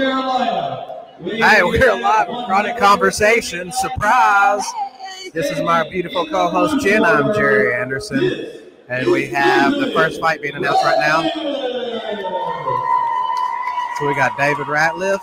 [0.00, 3.70] Hey, we're live with Chronic Conversation.
[3.70, 4.64] Surprise!
[5.34, 7.04] This is my beautiful co-host Jen.
[7.04, 11.22] I'm Jerry Anderson, and we have the first fight being announced right now.
[13.98, 15.20] So we got David Ratliff,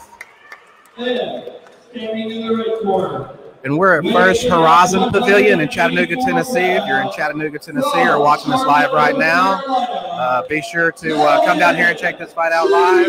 [0.98, 1.54] And
[1.90, 3.37] standing in the right corner.
[3.68, 6.72] And we're at First Horizon Pavilion in Chattanooga, Tennessee.
[6.72, 11.16] If you're in Chattanooga, Tennessee, or watching this live right now, uh, be sure to
[11.18, 13.08] uh, come down here and check this fight out live.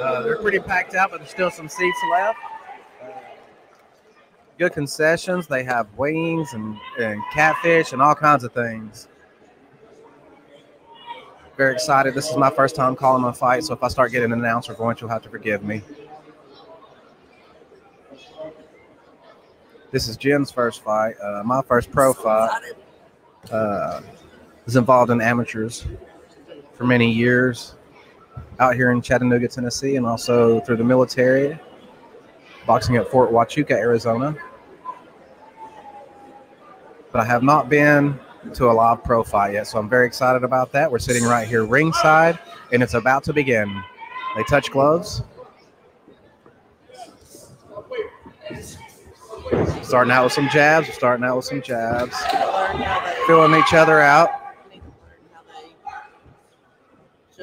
[0.00, 2.38] Uh, they're pretty packed out, but there's still some seats left.
[3.02, 3.08] Uh,
[4.58, 5.48] Good concessions.
[5.48, 9.08] They have wings and, and catfish and all kinds of things.
[11.56, 12.14] Very excited.
[12.14, 14.74] This is my first time calling a fight, so if I start getting announced or
[14.74, 15.82] going, you'll have to forgive me.
[19.90, 21.14] This is Jim's first fight.
[21.22, 22.60] Uh, my first pro fight.
[23.50, 24.00] Uh,
[24.66, 25.86] was involved in amateurs
[26.74, 27.74] for many years
[28.60, 31.58] out here in Chattanooga, Tennessee, and also through the military,
[32.66, 34.36] boxing at Fort Huachuca, Arizona.
[37.10, 38.20] But I have not been
[38.54, 40.92] to a live pro fight yet, so I'm very excited about that.
[40.92, 42.38] We're sitting right here ringside,
[42.72, 43.82] and it's about to begin.
[44.36, 45.22] They touch gloves.
[49.82, 53.74] Starting out with some jabs, starting out with some jabs, learn how they filling each
[53.74, 54.30] other out.
[54.70, 55.70] need to learn how they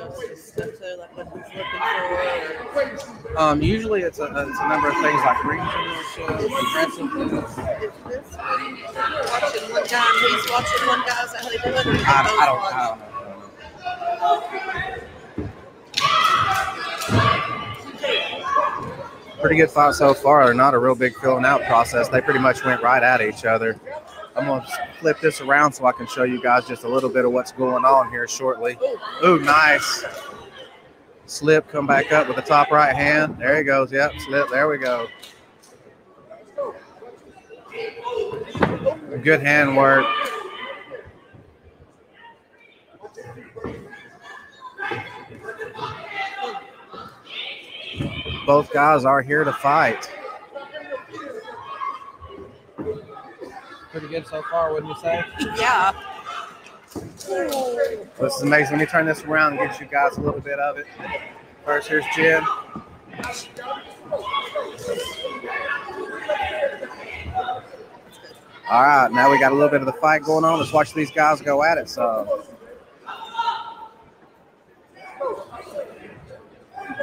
[0.02, 3.38] adjust and stuff too, like what he's looking for.
[3.38, 5.67] Um, usually it's a, it's a number of things like regional
[6.16, 7.58] shows, aggressiveness.
[7.58, 8.94] Or is this when you're
[9.27, 11.27] watching one guy he's watching one guy?
[11.38, 11.86] How they do it?
[11.86, 12.61] Or do they I, I don't.
[12.61, 13.08] I don't know.
[19.39, 20.53] Pretty good fight so far.
[20.53, 22.09] Not a real big filling out process.
[22.09, 23.80] They pretty much went right at each other.
[24.35, 24.67] I'm gonna
[24.99, 27.52] flip this around so I can show you guys just a little bit of what's
[27.52, 28.77] going on here shortly.
[29.25, 30.05] Ooh, nice.
[31.25, 33.38] Slip, come back up with the top right hand.
[33.39, 33.91] There he goes.
[33.91, 34.49] Yep, slip.
[34.49, 35.08] There we go.
[39.23, 40.05] Good hand work.
[48.47, 50.09] Both guys are here to fight.
[53.91, 55.21] Pretty good so far, wouldn't you say?
[55.58, 55.91] Yeah.
[56.93, 58.77] This is amazing.
[58.77, 60.86] Let me turn this around and get you guys a little bit of it.
[61.65, 62.41] First, here's Jen.
[68.69, 70.57] All right, now we got a little bit of the fight going on.
[70.57, 71.89] Let's watch these guys go at it.
[71.89, 72.45] So,
[76.77, 76.95] I'm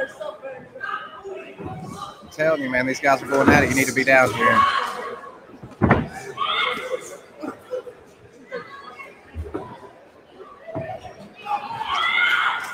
[2.35, 3.69] telling you, man, these guys are going at it.
[3.69, 4.61] You need to be down here.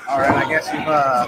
[0.10, 1.28] All right, I guess you've uh,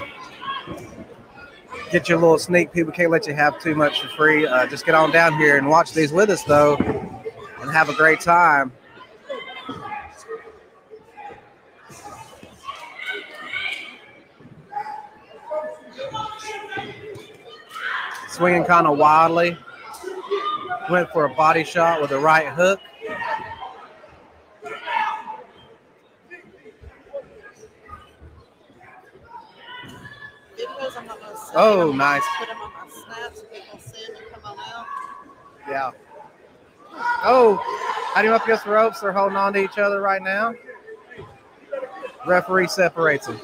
[1.90, 2.86] get your little sneak peek.
[2.86, 4.46] We can't let you have too much for free.
[4.46, 7.94] Uh, just get on down here and watch these with us, though, and have a
[7.94, 8.72] great time.
[18.34, 19.56] Swinging kind of wildly.
[20.90, 22.80] Went for a body shot with a right hook.
[30.58, 31.54] Videos I'm not going to send.
[31.54, 32.24] Oh, nice.
[32.40, 34.86] Put them on my snap so people see them and come on out.
[35.68, 35.90] Yeah.
[37.22, 37.62] Oh,
[38.16, 38.98] had him up against the ropes.
[38.98, 40.54] They're holding on to each other right now.
[42.26, 43.40] Referee separates them.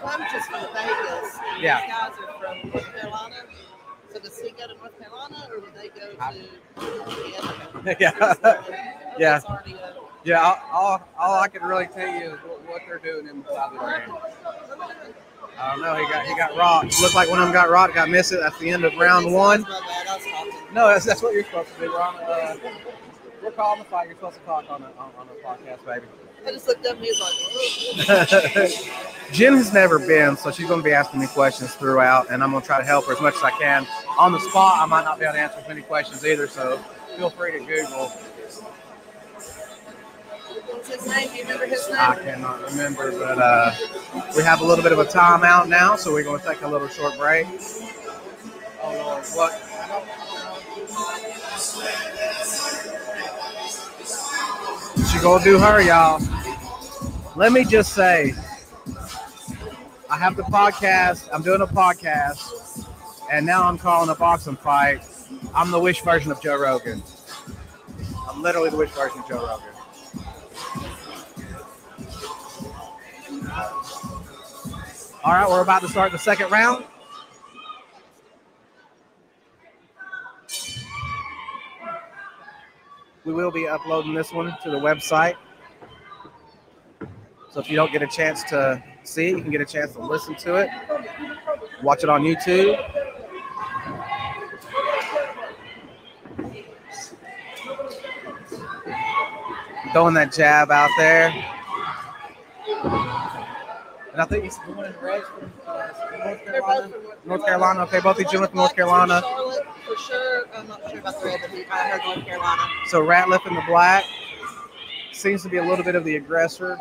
[0.00, 1.38] Clem's from Vegas.
[1.54, 1.80] and Yeah.
[1.80, 3.36] These guys are from North Carolina.
[4.12, 6.48] So does he go to North Carolina or would they go to
[7.20, 7.69] Indiana?
[8.00, 8.34] yeah.
[9.18, 9.40] Yeah.
[10.24, 13.72] Yeah, all, all, all I can really tell you is what, what they're doing inside
[13.72, 14.18] the ring.
[15.58, 15.94] I don't know.
[15.96, 17.00] He got he got rocked.
[17.02, 17.94] Looked like one of them got rocked.
[17.94, 18.40] Got missed it.
[18.40, 19.62] That's the end of round one.
[19.62, 20.74] My bad, I was talking.
[20.74, 21.90] No, that's, that's what you're supposed to do.
[21.90, 22.16] We're on.
[22.16, 22.56] Uh,
[23.42, 24.06] we're calling the fight.
[24.08, 26.06] You're supposed to talk on a on, on a podcast, baby.
[26.46, 30.80] I just looked up and he was like, Jen has never been, so she's going
[30.80, 33.20] to be asking me questions throughout, and I'm going to try to help her as
[33.20, 33.86] much as I can.
[34.18, 36.82] On the spot, I might not be able to answer as many questions either, so
[37.16, 38.08] feel free to Google.
[40.66, 41.28] what's his name?
[41.28, 41.98] Do you remember his name?
[41.98, 43.74] I cannot remember, but uh,
[44.36, 46.68] we have a little bit of a timeout now, so we're going to take a
[46.68, 47.46] little short break.
[48.82, 49.52] Oh Lord, what?
[55.10, 56.20] She gonna do her, y'all.
[57.36, 58.34] Let me just say,
[60.08, 61.28] I have the podcast.
[61.32, 62.86] I'm doing a podcast,
[63.30, 65.02] and now I'm calling a boxing fight.
[65.54, 67.02] I'm the wish version of Joe Rogan.
[68.28, 69.66] I'm literally the wish version of Joe Rogan.
[75.22, 76.84] All right, we're about to start the second round.
[83.24, 85.34] We will be uploading this one to the website.
[87.50, 89.92] So if you don't get a chance to see it, you can get a chance
[89.92, 90.70] to listen to it.
[91.82, 92.78] Watch it on YouTube.
[99.92, 101.28] Throwing that jab out there.
[104.12, 105.88] And I think he's the one in red from uh,
[106.24, 106.88] North Carolina.
[106.88, 107.80] from North Carolina.
[107.82, 109.20] Okay, both these gentlemen from North Carolina.
[109.20, 110.46] Charlotte, for sure.
[110.54, 112.62] I'm not sure about the red, but I heard North Carolina.
[112.88, 114.04] So Ratliff in the black
[115.12, 116.78] seems to be a little bit of the aggressor.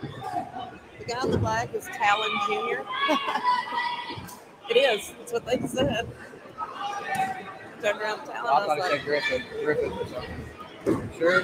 [0.00, 2.82] The guy in the black is Talon Jr.
[4.70, 5.12] it is.
[5.18, 6.08] That's what they said.
[7.82, 8.46] Turned around Talon.
[8.46, 10.44] I, was like, Griffin, Griffin or something.
[10.84, 11.40] Sure,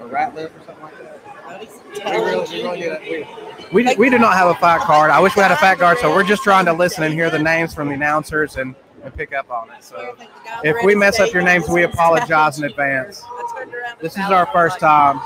[0.00, 1.20] or Ratliff or something like that.
[1.46, 5.10] "Oh, he's Talon Jr." We, we do not have a fight card.
[5.10, 7.30] I wish we had a fight card, so we're just trying to listen and hear
[7.30, 9.82] the names from the announcers and, and pick up on it.
[9.82, 12.58] So I think the guy in the if we mess up your names, we apologize
[12.58, 13.22] in advance.
[13.24, 15.20] I turned around to This is our first time.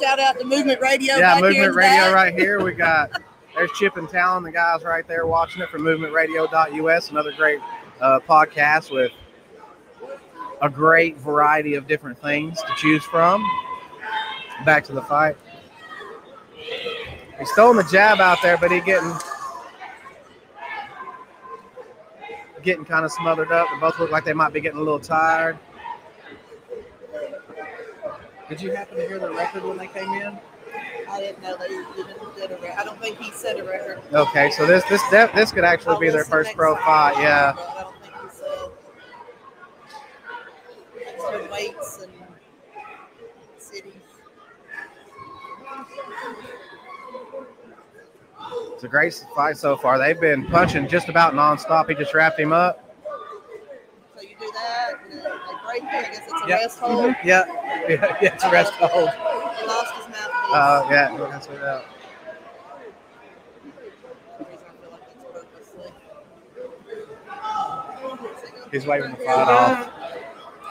[0.00, 1.16] Shout out to Movement Radio.
[1.16, 2.62] Yeah, back here in Movement Radio right here.
[2.62, 3.10] We got
[3.54, 7.10] there's Chip and Talon, the guys right there watching it from movementradio.us.
[7.10, 7.60] Another great
[8.00, 9.12] uh, podcast with
[10.62, 13.44] a great variety of different things to choose from.
[14.64, 15.36] Back to the fight.
[17.38, 19.12] He's throwing the jab out there, but he getting
[22.62, 23.66] getting kind of smothered up.
[23.72, 25.58] They both look like they might be getting a little tired.
[28.50, 30.38] Did you happen to hear the record when they came in?
[31.08, 31.86] I didn't know they even
[32.36, 32.78] did a record.
[32.78, 34.00] I don't think he set a record.
[34.12, 37.14] Okay, so this this def- this could actually oh, be I'll their first pro fight.
[37.18, 37.52] Yeah.
[37.52, 38.70] but I don't think he said.
[41.20, 42.12] Extra weights and
[43.58, 43.92] cities.
[48.74, 49.98] It's a great fight so far.
[49.98, 51.88] They've been punching just about nonstop.
[51.90, 52.96] He just wrapped him up.
[54.16, 55.88] So you do that, and then they break it.
[55.88, 56.60] I guess it's a Yep.
[56.60, 57.04] rest hold.
[57.04, 57.16] Mhm.
[57.24, 57.44] Yeah.
[57.88, 59.10] yeah, yeah, it's a rest hold.
[59.10, 60.54] He lost his mouthpiece.
[60.54, 61.84] Uh, yeah, that's what that.
[61.84, 61.94] For
[64.38, 65.92] some reason, I feel like it's purposely.
[68.72, 69.89] He's waving the fight off.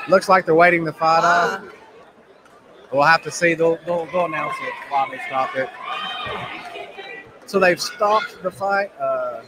[0.09, 1.61] Looks like they're waiting the fight off.
[1.61, 1.69] Uh,
[2.91, 3.53] We'll have to see.
[3.53, 5.69] They'll, they'll, they'll announce it while they stop it.
[7.45, 8.91] So they've stopped the fight.
[8.99, 9.43] Uh,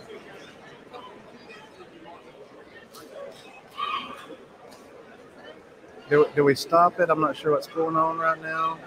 [6.08, 7.10] do, do we stop it?
[7.10, 8.78] I'm not sure what's going on right now.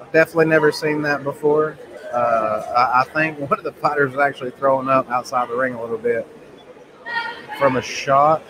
[0.00, 1.76] I've definitely never seen that before.
[2.10, 5.74] Uh, I, I think one of the fighters is actually throwing up outside the ring
[5.74, 6.26] a little bit
[7.60, 8.42] from a shot.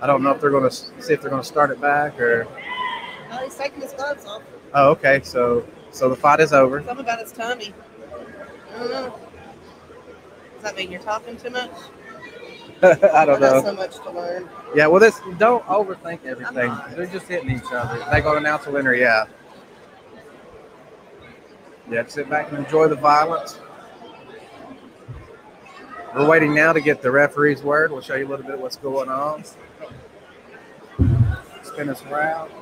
[0.00, 2.18] I don't know if they're going to see if they're going to start it back
[2.20, 2.46] or.
[3.28, 4.42] no, he's taking his gloves off.
[4.72, 5.20] Oh, okay.
[5.24, 6.82] So so the fight is over.
[6.84, 7.74] Something about his tummy.
[8.72, 9.18] I don't know.
[10.54, 11.72] Does that mean you're talking too much?
[12.82, 13.62] I don't know.
[13.62, 14.48] so much to learn.
[14.74, 14.86] Yeah.
[14.86, 16.72] Well, this don't overthink everything.
[16.94, 17.98] They're just hitting each other.
[18.12, 18.94] They going to announce a winner.
[18.94, 19.24] Yeah.
[21.90, 22.04] Yeah.
[22.04, 23.58] To sit back and enjoy the violence.
[26.14, 27.90] We're waiting now to get the referee's word.
[27.90, 29.42] We'll show you a little bit of what's going on.
[31.64, 32.52] Spin us around.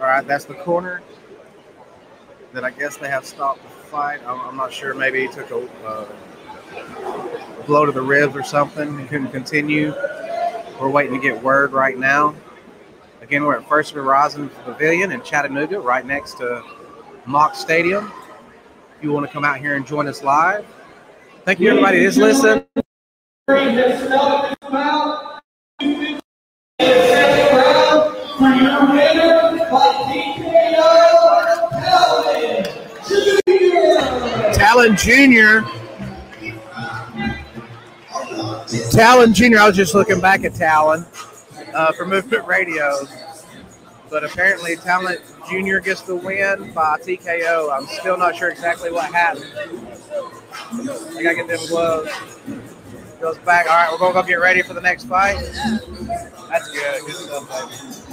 [0.00, 1.00] All right, that's the corner
[2.52, 4.20] that I guess they have stopped the fight.
[4.26, 4.94] I'm, not sure.
[4.94, 6.06] Maybe he took a uh,
[7.66, 8.98] blow to the ribs or something.
[8.98, 9.94] He couldn't continue.
[10.80, 12.34] We're waiting to get word right now.
[13.20, 16.64] Again, we're at First Horizon Pavilion in Chattanooga, right next to
[17.26, 18.12] Mock Stadium.
[19.00, 20.66] You want to come out here and join us live,
[21.44, 22.64] thank you everybody that's listening.
[34.52, 35.60] Talon Jr.
[38.90, 39.58] Talon Jr.
[39.58, 41.06] I was just looking back at Talon
[41.72, 43.06] uh, for Movement Radio,
[44.10, 45.78] but apparently Talon Jr.
[45.78, 47.72] gets the win by TKO.
[47.72, 49.46] I'm still not sure exactly what happened.
[51.16, 52.10] I gotta get them gloves.
[53.20, 53.68] Goes back.
[53.68, 55.38] All right, we're gonna go get ready for the next fight.
[56.48, 57.04] That's good.
[57.04, 58.08] Good stuff, baby.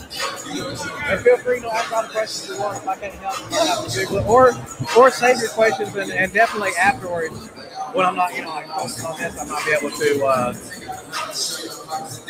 [1.08, 4.28] And feel free to ask all the questions you want if I can't help.
[4.28, 4.54] Or,
[4.98, 7.50] or save your questions and, and definitely afterwards
[7.94, 10.54] when I'm not, you know, like focusing on this, I might be able to uh,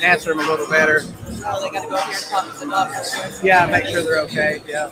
[0.02, 1.02] answer them a little better.
[1.48, 3.46] Oh, they got to go here and talk to the doctor.
[3.46, 4.62] Yeah, make sure they're okay.
[4.68, 4.92] Yeah.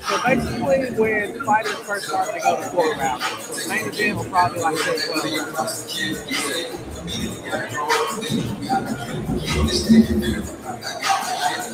[0.00, 3.24] So basically, when fighters first start, they go to four rounds.
[3.44, 5.08] So main event will probably like this.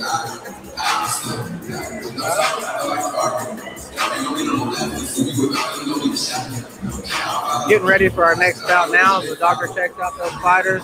[0.04, 0.63] Well,
[7.68, 9.20] Getting ready for our next bout now.
[9.20, 10.82] The doctor checks out those fighters.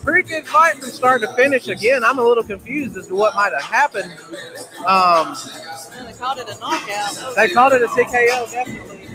[0.00, 1.68] Pretty good fight from start to finish.
[1.68, 4.12] Again, I'm a little confused as to what might have happened.
[4.86, 5.36] Um,
[6.06, 7.36] they called it a knockout.
[7.36, 9.08] they called it a TKO, definitely.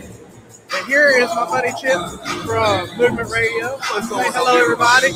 [0.76, 2.00] And here is my buddy Chip
[2.44, 3.78] from Movement Radio.
[3.80, 5.12] Say hello, everybody.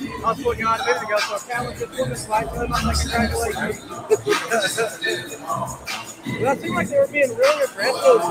[0.00, 2.46] Was you on a minute ago, so talented women's fight.
[2.54, 3.80] So I'm like, congratulations.
[6.40, 8.22] well, it seemed like they were being really aggressive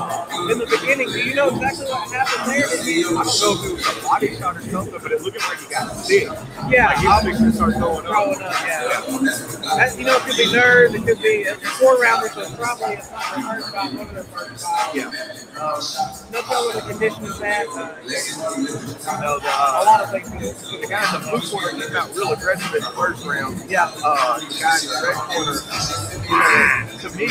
[0.50, 1.08] in the beginning.
[1.12, 2.68] Do you know exactly what happened there?
[2.68, 3.20] Did I don't know
[3.52, 6.28] if it was a body shot or something, but it looked like he got sick.
[6.70, 8.04] Yeah, Like his fixing to start going up.
[8.06, 8.52] throwing up.
[8.64, 8.88] Yeah.
[9.76, 10.94] That, you know, it could be nerves.
[10.94, 14.14] It could be uh, four rounder, so probably it's not their first shot, one of
[14.14, 14.94] their first shots.
[14.96, 15.10] Yeah.
[15.58, 15.82] Um,
[16.32, 17.66] no telling what the condition is at.
[17.66, 17.94] Uh,
[19.20, 20.30] No, the, a uh, lot of things.
[20.30, 23.68] the guy in the blue corner came out real aggressive in the first round.
[23.68, 23.90] Yeah.
[24.04, 25.58] Uh, the guy in the red corner,
[26.22, 27.26] you know, to me,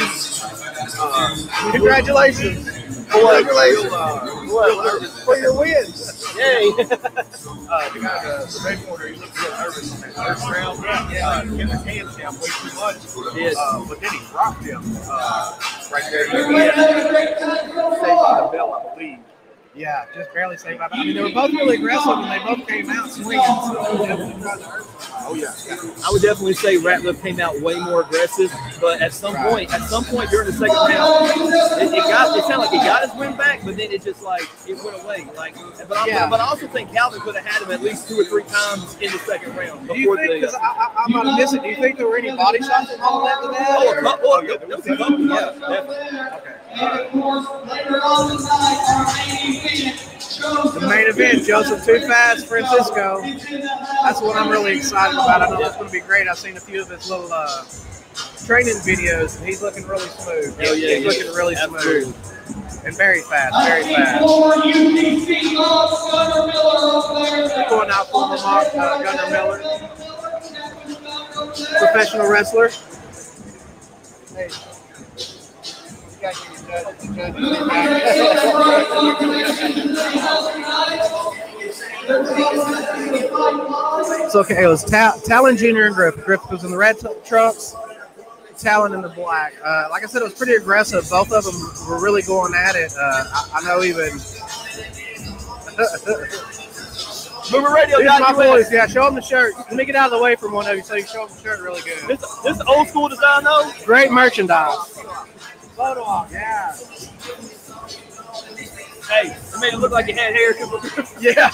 [0.99, 3.91] uh, Congratulations Congratulations.
[3.91, 6.35] Uh, for your wins.
[6.37, 6.71] Yay.
[6.77, 10.79] uh, the guy the, the he looked real nervous in that first round.
[10.85, 11.09] Uh,
[11.57, 12.97] kept his hands down way too much.
[13.57, 15.59] Uh, but then he dropped him uh,
[15.91, 16.25] right there.
[16.29, 16.37] He
[18.41, 19.19] the bell, I believe.
[19.77, 20.87] Yeah, just barely saved by.
[20.91, 23.45] I mean, they were both really aggressive, and they both came out swinging.
[23.45, 24.87] So they definitely tried to hurt
[25.29, 25.53] Oh, yeah.
[26.05, 29.81] I would definitely say Ratliff came out way more aggressive, but at some point, at
[29.89, 31.29] some point during the second round,
[31.81, 34.23] it, it got it sounded like he got his win back, but then it just
[34.23, 35.27] like it went away.
[35.35, 35.55] Like,
[35.87, 36.29] but I, Yeah.
[36.29, 38.95] but I also think Calvin could have had him at least two or three times
[39.01, 40.41] in the second round Do you before think?
[40.41, 40.63] Because the.
[40.63, 41.61] I, I, I might have missed it.
[41.61, 43.67] Do you think there were any body shots involved after that?
[43.69, 46.47] Oh, a couple, oh, oh there was a couple, yeah, definitely.
[46.69, 50.81] And of course, later on tonight, our main event, Joseph.
[50.81, 53.21] The main event, Joseph Too Fast Francisco.
[54.03, 55.41] That's what I'm really excited about.
[55.41, 56.27] I know that's going to be great.
[56.27, 57.63] I've seen a few of his little uh,
[58.45, 60.59] training videos, and he's looking really smooth.
[60.59, 61.09] Hell yeah, he's yeah.
[61.09, 62.11] looking really Absolutely.
[62.11, 62.37] smooth
[62.85, 64.23] and very fast, very fast.
[64.23, 67.69] For UTC of Gunnar Miller over there.
[67.69, 69.59] Going out for Lamar uh, Gunnar Miller,
[71.79, 72.69] professional wrestler.
[74.35, 74.49] Hey.
[76.27, 78.47] You gotta get your judge- the judge-
[82.97, 84.63] It's okay.
[84.63, 85.83] It was Ta- Talon Jr.
[85.85, 86.15] and Griff.
[86.25, 87.75] Griff was in the red t- trunks.
[88.57, 89.53] Talon in the black.
[89.63, 91.07] Uh, like I said, it was pretty aggressive.
[91.09, 91.55] Both of them
[91.87, 92.91] were really going at it.
[92.97, 94.13] Uh, I, I know even.
[97.51, 98.71] Movement Radio Here's my boys.
[98.71, 99.53] Yeah, show them the shirt.
[99.57, 101.27] Let me get out of the way from one of you so you can show
[101.27, 102.07] them the shirt really good.
[102.07, 103.71] This this old school design though.
[103.85, 104.99] Great merchandise.
[105.77, 106.75] Photo op, yeah.
[109.07, 110.55] Hey, it made it look like you had hair.
[111.21, 111.49] Yeah.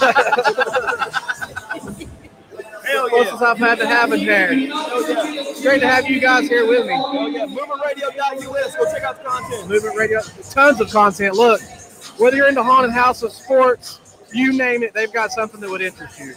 [2.86, 3.46] Hell Closest yeah.
[3.46, 4.48] I've had to having there.
[4.52, 6.94] It's great to have you guys here with me.
[6.96, 7.44] Oh yeah.
[7.44, 8.76] MovementRadio.us.
[8.76, 9.68] Go check out the content.
[9.68, 11.34] Movement Radio, tons of content.
[11.34, 11.60] Look,
[12.16, 14.00] whether you're into haunted house of sports,
[14.32, 16.34] you name it, they've got something that would interest you.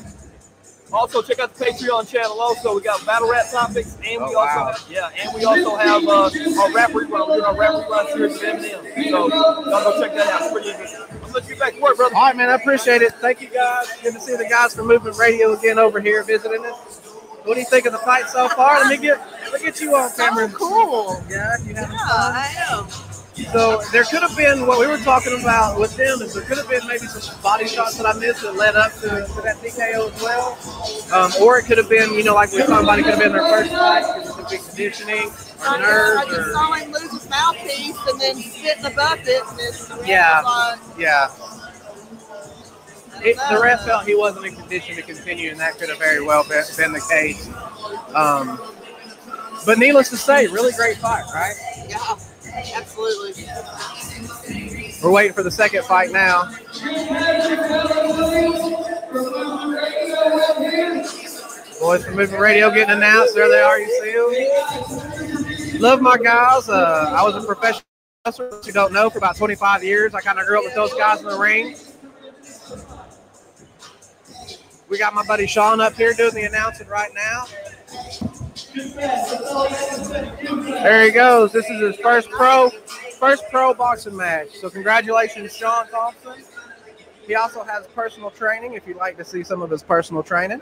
[0.93, 2.39] Also, check out the Patreon channel.
[2.39, 4.71] Also, we got battle rap topics, and we Oh, also wow.
[4.71, 7.09] have, yeah, and we also have uh, our rap rerun.
[7.27, 9.09] We're doing our rap rerun series with Eminem.
[9.11, 10.41] So y'all go check that out.
[10.43, 11.01] It's pretty interesting.
[11.11, 12.15] I'm gonna let you get back to work, brother.
[12.15, 13.13] All right, man, I appreciate it.
[13.15, 13.87] Thank you guys.
[14.01, 17.01] Good to see the guys from Movement Radio again over here visiting us.
[17.43, 18.79] What do you think of the fight so far?
[18.79, 19.19] Let me get
[19.51, 20.49] let me get you on camera.
[20.49, 21.21] cool.
[21.29, 22.33] Yeah, you having Yeah, fun?
[22.35, 23.06] I am.
[23.45, 26.57] So there could have been what we were talking about with them is there could
[26.57, 29.57] have been maybe some body shots that I missed that led up to, to that
[29.61, 30.57] TKO as well.
[31.13, 33.13] Um, or it could have been, you know, like we were talking about, it could
[33.13, 36.39] have been their first fight because it could be conditioning or I just, I just
[36.39, 39.41] or saw him lose his mouthpiece and then spit in the bucket.
[39.49, 40.41] And it's, Yeah.
[40.41, 41.29] Like, yeah.
[43.21, 46.23] It, the ref felt he wasn't in condition to continue, and that could have very
[46.23, 47.49] well been, been the case.
[48.13, 48.61] Um,
[49.65, 51.55] but needless to say, really great fight, right?
[51.87, 52.15] Yeah,
[52.75, 53.45] absolutely.
[55.03, 56.51] We're waiting for the second fight now.
[61.79, 63.35] Boys from Movement Radio getting announced.
[63.35, 63.79] There they are.
[63.79, 65.81] You see them.
[65.81, 66.67] Love my guys.
[66.69, 67.83] Uh, I was a professional
[68.25, 68.59] wrestler.
[68.65, 71.19] You don't know, for about 25 years, I kind of grew up with those guys
[71.21, 71.75] in the ring.
[74.89, 77.45] We got my buddy Sean up here doing the announcing right now.
[80.83, 81.51] There he goes.
[81.51, 82.69] This is his first pro,
[83.19, 84.49] first pro boxing match.
[84.59, 86.43] So congratulations, Sean Thompson.
[87.25, 88.73] He also has personal training.
[88.73, 90.61] If you'd like to see some of his personal training,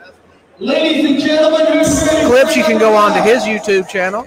[0.58, 1.84] Ladies and gentlemen,
[2.26, 4.26] clips, you can go on to his YouTube channel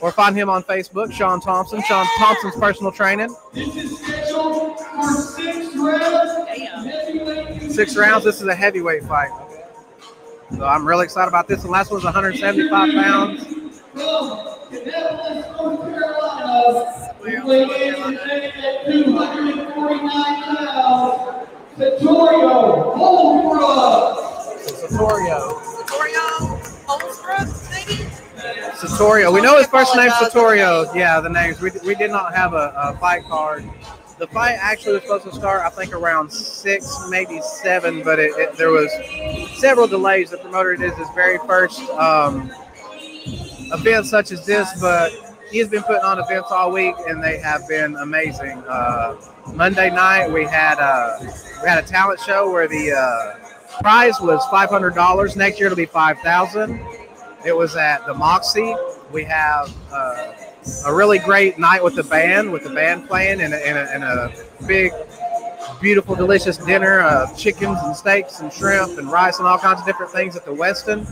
[0.00, 3.32] or find him on Facebook, Sean Thompson, Sean Thompson's personal training.
[3.54, 7.72] This is scheduled for six rounds.
[7.72, 8.24] Six rounds.
[8.24, 9.30] This is a heavyweight fight.
[10.56, 11.62] So I'm really excited about this.
[11.62, 13.44] The last one's 175 pounds.
[13.92, 17.14] from Indianapolis, North Carolina.
[17.24, 21.48] He weighed in today at 249 pounds.
[21.76, 24.60] Vittorio Holbrook.
[24.60, 25.60] Satorio.
[25.62, 26.20] Satorio
[26.86, 28.10] Holmstrom, maybe?
[28.76, 29.32] Satorio.
[29.32, 30.92] We know his first name Satorio.
[30.94, 31.60] Yeah, the names.
[31.60, 33.64] We, we did not have a, a fight card.
[34.20, 38.32] The fight actually was supposed to start, I think, around six, maybe seven, but it,
[38.36, 38.92] it, there was
[39.58, 40.28] several delays.
[40.28, 42.52] The promoter did his very first um,
[43.72, 45.10] event such as this, but
[45.50, 48.62] he has been putting on events all week, and they have been amazing.
[48.68, 49.16] Uh,
[49.54, 51.16] Monday night we had uh,
[51.62, 53.38] we had a talent show where the uh,
[53.80, 55.34] prize was five hundred dollars.
[55.34, 56.78] Next year it'll be five thousand.
[57.46, 58.74] It was at the Moxy.
[59.10, 60.34] We have uh,
[60.86, 63.94] a really great night with the band, with the band playing, and a, and a,
[63.94, 64.32] and a
[64.66, 64.92] big,
[65.80, 69.86] beautiful, delicious dinner of chickens and steaks and shrimp and rice and all kinds of
[69.86, 71.06] different things at the Westin.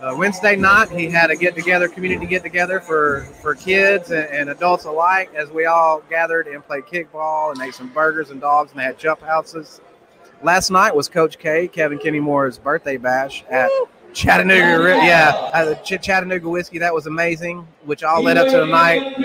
[0.00, 4.28] Uh, Wednesday night, he had a get together, community get together for, for kids and,
[4.28, 8.40] and adults alike as we all gathered and played kickball and ate some burgers and
[8.40, 9.80] dogs and had jump houses.
[10.42, 13.70] Last night was Coach K, Kevin Kenny Moore's birthday bash at
[14.14, 14.78] Chattanooga.
[14.82, 16.78] Ri- Yeah, the Ch- Chattanooga Whiskey.
[16.78, 19.14] That was amazing, which all led up to the night.
[19.16, 19.24] From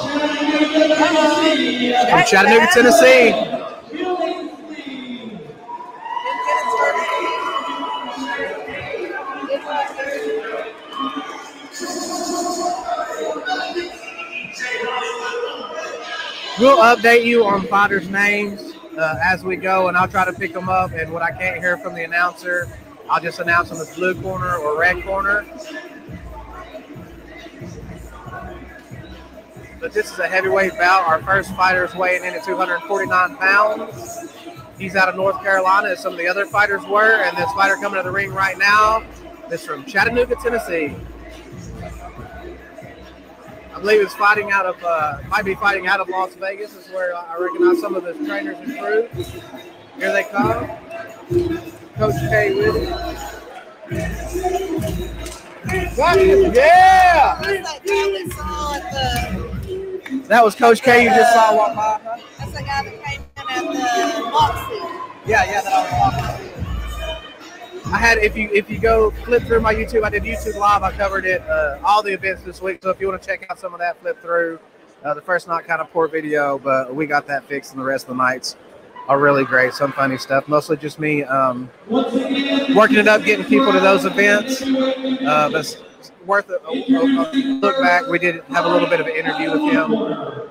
[0.00, 1.94] Chattanooga, Tennessee.
[2.10, 3.32] From Chattanooga, Tennessee.
[3.90, 4.76] Billingsley.
[4.76, 8.14] Didn't get it started.
[16.58, 20.52] We'll update you on fighters' names uh, as we go, and I'll try to pick
[20.52, 20.92] them up.
[20.92, 22.68] And what I can't hear from the announcer,
[23.08, 25.44] I'll just announce them as blue corner or red corner.
[29.80, 31.06] But this is a heavyweight bout.
[31.06, 34.32] Our first fighter is weighing in at 249 pounds.
[34.78, 37.22] He's out of North Carolina, as some of the other fighters were.
[37.22, 39.04] And this fighter coming to the ring right now
[39.52, 40.96] is from Chattanooga, Tennessee.
[43.74, 46.88] I believe he's fighting out of, uh, might be fighting out of Las Vegas, is
[46.92, 49.08] where I recognize some of the trainers and crew.
[49.98, 50.68] Here they come.
[51.96, 52.88] Coach K with it.
[55.96, 56.24] What?
[56.54, 57.40] Yeah!
[57.40, 60.24] That guy we saw at the.
[60.28, 62.00] That was Coach K you just saw walk by.
[62.02, 62.18] huh?
[62.38, 63.22] That's the guy that came
[63.72, 64.74] in at the Moxy.
[65.26, 66.63] Yeah, yeah, that I was talking about.
[67.86, 70.82] I had if you if you go flip through my YouTube, I did YouTube live.
[70.82, 72.80] I covered it uh, all the events this week.
[72.82, 74.58] So if you want to check out some of that, flip through.
[75.04, 77.84] Uh, the first night kind of poor video, but we got that fixed, and the
[77.84, 78.56] rest of the nights
[79.06, 79.74] are really great.
[79.74, 84.62] Some funny stuff, mostly just me um, working it up, getting people to those events.
[84.62, 88.06] Uh, but it's worth a, a- a look back.
[88.08, 90.48] We did have a little bit of an interview with him.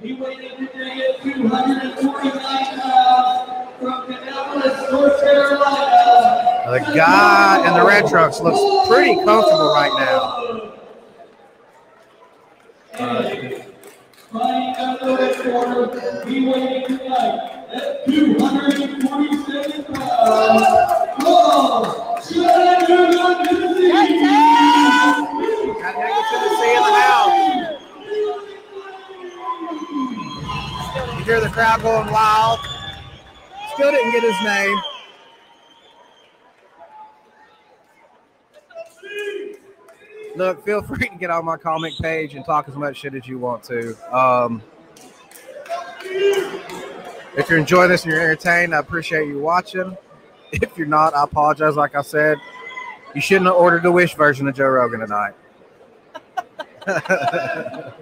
[0.00, 5.81] He weighed in today at 249 pounds from Indianapolis, North Carolina.
[6.72, 10.70] The guy in the red trunks looks pretty comfortable right now.
[15.42, 16.88] Corner, tonight
[17.74, 20.48] at 247 pounds.
[31.18, 32.60] You hear the crowd going wild.
[33.74, 34.91] Still didn't get his name.
[40.34, 43.26] Look, feel free to get on my comic page and talk as much shit as
[43.26, 44.16] you want to.
[44.16, 44.62] Um,
[47.36, 49.96] if you're enjoying this and you're entertained, I appreciate you watching.
[50.52, 51.76] If you're not, I apologize.
[51.76, 52.38] Like I said,
[53.14, 55.34] you shouldn't have ordered the Wish version of Joe Rogan tonight.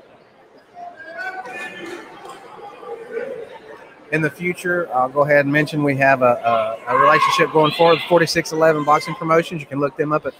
[4.12, 7.70] In the future, I'll go ahead and mention we have a, a, a relationship going
[7.72, 9.60] forward with 4611 Boxing Promotions.
[9.60, 10.34] You can look them up at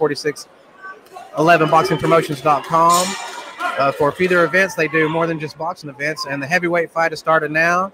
[1.35, 3.15] 4611boxingpromotions.com.
[3.79, 7.11] Uh, for feeder events, they do more than just boxing events, and the heavyweight fight
[7.11, 7.91] has started now.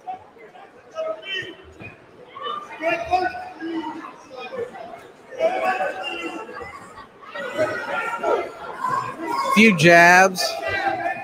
[9.58, 10.44] few jabs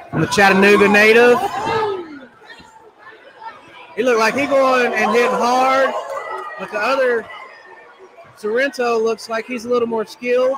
[0.10, 1.38] from the Chattanooga native.
[3.95, 5.93] He looked like he going and hitting hard,
[6.58, 7.28] but the other
[8.36, 10.58] Sorrento looks like he's a little more skilled,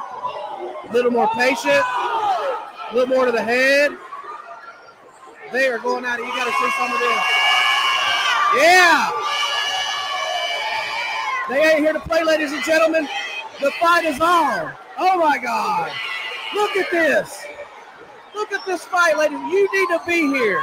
[0.90, 3.92] a little more patient, a little more to the head.
[5.52, 6.26] They are going at it.
[6.26, 7.22] You got to see some of this.
[8.58, 9.12] Yeah.
[11.50, 13.08] They ain't here to play, ladies and gentlemen.
[13.62, 14.74] The fight is on.
[14.98, 15.92] Oh my God.
[16.54, 17.46] Look at this.
[18.34, 19.40] Look at this fight, ladies.
[19.40, 20.62] You need to be here.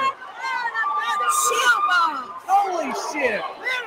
[2.47, 3.41] Holy shit.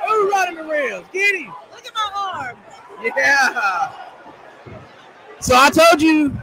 [0.08, 1.04] Who running the rails?
[1.12, 1.52] Get him.
[1.72, 2.56] Look at my arm.
[3.02, 4.15] Yeah.
[5.40, 6.36] So I told you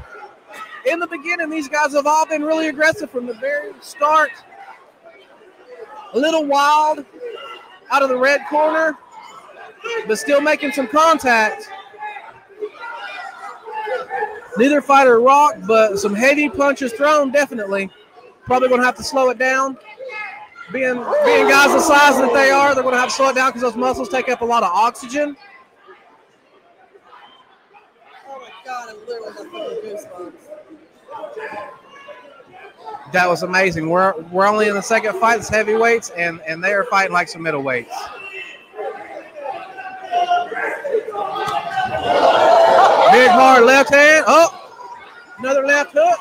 [0.85, 4.31] in the beginning, these guys have all been really aggressive from the very start.
[6.13, 7.05] A little wild
[7.91, 8.97] out of the red corner,
[10.07, 11.69] but still making some contact.
[14.57, 17.89] Neither fighter rocked, but some heavy punches thrown, definitely.
[18.45, 19.77] Probably going to have to slow it down.
[20.71, 23.35] Being, being guys the size that they are, they're going to have to slow it
[23.35, 25.35] down because those muscles take up a lot of oxygen.
[28.27, 28.49] Oh my
[29.19, 30.33] god, I'm literally goosebumps.
[33.11, 33.89] That was amazing.
[33.89, 35.39] We're we're only in the second fight.
[35.39, 37.89] It's heavyweights, and and they are fighting like some middleweights.
[43.11, 44.25] Big hard left hand.
[44.27, 44.71] Oh,
[45.37, 46.19] another left hook.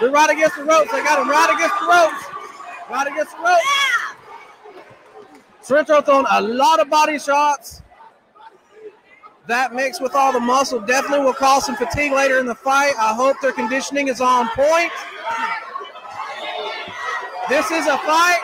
[0.00, 0.92] They're right against the ropes.
[0.92, 2.24] They got him right against the ropes.
[2.90, 3.64] Right against the ropes.
[5.62, 7.82] Sorrento throwing a lot of body shots.
[9.46, 12.92] That mixed with all the muscle definitely will cause some fatigue later in the fight.
[12.98, 14.92] I hope their conditioning is on point.
[17.48, 18.40] This is a fight.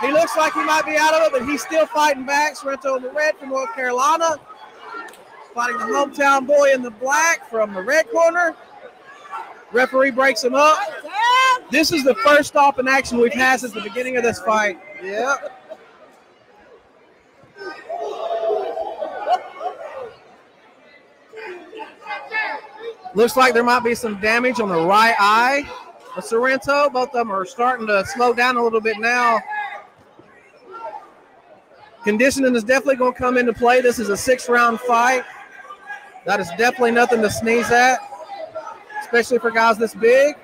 [0.00, 2.56] He looks like he might be out of it, but he's still fighting back.
[2.56, 4.36] Sorrento in the red from North Carolina.
[5.52, 8.54] Fighting the hometown boy in the black from the red corner.
[9.72, 10.78] Referee breaks him up.
[11.70, 14.78] This is the first stop in action we've had since the beginning of this fight.
[15.02, 15.57] Yep.
[23.14, 25.68] Looks like there might be some damage on the right eye
[26.16, 26.90] of Sorrento.
[26.90, 29.40] Both of them are starting to slow down a little bit now.
[32.04, 33.80] Conditioning is definitely going to come into play.
[33.80, 35.24] This is a six round fight.
[36.26, 37.98] That is definitely nothing to sneeze at,
[39.00, 40.36] especially for guys this big.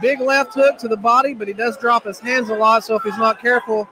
[0.00, 2.84] Big left hook to the body, but he does drop his hands a lot.
[2.84, 3.88] So if he's not careful,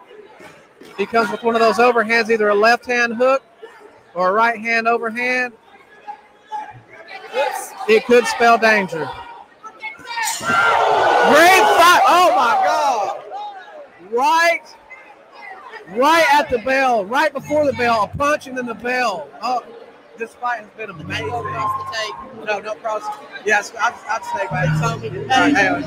[0.98, 3.42] he comes with one of those overhands, either a left hand hook
[4.14, 5.54] or a right hand overhand.
[7.88, 9.08] It could spell danger.
[10.38, 12.02] Great fight.
[12.06, 13.20] Oh my God.
[14.10, 14.62] Right,
[15.96, 19.28] right at the bell, right before the bell, a punch and then the bell.
[19.42, 19.64] Oh,
[20.16, 21.26] this fight has been amazing.
[21.26, 22.14] Across the tape.
[22.46, 23.02] No, no cross.
[23.44, 25.82] Yes, I'd, I'd say, man.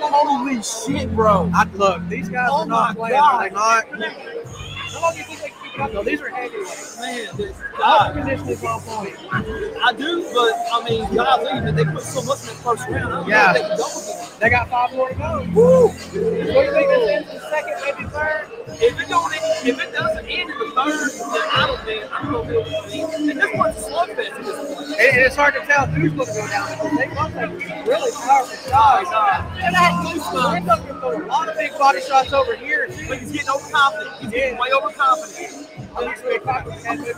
[0.00, 1.50] Holy shit, bro.
[1.54, 3.84] I, look, these guys Oh are not playing, are they not?
[3.86, 6.04] How long do you think they can keep it up?
[6.04, 6.98] No, these are heavyweights.
[7.00, 9.14] Man, this All conditioning is on point.
[9.30, 11.76] I do, but I mean, God leave.
[11.76, 13.28] They put so much in the first round.
[13.28, 13.52] Yeah.
[13.52, 14.40] they can double it.
[14.40, 15.46] They got five more to go.
[15.54, 15.88] Woo!
[15.88, 18.50] What do you think this ends in second, maybe third?
[18.68, 22.22] If it don't, if it doesn't end in the third, then I don't think I
[22.22, 23.30] don't know if it'll be.
[23.30, 25.00] And this one's a slugfest at this point.
[25.00, 27.52] And it's hard to tell who's going to go down they both have
[27.86, 29.08] really powerful shots.
[29.56, 30.66] And I had goosebumps.
[30.66, 32.88] They're going to throw a lot of big body shots over here.
[33.08, 34.16] But he's getting overconfident.
[34.20, 35.65] He's getting way overconfident.
[35.96, 36.48] I'm expecting,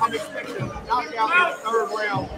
[0.01, 2.31] I'm expecting a knockout in the third round.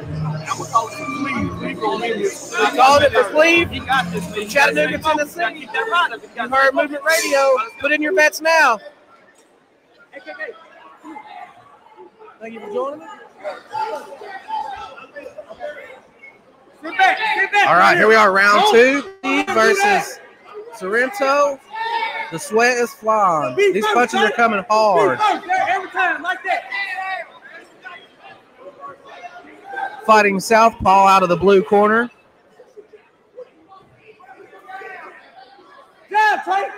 [0.00, 1.50] I'm gonna call it for Cleve.
[1.58, 2.20] Cleve gonna win.
[2.20, 2.30] You
[2.76, 3.70] called it for Cleve?
[3.70, 4.28] He got this.
[4.36, 4.48] man.
[4.48, 5.60] Chattanooga, Tennessee.
[5.60, 6.22] Keep that right up.
[6.22, 6.74] You You heard.
[6.74, 7.56] Movement Radio.
[7.80, 8.78] Put in your bets now.
[12.40, 13.08] Thank you for joining us.
[16.80, 17.68] Sit back, sit back.
[17.68, 19.02] All right, here we are, round two.
[19.52, 20.20] Versus
[20.76, 21.58] Sorrento.
[22.30, 23.56] The sweat is flying.
[23.56, 25.18] These punches are coming hard.
[25.20, 26.70] Every time, like that.
[30.04, 32.10] Fighting Southpaw out of the blue corner.
[36.10, 36.68] Down, Trey.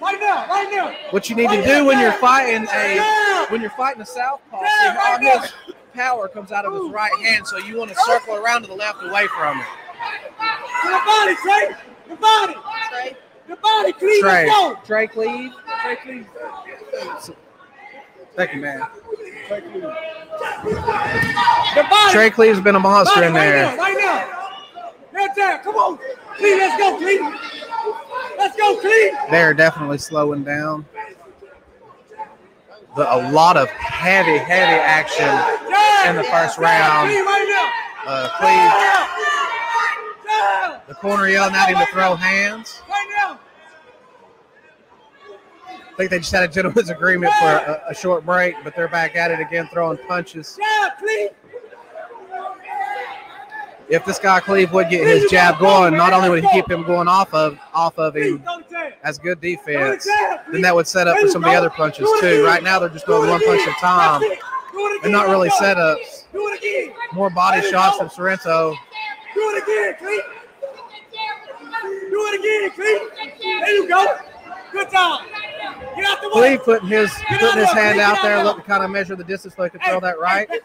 [0.00, 0.96] Right now, right now.
[1.10, 4.88] What you need to do when you're fighting a when you're fighting a southpaw, see
[4.88, 5.52] all his
[5.94, 8.74] power comes out of his right hand, so you want to circle around to the
[8.74, 9.66] left away from it.
[10.82, 11.76] To the body, Trey.
[12.08, 12.54] The body.
[12.90, 13.16] Trey.
[13.48, 14.20] The body, Cleve.
[14.22, 14.78] Trey, Let's go.
[14.84, 15.52] Trey Cleve.
[15.82, 16.26] Trey Cleve.
[18.36, 18.86] Thank you, man.
[21.74, 22.12] The body.
[22.12, 23.64] Trey Cleve's been a monster Body in right there.
[23.64, 24.30] now, right now.
[25.12, 25.58] Right there.
[25.58, 25.98] Come on.
[26.36, 27.20] Cleve, let's go, Cleve.
[28.38, 29.12] Let's go, Cleve.
[29.30, 30.86] They're definitely slowing down.
[32.96, 35.28] The, a lot of heavy, heavy action
[36.08, 37.10] in the first round.
[38.06, 38.70] Uh, Cleve.
[40.88, 42.82] The corner yelling at him to throw hands.
[45.94, 48.88] I think they just had a gentleman's agreement for a, a short break, but they're
[48.88, 50.58] back at it again, throwing punches.
[53.88, 56.82] If this guy Cleve would get his jab going, not only would he keep him
[56.84, 58.42] going off of off of him,
[59.04, 60.08] as good defense,
[60.50, 62.44] then that would set up for some of the other punches too.
[62.44, 64.22] Right now, they're just throwing one punch at a time
[65.04, 66.24] and not really setups.
[67.12, 68.74] More body shots from Sorrento.
[69.44, 70.24] Do it again, Cleet.
[72.10, 73.60] Do it again, Cleet.
[73.60, 74.16] There you go.
[74.72, 75.20] Good job.
[75.94, 76.56] Get out the way.
[76.56, 79.54] Cleve putting his putting his hand out there, looking to kind of measure the distance
[79.54, 80.48] so he can throw that right.
[80.50, 80.60] Hey,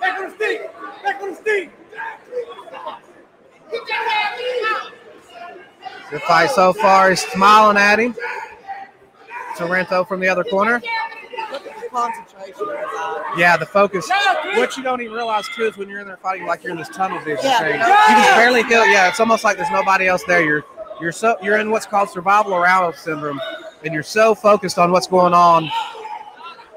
[0.00, 0.70] Back on the stick.
[1.04, 1.72] Back on the stick.
[6.10, 7.10] Good fight so far.
[7.10, 8.16] He's smiling at him.
[9.56, 10.80] Sorrento from the other corner.
[11.92, 13.38] Look at the concentration.
[13.38, 14.08] Yeah, the focus.
[14.56, 16.78] What you don't even realize too is when you're in there fighting, like you're in
[16.78, 17.58] this tunnel vision Yeah.
[17.60, 17.74] thing.
[17.74, 18.86] You can barely feel.
[18.86, 20.42] Yeah, it's almost like there's nobody else there.
[20.44, 20.64] You're
[21.00, 23.40] you're so you're in what's called survival arousal syndrome,
[23.84, 25.68] and you're so focused on what's going on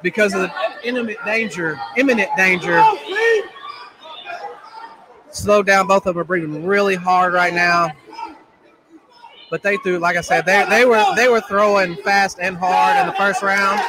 [0.01, 0.51] because of the
[0.83, 1.77] imminent danger.
[1.97, 2.83] Imminent danger.
[5.31, 5.87] Slow down.
[5.87, 7.89] Both of them are breathing really hard right now.
[9.49, 12.99] But they threw, like I said, they, they were they were throwing fast and hard
[12.99, 13.79] in the first round.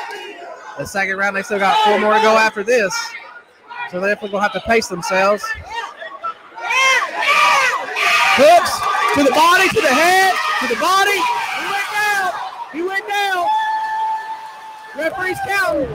[0.78, 2.92] The second round, they still got four more to go after this.
[3.90, 5.44] So they're definitely gonna have to pace themselves.
[8.36, 8.80] Hooks
[9.14, 11.22] to the body, to the head, to the body.
[11.62, 12.32] He went down.
[12.72, 13.46] He went down.
[14.96, 15.88] Referee's counting.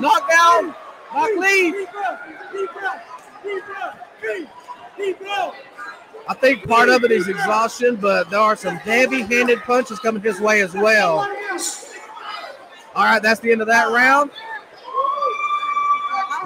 [0.00, 0.74] Knockdown.
[1.14, 1.72] Knock lead.
[1.72, 2.20] Deep breath.
[2.52, 3.02] Deep breath.
[3.42, 3.96] Deep breath.
[4.98, 5.54] Deep breath.
[6.28, 10.40] I think part of it is exhaustion, but there are some heavy-handed punches coming his
[10.40, 11.20] way as well.
[12.94, 14.30] All right, that's the end of that round.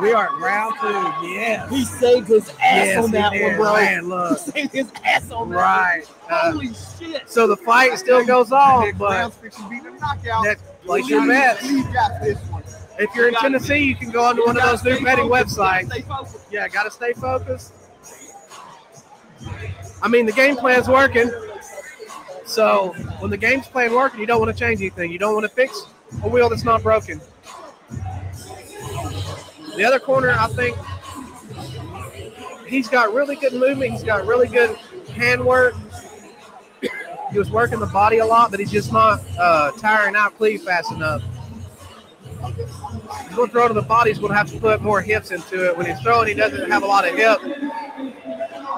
[0.00, 1.28] We are at round two.
[1.28, 1.68] Yes.
[1.70, 3.42] He saved his ass Yes, on that did.
[3.42, 3.74] one, bro.
[3.74, 4.38] Man, look.
[4.40, 6.02] He saved his ass on that Right.
[6.06, 6.32] one.
[6.32, 6.68] Uh, Holy
[6.98, 7.28] shit.
[7.28, 10.44] so the fight still goes on, but Rounds fixing to be the knockout.
[10.44, 11.62] that, place your bets.
[11.64, 12.62] You got this one.
[12.98, 15.90] If you're in Tennessee, you can go onto one of those new betting websites.
[16.50, 17.72] Yeah, got to stay focused.
[20.02, 21.30] I mean, the game plan's working.
[22.44, 25.12] So when the game's plan working, you don't want to change anything.
[25.12, 25.86] You don't want to fix
[26.22, 27.20] a wheel that's not broken.
[29.76, 30.76] The other corner, I think
[32.66, 33.92] he's got really good movement.
[33.92, 34.76] He's got really good
[35.14, 35.74] hand work.
[37.30, 40.64] He was working the body a lot, but he's just not uh, tiring out Cleve
[40.64, 41.22] fast enough.
[42.58, 44.10] He's going to throw to the body.
[44.10, 45.74] He's going to have to put more hips into it.
[45.74, 47.40] When he's throwing, he doesn't have a lot of hip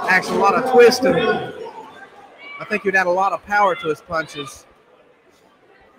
[0.09, 1.15] actually a lot of twisting.
[1.17, 4.67] I think he'd add a lot of power to his punches.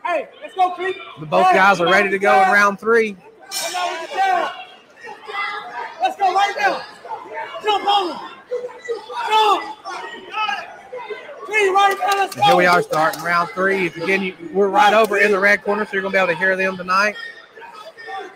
[0.04, 0.96] Hey, let's go, Cleet.
[1.20, 3.14] But both guys are ready to go in round three.
[3.14, 4.52] Come on with the jab.
[6.02, 6.82] Let's go right now.
[7.64, 8.18] Jump on him.
[9.28, 9.64] Jump.
[11.46, 12.20] Cleet, right now.
[12.20, 12.42] Let's go.
[12.44, 13.88] Here we are starting round three.
[13.88, 16.24] If again, you, we're right over in the red corner, so you're going to be
[16.24, 17.16] able to hear them tonight.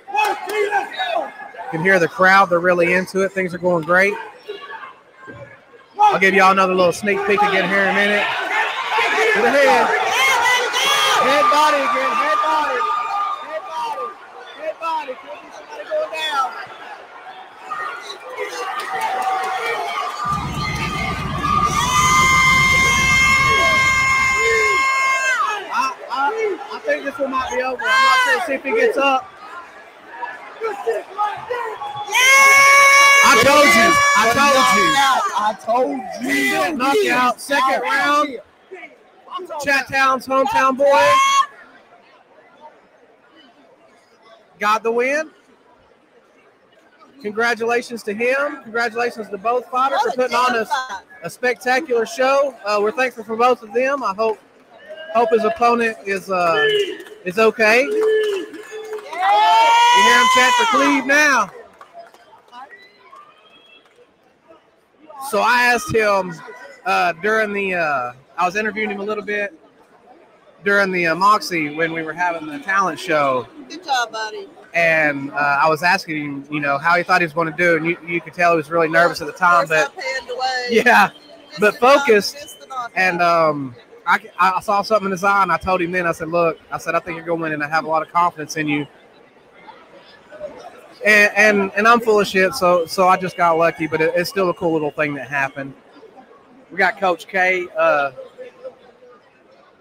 [0.08, 0.70] Work, Cleet.
[0.72, 1.26] Let's go.
[1.26, 2.50] You can hear the crowd.
[2.50, 3.32] They're really into it.
[3.32, 4.16] Things are going great.
[6.02, 8.26] I'll give y'all another little sneak peek again here in a minute.
[9.36, 9.86] To the head.
[11.22, 12.12] Head body again.
[12.16, 12.80] Head body.
[13.46, 14.08] Head body.
[14.58, 15.14] Head body.
[15.14, 16.54] Could be somebody going down.
[25.72, 27.82] I, I, I think this one might be over.
[27.82, 28.48] I'm not sure.
[28.48, 29.30] See if he gets up.
[33.26, 33.90] I told you.
[34.18, 34.88] I told you.
[35.38, 36.76] I told you.
[36.78, 38.40] Knockout, second round.
[39.64, 41.14] Chat Town's hometown boy
[44.60, 45.32] got the win.
[47.22, 48.62] Congratulations to him.
[48.64, 50.68] Congratulations to both fighters for putting on a,
[51.24, 52.56] a spectacular show.
[52.66, 54.04] Uh, we're thankful for both of them.
[54.04, 54.40] I hope
[55.14, 56.66] hope his opponent is uh,
[57.26, 57.88] is okay.
[59.30, 61.52] You hear him chant for Cleve now.
[65.30, 66.34] So I asked him
[66.86, 69.54] uh, during the, uh, I was interviewing him a little bit
[70.64, 73.48] during the uh, Moxy when we were having the talent show.
[73.70, 74.48] Good job, buddy.
[74.74, 77.58] And uh, I was asking him, you know, how he thought he was going to
[77.58, 77.78] do.
[77.78, 79.68] And you, you could tell he was really nervous at the time.
[79.68, 80.68] But up, hand away.
[80.70, 81.10] yeah,
[81.60, 85.58] but the focused the and um, I, I saw something in his eye, and I
[85.58, 86.06] told him then.
[86.06, 87.88] I said, "Look, I said I think you're going to win, and I have a
[87.88, 88.86] lot of confidence in you."
[91.06, 94.14] And and, and I'm full of shit, so so I just got lucky, but it,
[94.16, 95.74] it's still a cool little thing that happened.
[96.70, 98.12] We got Coach K uh,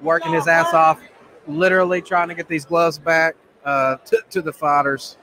[0.00, 1.00] working his ass off,
[1.46, 5.16] literally trying to get these gloves back uh, to, to the fighters.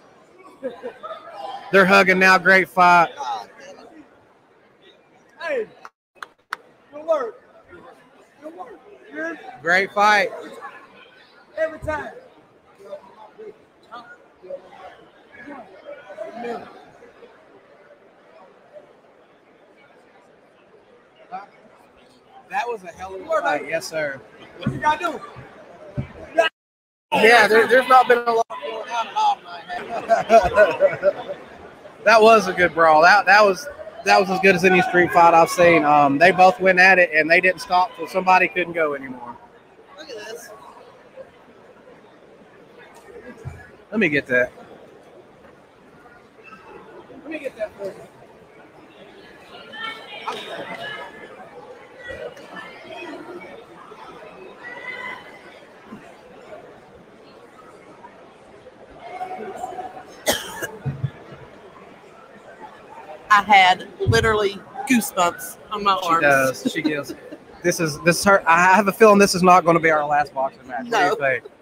[1.72, 2.38] They're hugging now.
[2.38, 3.10] Great fight.
[5.42, 5.68] Hey,
[6.94, 7.42] good work.
[8.42, 8.80] Good work.
[9.12, 9.40] Good.
[9.62, 10.30] Great fight.
[11.58, 12.12] Every time.
[22.50, 23.68] That was a hell of a fight.
[23.68, 24.22] Yes, sir.
[24.60, 25.20] What you gotta
[25.98, 26.04] do?
[27.14, 29.66] Yeah, there, there's not been a lot going on at all tonight.
[32.04, 33.02] that was a good brawl.
[33.02, 33.68] That that was
[34.04, 35.84] that was as good as any street fight I've seen.
[35.84, 39.38] Um, they both went at it and they didn't stop till somebody couldn't go anymore.
[39.98, 40.50] Look at this.
[43.92, 44.52] Let me get that.
[47.36, 47.94] Me get that for you.
[63.30, 66.22] I had literally goosebumps on my She arms.
[66.22, 66.72] does.
[66.72, 67.14] She gives.
[67.64, 68.44] This is this is her.
[68.48, 70.86] I have a feeling this is not going to be our last boxing match.
[70.86, 71.55] What do you No.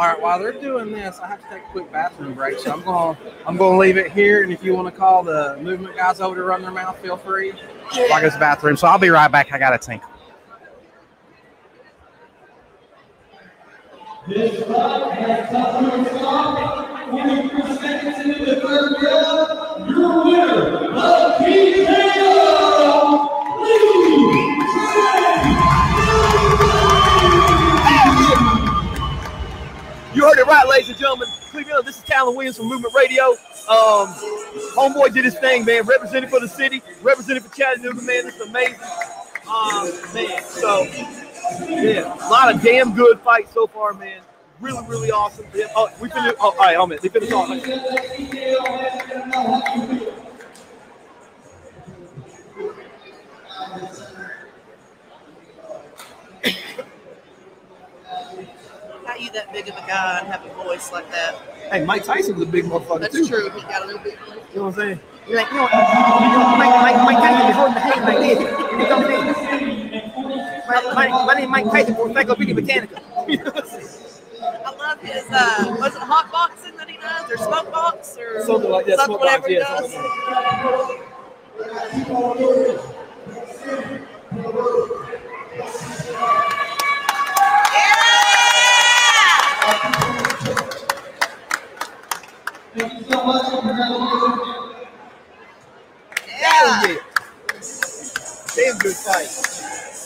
[0.00, 0.18] All right.
[0.18, 3.18] While they're doing this, I have to take a quick bathroom break, so I'm going.
[3.46, 4.42] I'm going to leave it here.
[4.42, 7.18] And if you want to call the movement guys over to run their mouth, feel
[7.18, 7.52] free.
[7.92, 8.78] I go to the bathroom.
[8.78, 9.52] So I'll be right back.
[9.52, 10.02] I got to think.
[25.50, 25.59] You
[30.14, 31.28] heard it right, ladies and gentlemen.
[31.50, 33.30] Cleveland, this is Talon Williams from Movement Radio.
[33.68, 34.08] Um,
[34.74, 35.84] homeboy did his thing, man.
[35.84, 38.26] Represented for the city, represented for Chattanooga, man.
[38.26, 38.80] Is amazing.
[39.48, 40.84] Um, man, so
[41.68, 44.20] yeah, a lot of damn good fights so far, man.
[44.60, 45.46] Really, really awesome.
[45.54, 46.36] Yeah, Oh, we finished.
[46.40, 46.98] Oh, all right, hold on.
[47.00, 47.48] They finished off.
[59.10, 61.34] How you that big of a guy and have a voice like that?
[61.68, 63.26] Hey, Mike Tyson was a big motherfucker That's too.
[63.26, 63.50] true.
[63.50, 64.16] He got a little bit.
[64.54, 65.00] You know what I'm saying?
[65.26, 68.18] You're like, you know, you know Mike, Mike, Mike Tyson is holding the hand like
[68.20, 68.38] this.
[68.38, 70.94] Know what I'm saying?
[70.94, 73.02] My, my, my name is Mike Tyson for Encyclopedia Britannica.
[74.64, 75.24] I love his.
[75.28, 78.96] Uh, was it hot boxing that he does, or smoke box, or Something like that,
[78.96, 79.66] something smoke box, whatever he yeah,
[84.86, 84.99] does?
[93.62, 93.72] Yeah.
[96.62, 96.96] Oh, yeah.
[98.56, 99.30] Damn good fight.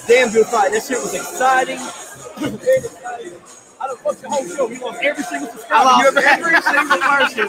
[0.09, 0.73] Damn good fight.
[0.73, 1.79] That shit was exciting.
[3.81, 4.67] I don't fuck the whole show.
[4.67, 5.89] We lost every single subscriber.
[5.89, 6.41] I you lost ever had.
[6.41, 7.49] every single person.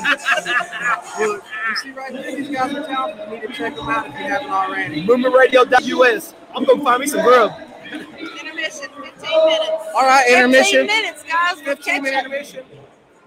[1.28, 3.28] Look, you see right here, these guys are talented.
[3.30, 5.06] You need to check them out if you haven't already.
[5.08, 6.34] MovementRadio.us.
[6.56, 7.52] I'm gonna find me some grub.
[7.92, 9.72] Intermission, 15 minutes.
[9.96, 10.88] All right, intermission.
[10.88, 11.62] 15 minutes, guys.
[11.62, 12.20] 15 catch minute you.
[12.20, 12.66] intermission.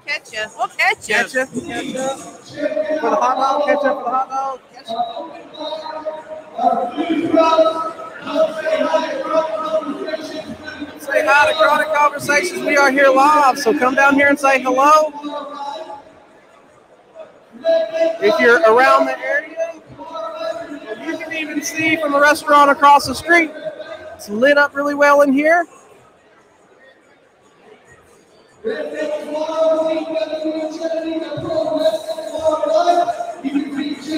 [0.08, 0.46] Catch you.
[0.56, 1.14] We'll catch you.
[1.14, 1.52] Catch up.
[1.52, 2.18] Catch up.
[2.18, 3.66] For the hot dog.
[3.66, 4.60] Catch up for the hot dog.
[4.72, 5.38] Catch up.
[10.98, 12.60] Say hi to Chronic Conversations.
[12.62, 15.12] We are here live, so come down here and say hello.
[18.22, 19.74] If you're around the area,
[21.06, 23.50] you can even see from the restaurant across the street.
[24.14, 25.66] It's lit up really well in here.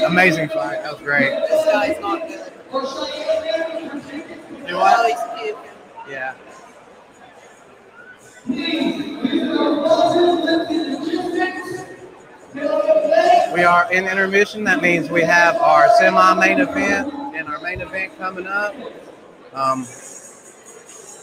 [0.07, 0.83] Amazing fight.
[0.83, 1.31] That was great.
[1.49, 2.53] This guy's not good.
[4.67, 5.71] Do Oh, he's puking.
[6.09, 6.35] Yeah.
[13.55, 14.65] We are in intermission.
[14.65, 18.75] That means we have our semi-main event and our main event coming up.
[19.53, 19.87] Um,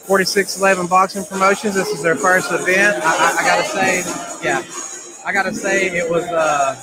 [0.08, 1.74] 4611 Boxing Promotions.
[1.74, 2.96] This is their first event.
[3.04, 4.02] I, I, I gotta say,
[4.42, 4.64] yeah,
[5.26, 6.24] I gotta say it was.
[6.24, 6.74] Uh,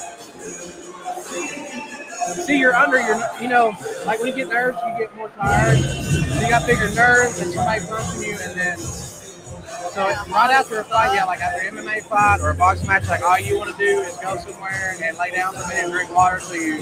[2.46, 3.74] see, you're under your, you know,
[4.06, 5.80] like when you get nerves, you get more tired.
[5.80, 11.16] You got bigger nerves, and somebody punching you, and then so right after a fight,
[11.16, 13.78] yeah, like after an MMA fight or a boxing match, like all you want to
[13.78, 16.76] do is go somewhere and lay down for a minute and drink water, so you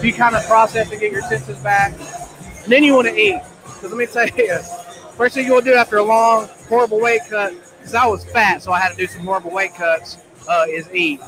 [0.00, 1.92] you kind of process and get your senses back.
[2.62, 3.40] And then you want to eat.
[3.64, 4.60] Because let me tell you,
[5.20, 8.24] first thing you want to do after a long, horrible weight cut, because I was
[8.24, 10.16] fat, so I had to do some horrible weight cuts,
[10.48, 11.20] uh, is eat.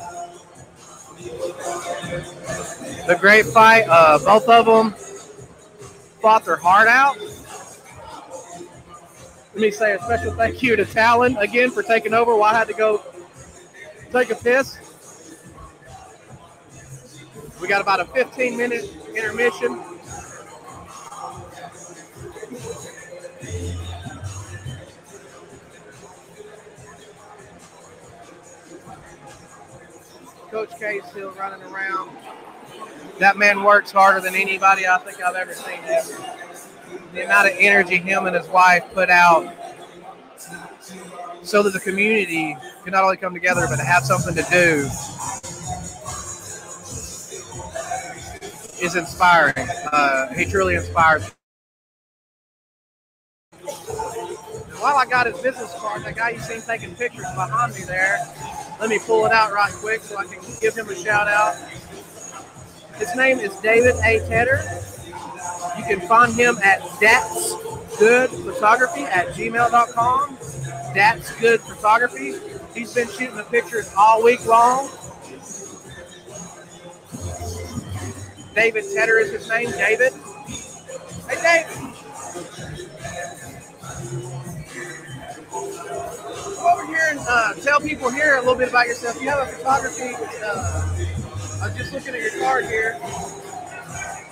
[3.05, 4.95] The great fight, uh, both of them
[6.23, 7.19] fought their heart out.
[9.53, 12.57] Let me say a special thank you to Talon again for taking over while I
[12.57, 13.03] had to go
[14.11, 14.79] take a piss.
[17.61, 19.92] We got about a 15 minute intermission.
[30.53, 32.15] Coach K still running around.
[33.17, 35.81] That man works harder than anybody I think I've ever seen
[37.11, 39.51] the amount of energy him and his wife put out
[41.41, 44.87] so that the community can not only come together but have something to do
[48.79, 49.67] is inspiring.
[49.91, 51.33] Uh, he truly inspires.
[54.77, 58.19] While I got his business card, that guy you seen taking pictures behind me there,
[58.83, 61.55] let me pull it out right quick so I can give him a shout out.
[62.95, 64.19] His name is David A.
[64.27, 64.61] Tedder.
[65.77, 67.55] You can find him at That's
[67.97, 70.37] Good Photography at gmail.com.
[70.93, 72.33] That's Good Photography.
[72.75, 74.89] He's been shooting the pictures all week long.
[78.53, 79.71] David Tedder is his name.
[79.71, 80.11] David.
[87.27, 89.21] Uh, tell people here a little bit about yourself.
[89.21, 90.13] You have a photography.
[90.43, 92.99] Uh, I'm just looking at your card here.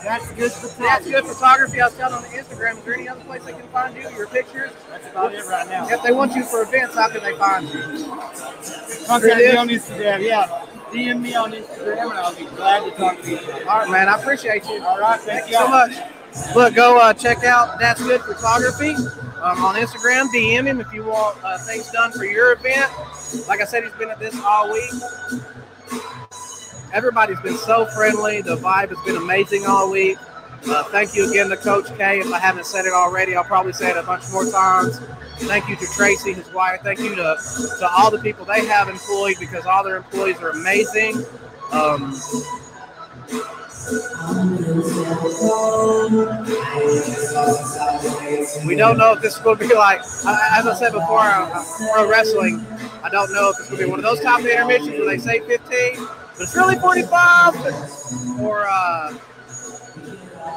[0.04, 0.84] That's good photography.
[0.84, 1.82] That's good photography.
[1.82, 2.78] I was telling on the Instagram.
[2.78, 4.10] Is there any other place they can find you?
[4.18, 4.72] Your pictures?
[4.90, 5.88] That's about it right now.
[5.90, 7.82] If they want you for events, how can they find you?
[9.06, 10.26] Contact me on Instagram.
[10.26, 10.66] Yeah.
[10.92, 13.38] DM me on Instagram and I'll be glad to talk to you.
[13.38, 14.10] All right, man.
[14.10, 14.84] I appreciate you.
[14.84, 15.20] All right.
[15.22, 15.94] Thank you so much.
[16.56, 18.96] Look, go uh, check out That's Good Photography
[19.42, 20.28] um, on Instagram.
[20.28, 22.92] DM him if you want uh, things done for your event.
[23.48, 24.92] Like I said, he's been at this all week.
[26.94, 28.42] Everybody's been so friendly.
[28.42, 30.18] The vibe has been amazing all week.
[30.68, 32.20] Uh, thank you again to Coach K.
[32.20, 35.00] If I haven't said it already, I'll probably say it a bunch more times.
[35.38, 36.82] Thank you to Tracy, his wife.
[36.84, 37.38] Thank you to,
[37.80, 41.26] to all the people they have employed because all their employees are amazing.
[41.72, 42.14] Um,
[48.66, 51.64] we don't know if this to be like, as I said before, uh,
[51.94, 52.66] pro wrestling.
[53.04, 55.06] I don't know if it's going to be one of those type of intermissions where
[55.06, 55.60] they say 15,
[55.98, 57.56] but it's really 45.
[58.40, 59.16] Or uh,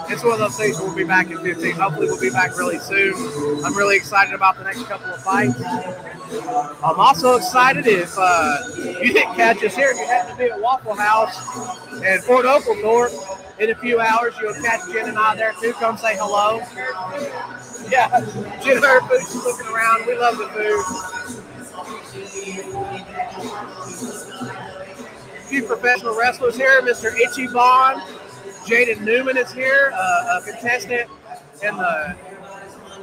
[0.08, 1.72] it's one of those things we'll be back in 15.
[1.72, 3.14] Hopefully, we'll be back really soon.
[3.64, 5.60] I'm really excited about the next couple of fights.
[6.82, 10.50] I'm also excited if uh, you didn't catch us here, if you happen to be
[10.50, 11.36] at Waffle House
[12.02, 13.12] in Fort Oglethorpe
[13.58, 15.72] in a few hours, you'll catch Jen and I there too.
[15.74, 16.58] Come say hello.
[17.90, 18.20] Yeah,
[18.62, 20.06] Jen and her food, she's looking around.
[20.06, 20.84] We love the food.
[25.36, 26.80] A few professional wrestlers here.
[26.82, 27.16] Mr.
[27.16, 28.02] Itchy Bond.
[28.64, 31.10] Jaden Newman is here, uh, a contestant
[31.62, 32.16] in the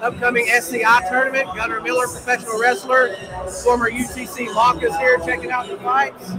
[0.01, 1.47] upcoming SCI tournament.
[1.55, 3.15] Gunnar Miller, professional wrestler,
[3.63, 6.29] former UTC Lock is here checking out the fights.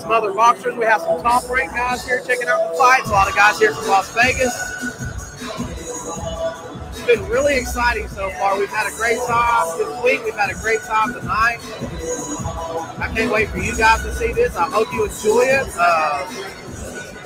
[0.00, 0.74] Some other boxers.
[0.76, 3.08] We have some top rank guys here checking out the fights.
[3.08, 4.54] A lot of guys here from Las Vegas.
[6.90, 8.58] It's been really exciting so far.
[8.58, 10.24] We've had a great time this week.
[10.24, 11.58] We've had a great time tonight.
[12.98, 14.56] I can't wait for you guys to see this.
[14.56, 15.68] I hope you enjoy it.
[15.78, 16.64] Uh,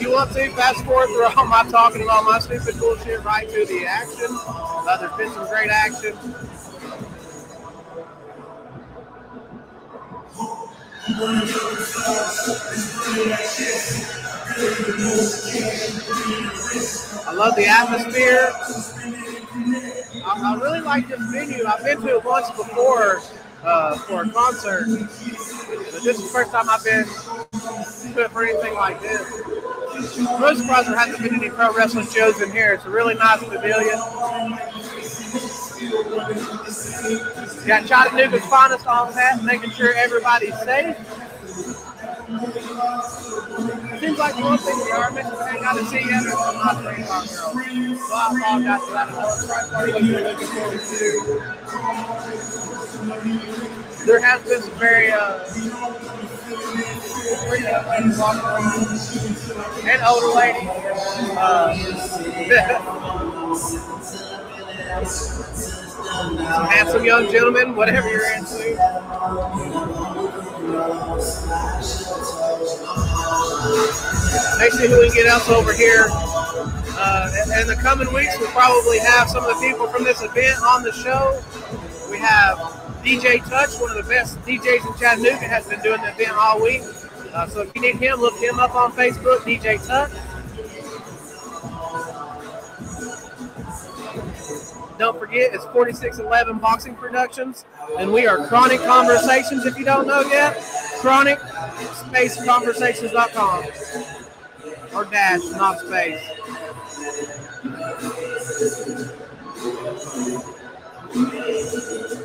[0.02, 3.48] you want to, see fast forward through all my talking all my stupid bullshit right
[3.48, 4.26] to the action.
[4.28, 6.12] Uh, there's been some great action.
[17.24, 18.52] I love the atmosphere.
[20.24, 21.64] I, I really like this venue.
[21.64, 23.22] I've been to it once before
[23.62, 28.74] uh, for a concert, but this is the first time I've been to for anything
[28.74, 29.20] like this.
[29.94, 32.74] I'm surprised there hasn't been any pro wrestling shows in here.
[32.74, 33.98] It's a really nice pavilion.
[37.66, 40.96] Got Chattanooga's finest on that, making sure everybody's safe.
[42.32, 46.22] Seems like one thing missing, we ain't got to see yet.
[46.22, 47.52] is the hot train car girl.
[47.98, 49.08] So I apologize for that.
[49.08, 51.00] I know it's probably what you're looking forward to.
[54.06, 55.44] There has been some very uh,
[57.48, 58.88] pretty young ladies walking around
[59.84, 60.68] and older ladies.
[61.36, 61.76] Uh,
[66.12, 68.76] some handsome young gentlemen, whatever you're into.
[74.58, 76.06] Let's who we get else over here.
[76.10, 80.22] Uh, in, in the coming weeks, we'll probably have some of the people from this
[80.22, 81.42] event on the show.
[82.10, 82.58] We have
[83.02, 86.62] DJ Touch, one of the best DJs in Chattanooga, has been doing the event all
[86.62, 86.82] week.
[87.32, 90.10] Uh, so if you need him, look him up on Facebook, DJ Touch.
[95.02, 97.64] Don't forget, it's 4611 Boxing Productions,
[97.98, 99.66] and we are Chronic Conversations.
[99.66, 100.56] If you don't know yet,
[101.00, 101.40] Chronic
[102.06, 103.64] Space Conversations.com
[104.94, 106.22] or dash, not space.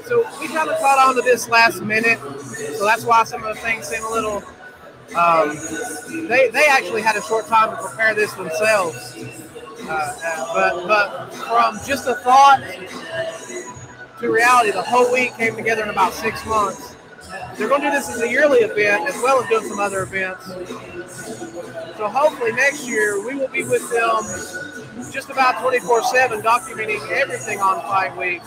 [0.06, 2.20] So we kind of caught on to this last minute,
[2.78, 4.44] so that's why some of the things seem a little.
[5.18, 5.58] Um,
[6.28, 9.16] they they actually had a short time to prepare this themselves.
[9.84, 12.62] Uh, but but from just a thought
[14.20, 16.96] to reality, the whole week came together in about six months.
[17.58, 20.04] They're going to do this as a yearly event as well as doing some other
[20.04, 20.46] events.
[21.98, 24.24] So hopefully next year we will be with them
[25.12, 28.42] just about 24/7, documenting everything on Fight Week,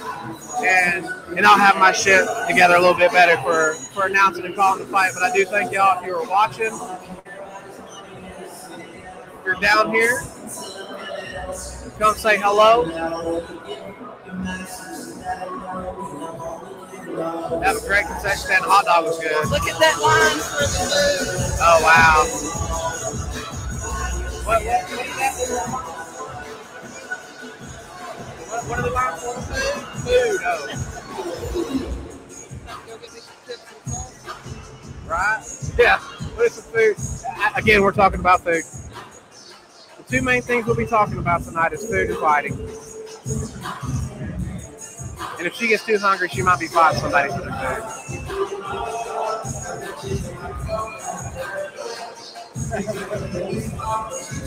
[0.65, 1.07] and
[1.37, 4.81] and I'll have my shit together a little bit better for for announcing and calling
[4.81, 5.13] the fight.
[5.15, 6.73] But I do thank y'all if you were watching.
[9.29, 10.23] If you're down here,
[11.99, 12.85] come say hello.
[17.61, 18.65] Have a great concession stand.
[18.65, 19.49] Hot dog was good.
[19.51, 21.59] Look at that line for the food.
[21.61, 22.25] Oh wow.
[24.45, 25.33] What, what, what is that?
[28.49, 29.35] What, what are the lines for?
[29.35, 29.43] The
[30.07, 30.41] food.
[30.45, 30.59] Oh.
[35.07, 35.43] Right?
[35.79, 35.99] Yeah.
[35.99, 36.97] What is the food?
[37.57, 38.65] Again, we're talking about food.
[40.11, 42.55] The two main things we'll be talking about tonight is food and fighting.
[45.39, 48.11] And if she gets too hungry, she might be fighting somebody for their food.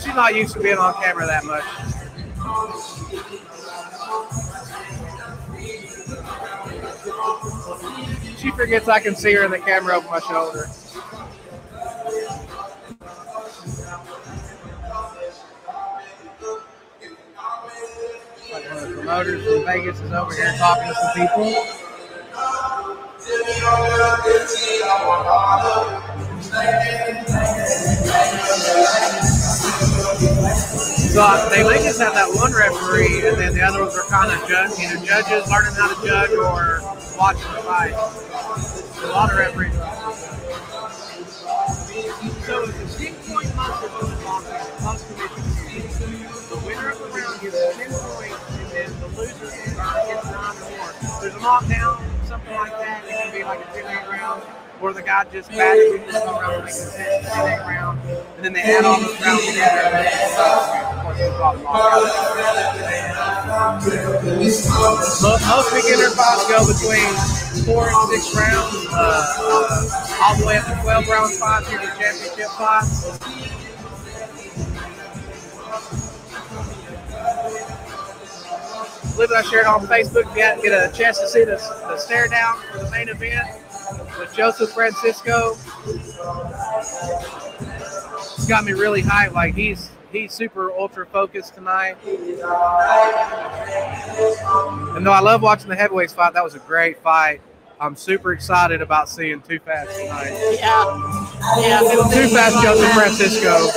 [0.03, 1.63] She's not used to being on camera that much.
[8.37, 10.67] She forgets I can see her in the camera over my shoulder.
[18.91, 21.65] Promoters from Vegas is over here talking to some people.
[31.13, 34.31] So they may just have that one referee, and then the other ones are kind
[34.31, 36.81] of judge, either judges learning how to judge or
[37.17, 37.93] watching the fight.
[37.93, 40.42] A lot of referees.
[51.43, 53.03] Knockdown, something like that.
[53.05, 54.41] It can be like a two-minute round.
[54.81, 57.99] Or the guy just batted you just come around and a ten round,
[58.35, 59.79] and then they add all those rounds together.
[59.79, 60.73] And.
[63.53, 64.71] Most,
[65.47, 67.11] most beginner fights go between
[67.65, 71.79] four and six rounds, uh, uh, all the way up to 12 round fights here
[71.79, 73.19] in the championship fights.
[79.15, 80.23] Believe I shared on Facebook.
[80.35, 83.47] If get a chance to see the, the stare down for the main event
[84.17, 85.55] with Joseph Francisco.
[88.35, 89.33] It's got me really hyped.
[89.33, 91.97] Like he's he's super ultra focused tonight.
[94.95, 97.41] And though I love watching the heavyweights fight, that was a great fight.
[97.79, 100.31] I'm super excited about seeing Too Fast tonight.
[100.59, 100.85] Yeah.
[101.59, 101.79] Yeah.
[102.13, 103.67] Too Fast Joseph Francisco.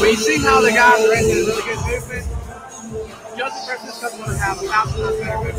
[0.00, 2.26] When you see how the guys are into really good movement,
[3.36, 5.52] Joseph Francisco's going to have a thousand times better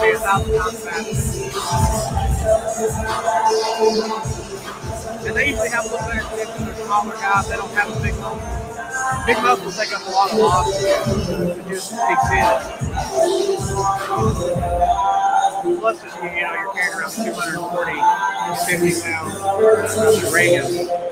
[0.00, 1.40] be a thousand times faster.
[5.26, 7.48] And they usually have a little better connection with smaller guys.
[7.48, 9.24] They don't have a big muscle.
[9.26, 10.82] Big muscles take up a lot of loss.
[10.82, 12.64] It just sense.
[15.80, 18.00] Plus, you know, you're carrying around 240,
[18.66, 21.07] 50 pounds radius.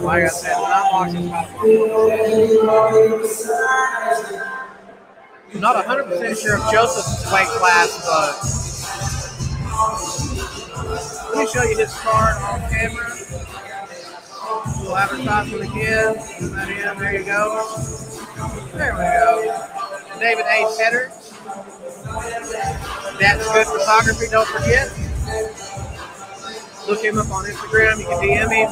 [0.00, 0.28] Like I
[5.54, 8.34] not 100% sure of Joseph's weight class, but
[11.30, 13.10] let me show you his card on camera.
[14.80, 16.16] We'll advertise it again.
[16.98, 17.42] There you go.
[18.72, 19.30] There we go.
[20.18, 20.74] David A.
[20.76, 21.12] Tedder.
[23.20, 25.83] That's good photography, don't forget.
[26.86, 27.98] Look him up on Instagram.
[27.98, 28.70] You can DM him.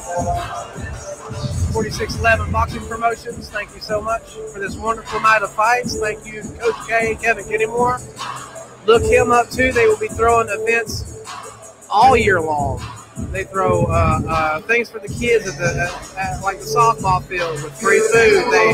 [1.73, 3.49] 4611 Boxing Promotions.
[3.49, 5.99] Thank you so much for this wonderful night of fights.
[5.99, 7.99] Thank you, Coach K, Kevin Kinnymore.
[8.87, 9.73] Look him up too.
[9.73, 11.25] They will be throwing events
[11.89, 12.83] all year long.
[13.31, 17.23] They throw uh, uh, things for the kids at the at, at, like the softball
[17.23, 18.51] field with free food.
[18.51, 18.73] They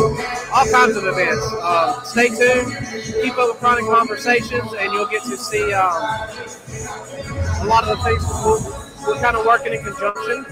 [0.52, 1.46] all kinds of events.
[1.62, 2.74] Um, stay tuned.
[3.22, 6.02] Keep up with Chronic Conversations, and you'll get to see um,
[7.62, 10.44] a lot of the things we're, kind of working in conjunction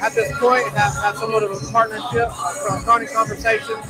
[0.00, 3.84] at this point have, have somewhat of a partnership uh, from Chronic Conversations.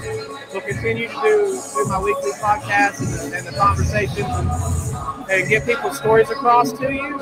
[0.52, 5.66] We'll continue to do, do my weekly podcast and, and the conversations and, and get
[5.66, 7.20] people's stories across to you.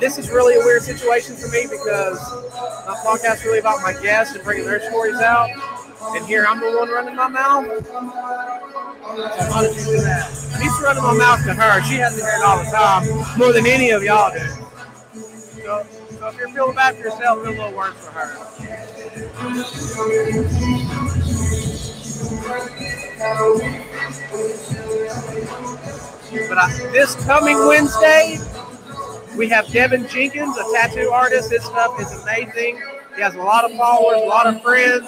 [0.00, 2.18] This is really a weird situation for me because
[2.86, 5.50] my podcast is really about my guests and bringing their stories out.
[6.16, 7.86] And here I'm the one running my mouth.
[7.86, 10.28] So how did you do that?
[10.60, 11.82] He's running my mouth to her.
[11.84, 14.61] She has to hear it all the time, more than any of y'all do.
[15.62, 15.86] So,
[16.18, 18.36] so if you're feeling bad for yourself, feel a little worse for her.
[26.48, 28.38] But I, this coming Wednesday,
[29.36, 31.52] we have Devin Jenkins, a tattoo artist.
[31.52, 32.80] His stuff is amazing.
[33.14, 35.06] He has a lot of followers, a lot of friends.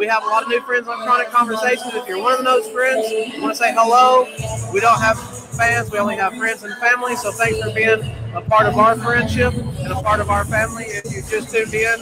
[0.00, 1.92] We have a lot of new friends on Chronic Conversations.
[1.92, 3.06] If you're one of those friends,
[3.38, 4.24] want to say hello.
[4.72, 5.18] We don't have
[5.58, 7.16] fans, we only have friends and family.
[7.16, 8.00] So thanks for being
[8.32, 10.84] a part of our friendship and a part of our family.
[10.84, 12.00] If you just tuned in,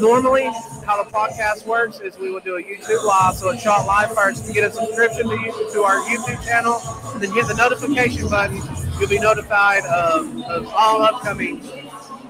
[0.00, 0.44] normally
[0.86, 3.34] how the podcast works is we will do a YouTube live.
[3.34, 4.48] So it's shot live first.
[4.48, 5.36] You get a subscription to,
[5.74, 6.80] to our YouTube channel,
[7.12, 8.62] and then hit the notification button.
[8.98, 11.60] You'll be notified of, of all upcoming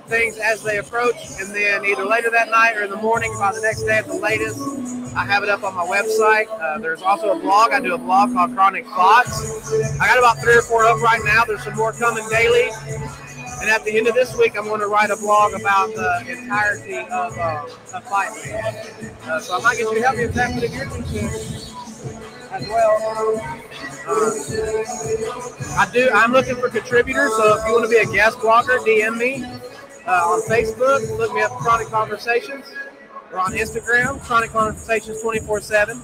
[0.09, 1.17] things as they approach.
[1.41, 4.07] And then either later that night or in the morning, by the next day at
[4.07, 4.59] the latest,
[5.17, 6.47] I have it up on my website.
[6.61, 7.73] Uh, there's also a blog.
[7.73, 9.73] I do a blog called Chronic Thoughts.
[10.01, 11.45] I got about three or four up right now.
[11.45, 12.71] There's some more coming daily.
[13.61, 16.25] And at the end of this week, I'm going to write a blog about the
[16.29, 17.65] entirety of, uh,
[18.01, 18.31] Fight
[19.25, 20.87] Uh, so I might get you to help me with that, but if you're
[22.53, 23.41] as well.
[24.09, 24.31] Uh,
[25.79, 26.11] I do.
[26.15, 27.31] I'm looking for contributors.
[27.37, 29.45] So if you want to be a guest blogger, DM me
[30.07, 31.17] uh, on Facebook.
[31.19, 32.65] Look me up, Chronic Conversations.
[33.33, 36.03] We're on Instagram, Chronic Conversations 24 7.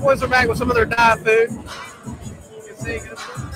[0.00, 1.50] Boys are back with some of their diet food.
[1.50, 3.51] You can see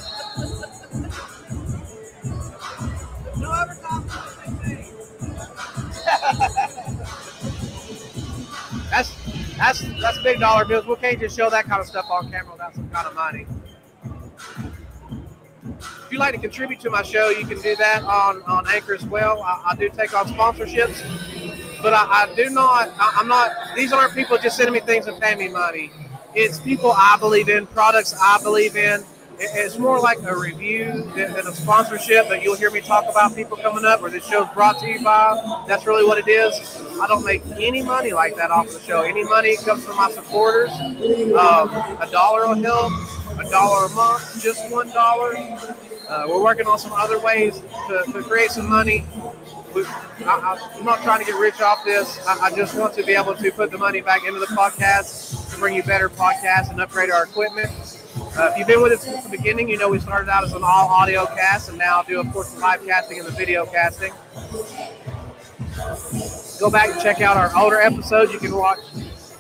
[9.56, 10.86] That's that's big dollar bills.
[10.86, 13.46] We can't just show that kind of stuff on camera without some kind of money.
[16.06, 18.94] If you'd like to contribute to my show, you can do that on, on Anchor
[18.94, 19.42] as well.
[19.42, 21.02] I, I do take on sponsorships,
[21.82, 22.92] but I, I do not.
[22.98, 23.50] I, I'm not.
[23.74, 25.90] These aren't people just sending me things and paying me money.
[26.34, 29.02] It's people I believe in, products I believe in.
[29.38, 32.28] It- It's more like a review than, a sponsorship.
[32.28, 35.02] But you'll hear me talk about people coming up, or this show's brought to you
[35.02, 35.64] by.
[35.68, 36.52] That's really what it is.
[37.00, 39.02] I don't make any money like that off the show.
[39.02, 40.70] Any money comes from my supporters.
[40.70, 41.68] Um,
[42.00, 42.92] a dollar will help.
[43.38, 45.36] A dollar a month, just one dollar.
[46.08, 49.04] Uh, we're working on some other ways to, to create some money.
[49.74, 49.84] We,
[50.24, 52.18] I, I'm not trying to get rich off this.
[52.26, 55.52] I, I just want to be able to put the money back into the podcast
[55.52, 57.70] to bring you better podcasts and upgrade our equipment.
[58.38, 60.52] Uh, if you've been with us since the beginning, you know we started out as
[60.52, 63.64] an all audio cast and now do, of course, the live casting and the video
[63.64, 64.12] casting.
[66.60, 68.34] Go back and check out our older episodes.
[68.34, 68.80] You can watch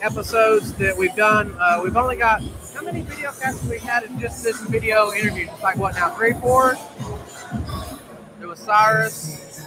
[0.00, 1.54] episodes that we've done.
[1.60, 2.42] Uh, we've only got
[2.74, 5.46] how many video casts we had in just this video interview?
[5.52, 6.10] It's like what now?
[6.14, 6.76] Three, four?
[8.38, 9.60] There was Cyrus,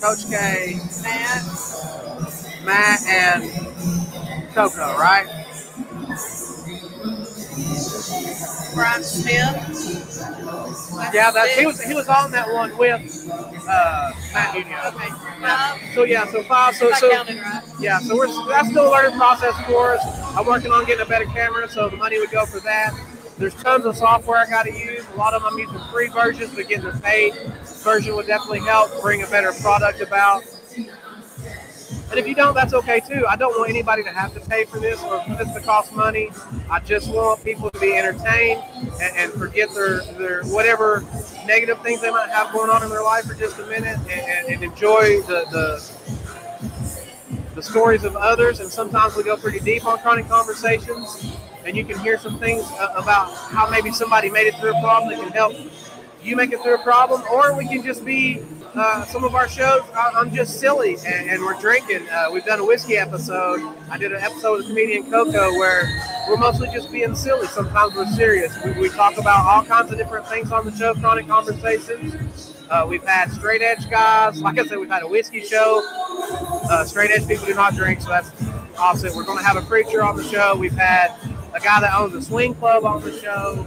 [0.00, 1.44] Coach K, Matt,
[2.64, 5.26] Matt, and Coco, right?
[8.74, 10.12] Brian Smith.
[11.14, 13.28] Yeah, that's, he was he was on that one with
[13.68, 14.78] uh, Matt Union.
[14.86, 15.08] Okay.
[15.40, 15.80] Five.
[15.94, 16.74] So yeah, so five.
[16.74, 17.62] So so right.
[17.80, 20.04] yeah, so we're that's still a learning process for us.
[20.36, 22.92] I'm working on getting a better camera, so the money would go for that.
[23.38, 25.04] There's tons of software I got to use.
[25.14, 27.34] A lot of them I'm using free versions, but getting the paid
[27.82, 30.42] version would definitely help bring a better product about.
[32.10, 33.26] And if you don't, that's okay too.
[33.28, 35.92] I don't want anybody to have to pay for this or for this to cost
[35.92, 36.30] money.
[36.70, 38.62] I just want people to be entertained
[39.00, 41.04] and, and forget their, their whatever
[41.46, 44.10] negative things they might have going on in their life for just a minute and,
[44.10, 45.96] and, and enjoy the, the
[47.56, 48.60] the stories of others.
[48.60, 52.62] And sometimes we go pretty deep on chronic conversations, and you can hear some things
[52.72, 55.56] uh, about how maybe somebody made it through a problem that can help
[56.22, 58.42] you make it through a problem, or we can just be
[58.76, 59.82] uh, some of our shows.
[59.94, 62.08] I'm just silly and, and we're drinking.
[62.10, 63.60] Uh, we've done a whiskey episode.
[63.90, 65.88] I did an episode with comedian Coco where
[66.28, 67.46] we're mostly just being silly.
[67.48, 68.52] Sometimes we're serious.
[68.64, 72.54] We, we talk about all kinds of different things on the show, chronic conversations.
[72.68, 74.40] Uh, we've had straight edge guys.
[74.42, 75.82] Like I said, we've had a whiskey show.
[76.70, 78.30] Uh, straight edge people do not drink, so that's
[78.76, 79.14] opposite.
[79.14, 80.56] We're going to have a preacher on the show.
[80.56, 81.14] We've had
[81.54, 83.66] a guy that owns a swing club on the show.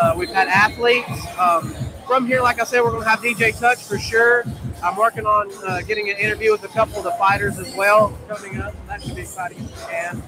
[0.00, 1.08] Uh, we've had athletes.
[1.38, 1.74] Um,
[2.08, 4.42] from here, like I said, we're going to have DJ Touch for sure.
[4.82, 8.18] I'm working on uh, getting an interview with a couple of the fighters as well
[8.28, 8.74] coming up.
[8.86, 10.22] That should be exciting can.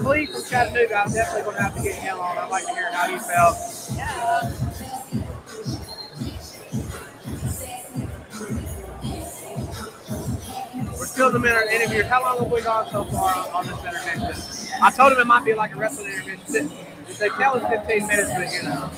[0.00, 2.38] Cleve from Chattanooga, I'm definitely going to have to get him on.
[2.38, 3.56] I'd like to hear how he felt.
[10.98, 12.02] We're still in the middle of the interview.
[12.04, 14.72] How long have we gone so far on, on this intervention?
[14.82, 16.72] I told him it might be like a wrestling intervention.
[17.18, 18.90] They tell us 15 minutes, but you know.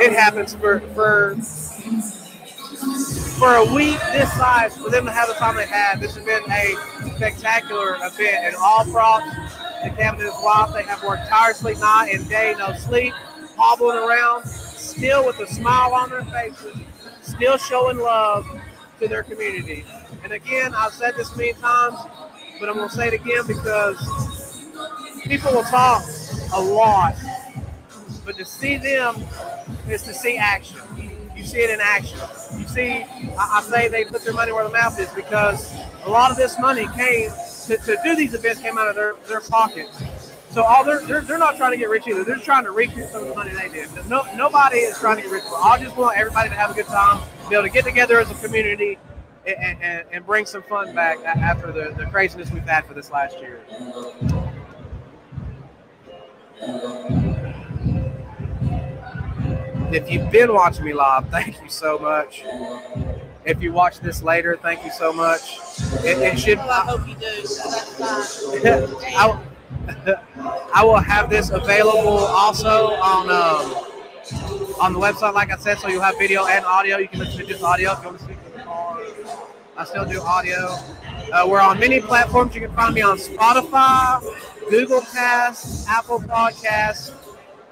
[0.00, 1.36] It happens for for
[3.38, 6.00] for a week this size for them to have the time they had.
[6.00, 6.74] This has been a
[7.16, 9.26] spectacular event, and all props
[9.82, 10.74] the cabin is wild.
[10.74, 13.14] They have worked tirelessly night and day, no sleep,
[13.56, 16.76] hobbling around, still with a smile on their faces,
[17.22, 18.46] still showing love
[19.00, 19.84] to their community.
[20.22, 21.98] And again, I've said this many times,
[22.60, 24.68] but I'm to say it again because
[25.24, 26.04] people will talk
[26.52, 27.16] a lot,
[28.24, 29.16] but to see them
[29.88, 30.78] is to see action.
[31.34, 32.18] You see it in action.
[32.58, 36.10] You see, I, I say they put their money where their mouth is because a
[36.10, 37.30] lot of this money came
[37.66, 40.02] to, to do these events came out of their, their pockets.
[40.50, 42.24] So all they're, they're they're not trying to get rich either.
[42.24, 43.88] They're trying to recoup some of the money they did.
[44.08, 45.44] No nobody is trying to get rich.
[45.56, 48.30] I just want everybody to have a good time, be able to get together as
[48.30, 48.98] a community,
[49.46, 53.10] and, and, and bring some fun back after the, the craziness we've had for this
[53.10, 53.60] last year.
[59.92, 62.44] If you've been watching me live, thank you so much.
[63.44, 65.58] If you watch this later, thank you so much.
[66.04, 66.58] It, it should.
[66.58, 67.46] Well, I hope you do.
[67.46, 67.70] so
[68.58, 69.14] That's fine.
[69.16, 69.40] I,
[70.74, 73.86] I will have this available also on um,
[74.80, 76.98] on the website, like I said, so you'll have video and audio.
[76.98, 78.49] You can listen to just audio if you want to speak to the car.
[79.80, 80.76] I still do audio.
[81.32, 82.54] Uh, we're on many platforms.
[82.54, 84.20] You can find me on Spotify,
[84.68, 87.14] Google Cast, Apple Podcasts.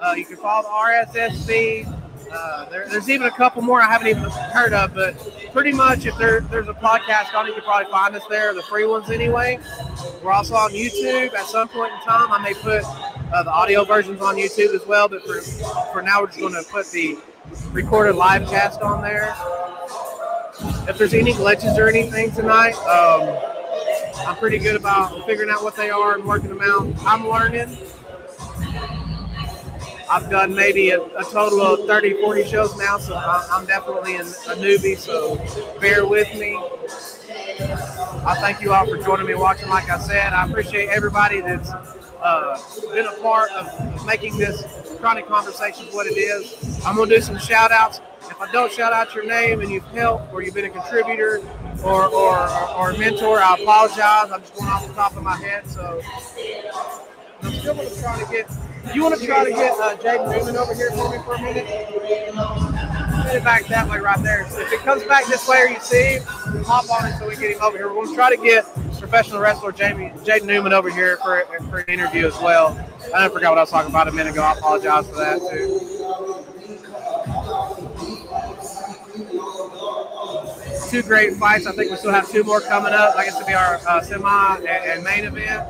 [0.01, 1.87] Uh, you can follow the RSS feed.
[2.31, 5.13] Uh, there, there's even a couple more I haven't even heard of, but
[5.53, 8.55] pretty much if there, there's a podcast on it, you can probably find us there,
[8.55, 9.59] the free ones anyway.
[10.23, 11.35] We're also on YouTube.
[11.35, 14.83] At some point in time, I may put uh, the audio versions on YouTube as
[14.87, 15.41] well, but for,
[15.93, 17.19] for now, we're just going to put the
[17.71, 19.35] recorded live cast on there.
[20.87, 23.37] If there's any glitches or anything tonight, um,
[24.27, 26.87] I'm pretty good about figuring out what they are and working them out.
[27.05, 27.77] I'm learning.
[30.09, 34.23] I've done maybe a, a total of 30, 40 shows now, so I'm, definitely a
[34.23, 35.37] newbie, so
[35.79, 36.59] bear with me.
[38.25, 39.69] I thank you all for joining me watching.
[39.69, 42.59] Like I said, I appreciate everybody that's uh,
[42.91, 44.63] been a part of making this
[44.99, 46.83] chronic conversation what it is.
[46.85, 48.01] I'm going to do some shout outs.
[48.29, 51.41] If I don't shout out your name and you've helped or you've been a contributor
[51.83, 54.31] or, or, or mentor, I apologize.
[54.31, 55.67] I'm just going off the top of my head.
[55.67, 56.01] So
[57.41, 58.49] I'm still going to try to get.
[58.93, 61.65] You want to try to get uh, Newman over here for me for a minute?
[61.67, 64.49] Get it back that way right there.
[64.49, 66.23] So if it comes back this way or you see him,
[66.63, 67.87] hop on it so we get him over here.
[67.87, 68.65] We're going to try to get
[68.99, 72.77] professional wrestler Jamie Jaden Newman over here for, for an interview as well.
[73.15, 74.43] I forgot what I was talking about a minute ago.
[74.43, 75.98] I apologize for that too.
[80.89, 81.67] Two great fights.
[81.67, 83.15] I think we still have two more coming up.
[83.15, 85.67] I guess to be our uh, semi and, and main event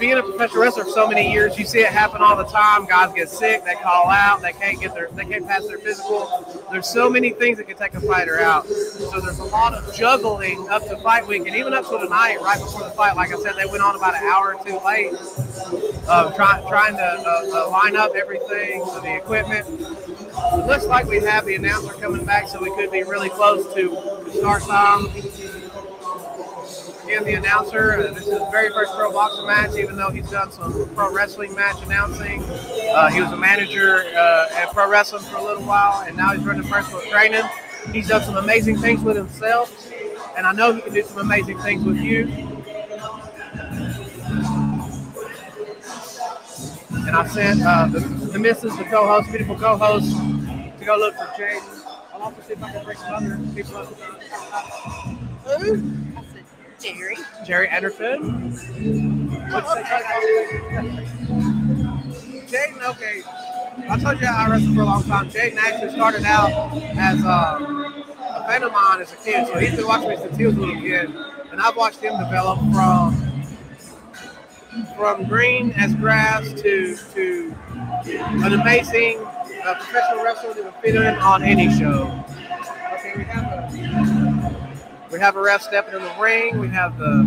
[0.00, 2.86] being a professional wrestler for so many years, you see it happen all the time.
[2.86, 6.64] Guys get sick, they call out, they can't get their, they can't pass their physical.
[6.72, 8.66] There's so many things that can take a fighter out.
[8.66, 12.38] So there's a lot of juggling up to fight week, and even up to tonight,
[12.40, 13.14] right before the fight.
[13.14, 15.12] Like I said, they went on about an hour or two late,
[16.08, 19.66] um, trying trying to uh, uh, line up everything, so the equipment.
[19.68, 23.72] It looks like we have the announcer coming back, so we could be really close
[23.74, 25.08] to start time
[27.10, 27.94] again, the announcer.
[27.94, 31.12] Uh, this is his very first pro boxing match, even though he's done some pro
[31.12, 32.42] wrestling match announcing.
[32.44, 36.32] Uh, he was a manager uh, at pro wrestling for a little while, and now
[36.32, 37.42] he's running personal training.
[37.92, 39.90] He's done some amazing things with himself,
[40.36, 42.28] and I know he can do some amazing things with you.
[46.90, 50.12] And I sent uh, the, the missus, the co-host, beautiful co-host,
[50.78, 51.82] to go look for Jaden.
[52.12, 53.88] I'll also see if I can bring some other people up.
[56.82, 56.88] Who?
[56.88, 57.16] I said Jerry.
[57.44, 58.52] Jerry Anderson.
[62.46, 63.22] Jaden, okay.
[63.88, 65.30] I told you I wrestled for a long time.
[65.30, 66.50] Jaden actually started out
[66.96, 70.36] as um, a friend of mine as a kid, so he's been watching me since
[70.36, 71.14] he was a little kid,
[71.52, 73.26] and I've watched him develop from
[74.96, 77.54] from green as grass to to
[78.06, 79.18] an amazing
[79.64, 82.24] uh, professional wrestler that would fit in on any show.
[82.94, 84.19] Okay, we have a
[85.10, 86.58] we have a ref stepping in the ring.
[86.58, 87.24] We have the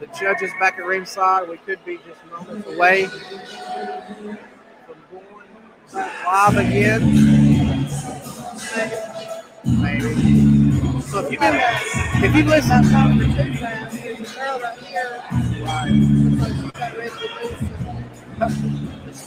[0.00, 1.48] the judges back at ringside.
[1.48, 3.22] We could be just moments away from
[5.10, 5.46] going
[5.94, 7.02] live again.
[9.64, 11.00] Maybe.
[11.02, 11.60] So if you've been,
[12.24, 12.86] if you've listened,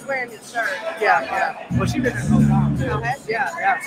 [0.06, 0.70] She's wearing his shirt.
[1.02, 1.78] yeah, yeah.
[1.78, 2.78] Well, she's been there the whole time.
[2.78, 2.84] too.
[3.26, 3.32] She?
[3.32, 3.80] Yeah, yeah.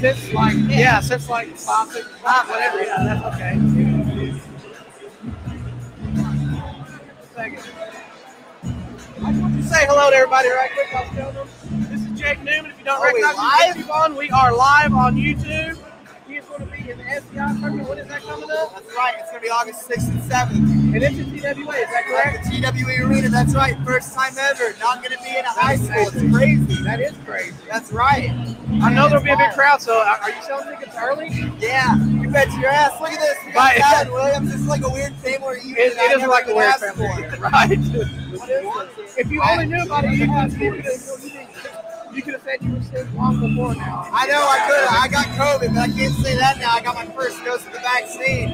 [0.00, 2.82] Since like, yeah, since like five, six, five, whatever.
[2.84, 3.54] Yeah, that's okay.
[7.34, 7.70] Second.
[9.18, 10.94] I just want to say hello to everybody right quick.
[10.94, 11.48] I'll tell them.
[11.90, 12.70] This is Jake Newman.
[12.70, 15.78] If you don't Are we recognize me, YouTube on, we are live on YouTube.
[16.86, 17.88] Be in the SCI tournament.
[17.88, 18.74] When is that coming up?
[18.74, 19.14] That's right.
[19.18, 20.94] It's gonna be August 6th and 7th.
[20.94, 22.46] And it's in TWA, is that correct?
[22.46, 23.28] At the TWE Arena.
[23.28, 23.76] That's right.
[23.84, 24.74] First time ever.
[24.78, 26.08] Not gonna be in a high school.
[26.12, 26.82] It's crazy.
[26.84, 27.54] That is crazy.
[27.68, 28.30] That's right.
[28.82, 31.28] I know there'll be a big crowd, so are you selling tickets early?
[31.58, 33.00] Yeah, you bet your ass.
[33.00, 33.36] Look at this.
[33.46, 33.74] We got.
[33.76, 34.54] Calvin Williams.
[34.54, 35.76] It's like a weird family reunion.
[35.78, 37.78] It, it is like a weird family, right?
[39.18, 40.52] if you only knew about it, you could have
[42.16, 44.08] you could have said you were sick long before now.
[44.10, 44.88] I know I could.
[44.88, 46.72] I got COVID, but I can't say that now.
[46.72, 48.48] I got my first dose of the vaccine.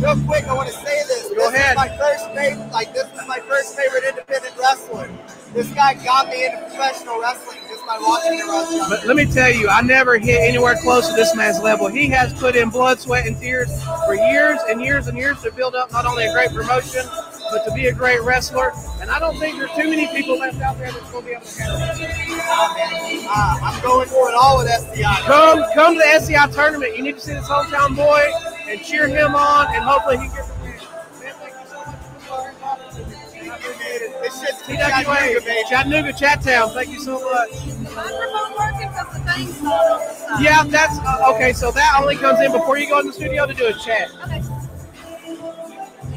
[0.00, 1.30] Real quick, I want to say this.
[1.30, 1.72] Go this ahead.
[1.72, 5.08] Is my first favorite, like this is my first favorite independent wrestler.
[5.54, 8.84] This guy got me into professional wrestling just by watching him wrestle.
[8.90, 11.88] But let me tell you, I never hit anywhere close to this man's level.
[11.88, 13.70] He has put in blood, sweat, and tears
[14.04, 17.06] for years and years and years to build up not only a great promotion,
[17.50, 18.72] but to be a great wrestler.
[19.00, 21.34] And I don't think there's too many people left out there that's going to be
[21.36, 23.26] able to handle it.
[23.28, 25.20] Uh, I'm going for it all with SCI.
[25.26, 26.96] Come, come to the SCI tournament.
[26.96, 28.30] You need to see this hometown boy
[28.68, 30.70] and cheer him on, and hopefully he gets a win.
[30.70, 36.72] Man, thank you so much for It's just TWA, Chattanooga, Chattown.
[36.72, 37.50] Thank you so much.
[37.94, 40.42] Microphone working because the thing's not on the side.
[40.42, 41.52] Yeah, that's uh, okay.
[41.52, 44.10] So that only comes in before you go in the studio to do a chat.
[44.24, 44.42] Okay.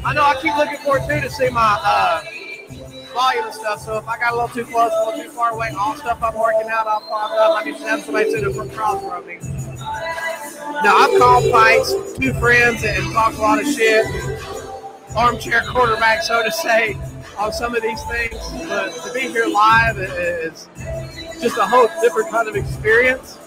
[0.04, 0.24] I know.
[0.24, 2.22] I keep looking forward too to see my uh,
[3.12, 3.80] volume and stuff.
[3.80, 6.22] So if I got a little too close, a little too far away, all stuff
[6.22, 7.58] I'm working out, I'll pop up.
[7.58, 9.38] I can have somebody sit from across from me.
[10.82, 14.06] Now I've called fights, two friends, and talked a lot of shit.
[15.16, 16.96] Armchair quarterback, so to say,
[17.36, 18.36] on some of these things.
[18.68, 20.68] But to be here live is
[21.40, 23.38] just a whole different kind of experience.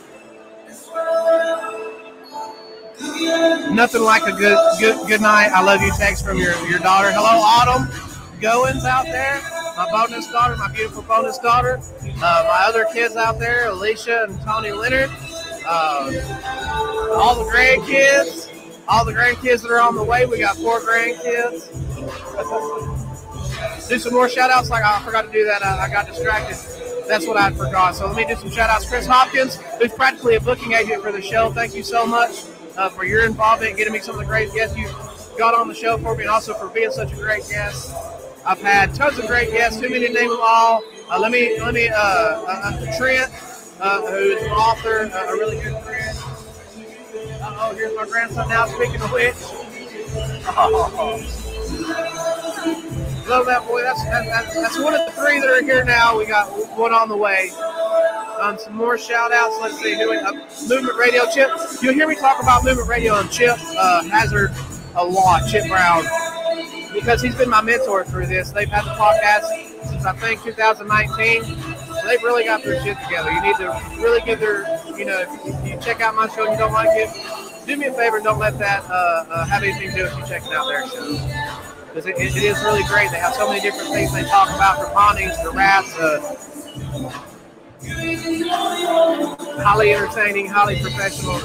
[3.04, 5.50] Nothing like a good good good night.
[5.50, 7.12] I love you text from your, your daughter.
[7.12, 7.88] Hello, Autumn
[8.40, 9.42] Goins out there.
[9.76, 11.82] My bonus daughter, my beautiful bonus daughter.
[12.02, 15.10] Uh, my other kids out there, Alicia and Tony Leonard.
[15.66, 18.50] Uh, all the grandkids,
[18.88, 20.26] all the grandkids that are on the way.
[20.26, 21.68] We got four grandkids.
[23.90, 24.70] do some more shout outs.
[24.70, 25.62] Like I forgot to do that.
[25.62, 26.58] I, I got distracted.
[27.08, 27.98] That's what I forgot.
[27.98, 28.88] So let me do some shout outs.
[28.88, 31.52] Chris Hopkins, who's practically a booking agent for the show.
[31.52, 32.46] Thank you so much
[32.78, 34.90] uh, for your involvement in getting me some of the great guests you
[35.38, 37.94] got on the show for me and also for being such a great guest.
[38.46, 39.80] I've had tons of great guests.
[39.80, 40.84] Too many to name them all.
[41.10, 43.32] Uh, let me let me uh, uh, uh, Trent,
[43.80, 46.18] uh, who's an author, a really good friend.
[47.46, 48.66] Oh, here's my grandson now.
[48.66, 49.36] Speaking of which,
[53.34, 53.82] love that boy.
[53.82, 56.18] That's that, that, that's one of the three that are here now.
[56.18, 57.50] We got one on the way.
[58.40, 59.58] Um, some more shout outs.
[59.60, 59.96] Let's see.
[59.96, 60.34] We, uh,
[60.70, 61.24] Movement Radio.
[61.34, 61.50] Chip.
[61.82, 64.52] You'll hear me talk about Movement Radio and Chip uh, Hazard
[64.96, 65.50] a lot.
[65.50, 66.04] Chip Brown
[66.94, 68.52] because he's been my mentor through this.
[68.52, 71.44] They've had the podcast since I think 2019.
[71.44, 73.32] So they've really got their shit together.
[73.32, 74.62] You need to really give their,
[74.96, 77.10] you know, if you check out my show and you don't like it,
[77.66, 80.26] do me a favor don't let that uh, uh, have anything to do with you
[80.28, 81.73] checking out their show.
[81.94, 83.12] Because it, it is really great.
[83.12, 85.96] They have so many different things they talk about from hauntings to rats.
[85.96, 87.20] Uh,
[89.62, 91.38] highly entertaining, highly professional.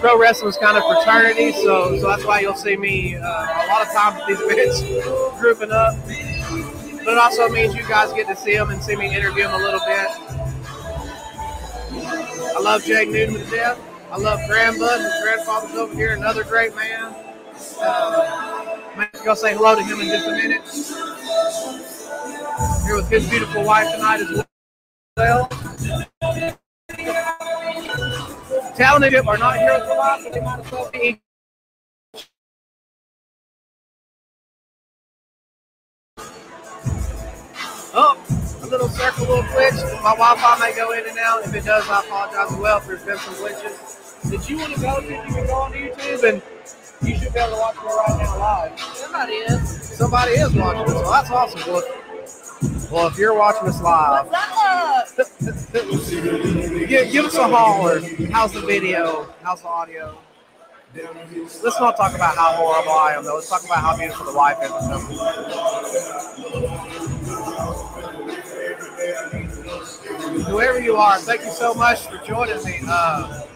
[0.00, 3.66] Pro wrestling is kind of fraternity, so so that's why you'll see me uh, a
[3.68, 5.94] lot of times at these events grouping up.
[7.02, 9.54] But it also means you guys get to see them and see me interview them
[9.54, 10.08] a little bit.
[12.54, 13.78] I love Jake Newton to death.
[14.12, 15.00] I love Bud.
[15.00, 17.14] His grandfather's over here, another great man.
[18.94, 20.62] Going to go say hello to him in just a minute.
[22.84, 24.44] Here with his beautiful wife tonight as
[25.16, 25.48] well.
[28.76, 31.22] Talented are not here with lot, but they might as well be.
[37.94, 38.22] Oh,
[38.62, 40.02] a little circle, little glitch.
[40.02, 41.46] My Wi-Fi may go in and out.
[41.46, 44.00] If it does, I apologize as well if there's been some glitches.
[44.30, 45.00] Did you want to go?
[45.00, 46.42] Did you can go on YouTube and
[47.02, 48.80] you should be able to watch me right now live.
[48.94, 49.82] Somebody is.
[49.96, 51.72] Somebody is watching this, so that's awesome.
[51.72, 51.82] Well,
[52.92, 54.26] well, if you're watching this live,
[56.88, 58.00] give, give us a holler.
[58.30, 59.34] How's the video?
[59.42, 60.18] How's the audio?
[60.94, 63.36] Let's not talk about how horrible I am, though.
[63.36, 64.70] Let's talk about how beautiful the wife is.
[70.46, 72.80] Whoever you are, thank you so much for joining me.
[72.86, 73.46] Uh,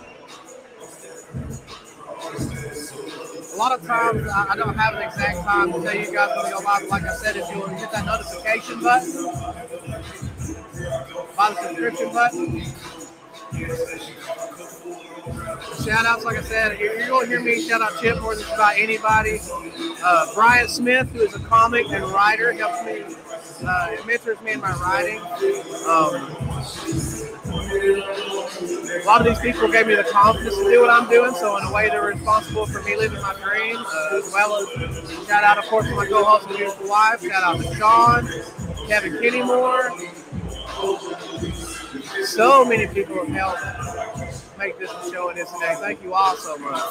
[3.57, 6.30] a lot of times I, I don't have an exact time to tell you guys
[6.36, 6.88] when we go live.
[6.88, 9.24] Like I said, if you'll hit that notification button,
[11.34, 12.62] by the subscription button.
[15.84, 18.34] Shout outs, like I said, you're, you're going to hear me shout out Chip more
[18.34, 19.40] than about anybody.
[20.04, 23.04] Uh, Brian Smith, who is a comic and writer, helps me,
[23.66, 25.20] uh, mentors me in my writing.
[25.86, 26.36] Um,
[27.73, 31.35] a lot of these people gave me the confidence to do what I'm doing.
[31.35, 35.27] So in a way, they're responsible for me living my dream, uh, as well as
[35.27, 37.21] shout out, of course, to my co-host and beautiful wife.
[37.23, 38.29] Shout out to Sean,
[38.89, 39.91] Kevin Kennymore.
[42.25, 45.75] So many people have helped make this a show and this today.
[45.79, 46.83] Thank you all so much.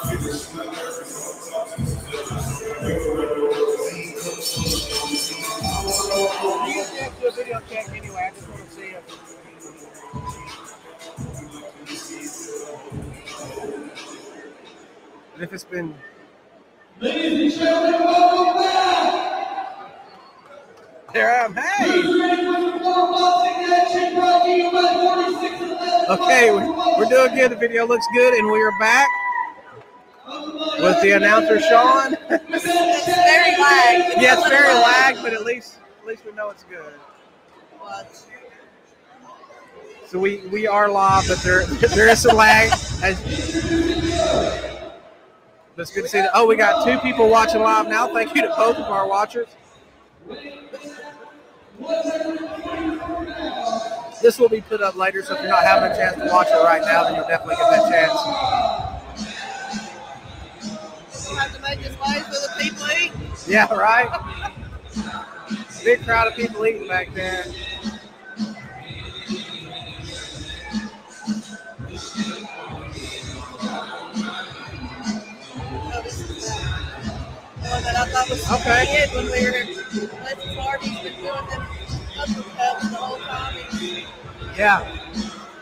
[15.36, 15.94] And if it's been.
[16.98, 19.92] Ladies and gentlemen, welcome back.
[21.12, 21.54] There I am.
[21.54, 22.00] Hey!
[22.00, 26.22] Who's ready for some more boxing action brought to you by 46 and 11?
[26.22, 27.50] Okay, we're, we're doing good.
[27.50, 29.08] The video looks good, and we are back
[30.78, 32.16] with the announcer Sean.
[32.30, 34.16] It's very lag.
[34.18, 36.94] yeah, it's very lag, but at least at least we know it's good.
[37.78, 38.24] What?
[40.06, 42.72] So we we are live, but there there is some lag.
[43.02, 44.75] As,
[45.76, 46.30] but it's good to see that.
[46.32, 48.12] Oh, we got two people watching live now.
[48.12, 49.48] Thank you to both of our watchers.
[54.22, 56.48] This will be put up later, so if you're not having a chance to watch
[56.50, 58.18] it right now, then you'll definitely get that chance.
[61.36, 63.12] Have to make this way so the people eat.
[63.46, 64.08] Yeah, right.
[65.84, 67.44] Big crowd of people eating back there.
[77.76, 79.06] One that I thought was Okay.
[79.06, 81.66] good when we were Let's Barbie's been doing them
[82.16, 83.56] the whole time.
[84.56, 84.96] Yeah,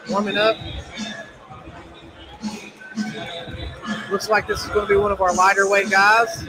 [0.09, 0.57] warming up.
[4.11, 6.47] Looks like this is going to be one of our lighter weight guys.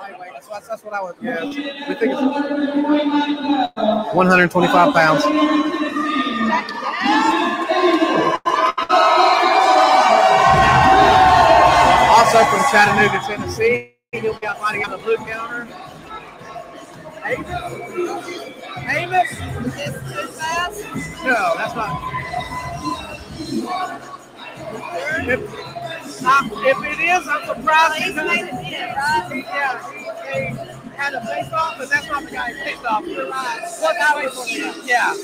[0.00, 1.44] Lightweight, That's, what- that's what I would guess.
[1.44, 1.52] We
[1.94, 2.22] think it's
[4.14, 5.24] 125 pounds.
[12.16, 13.94] Also from Chattanooga, Tennessee.
[14.12, 15.66] He'll be out fighting on the blue counter.
[17.24, 17.48] Amos?
[18.88, 19.30] Amos?
[19.74, 20.84] This fast.
[21.24, 21.90] No, that's not.
[26.22, 28.30] Uh, if it is, I'm surprised because
[29.32, 33.04] he, yeah, he, had a face off, but that's not the guy picked off.
[33.06, 34.86] What guy was?
[34.86, 35.14] Yeah.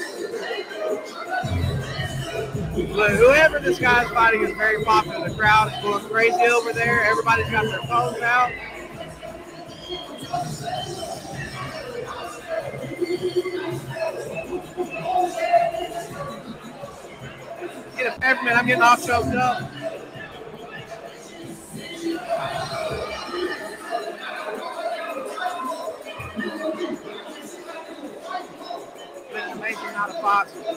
[2.95, 5.29] But whoever this guy's fighting is very popular.
[5.29, 7.05] The crowd is going crazy over there.
[7.05, 8.53] Everybody's got their phones out.
[17.97, 18.57] Get a peppermint.
[18.57, 19.71] I'm getting all choked up.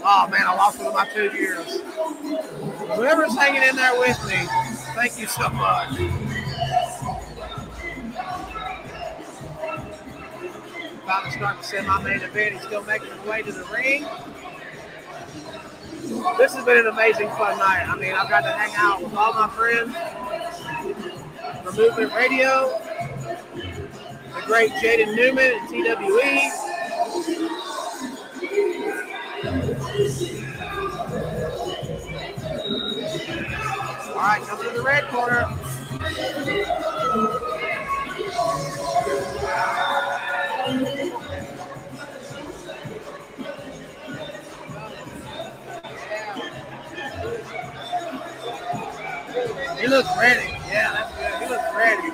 [0.01, 1.81] Oh man, I lost one of my two years.
[2.95, 4.47] Whoever's hanging in there with me,
[4.95, 5.99] thank you so much.
[11.03, 12.53] About to start the semi-main event.
[12.55, 14.07] He's still making his way to the ring.
[16.37, 17.85] This has been an amazing fun night.
[17.87, 19.93] I mean, I've got to hang out with all my friends
[21.63, 22.79] from Movement Radio,
[23.55, 26.69] the great Jaden Newman at TWE.
[34.09, 35.45] All right, come to the red corner.
[49.79, 50.57] He looks ready.
[50.67, 51.18] Yeah,
[51.79, 52.09] ready.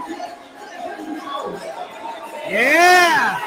[2.47, 3.39] Yeah.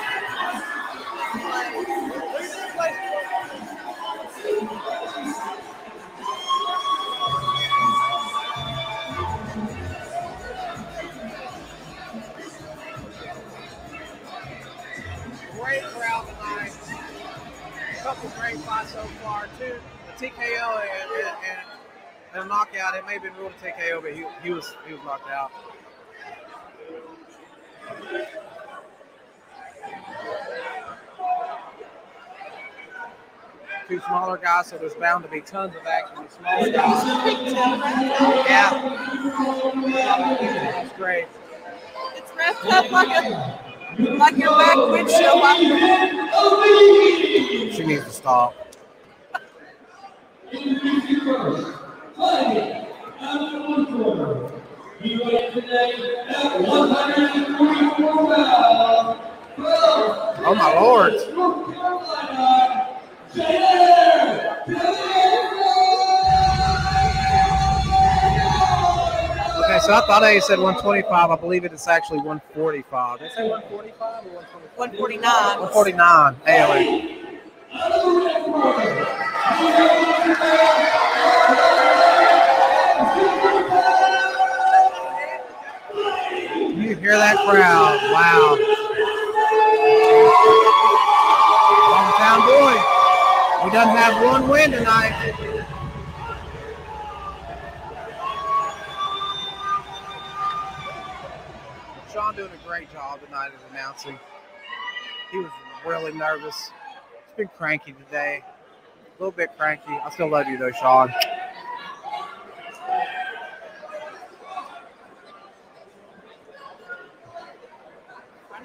[15.53, 16.73] Great crowd tonight.
[17.91, 19.49] A couple great fights so far.
[19.57, 19.77] Two,
[20.09, 21.11] a TKO and,
[21.47, 21.59] and
[22.35, 22.97] and a knockout.
[22.97, 25.53] It may have been ruled a TKO, but he, he was he was knocked out.
[33.89, 37.05] Two smaller guys, so there's bound to be tons of action with smaller guys.
[38.47, 38.71] Yeah,
[40.73, 41.27] that's great.
[42.15, 43.59] It's wrapped up like a
[43.99, 45.43] like your back windshield.
[47.75, 48.55] She needs to stop.
[55.01, 55.15] Oh
[60.57, 61.13] my lord.
[69.55, 71.31] Okay, so I thought I said 125.
[71.31, 73.21] I believe it is actually 145.
[73.21, 75.61] Did I say 145 or 149?
[75.61, 75.61] 149.
[75.61, 76.37] 149.
[76.47, 77.19] Anyway.
[86.99, 87.99] Hear that crowd?
[88.13, 88.59] Wow.
[91.95, 93.65] Hometown boy.
[93.65, 95.35] He doesn't have one win tonight.
[102.13, 104.19] Sean doing a great job tonight as announcing.
[105.31, 105.51] He was
[105.87, 106.71] really nervous.
[107.29, 108.43] He's been cranky today.
[108.45, 109.93] A little bit cranky.
[110.05, 111.13] I still love you though, Sean.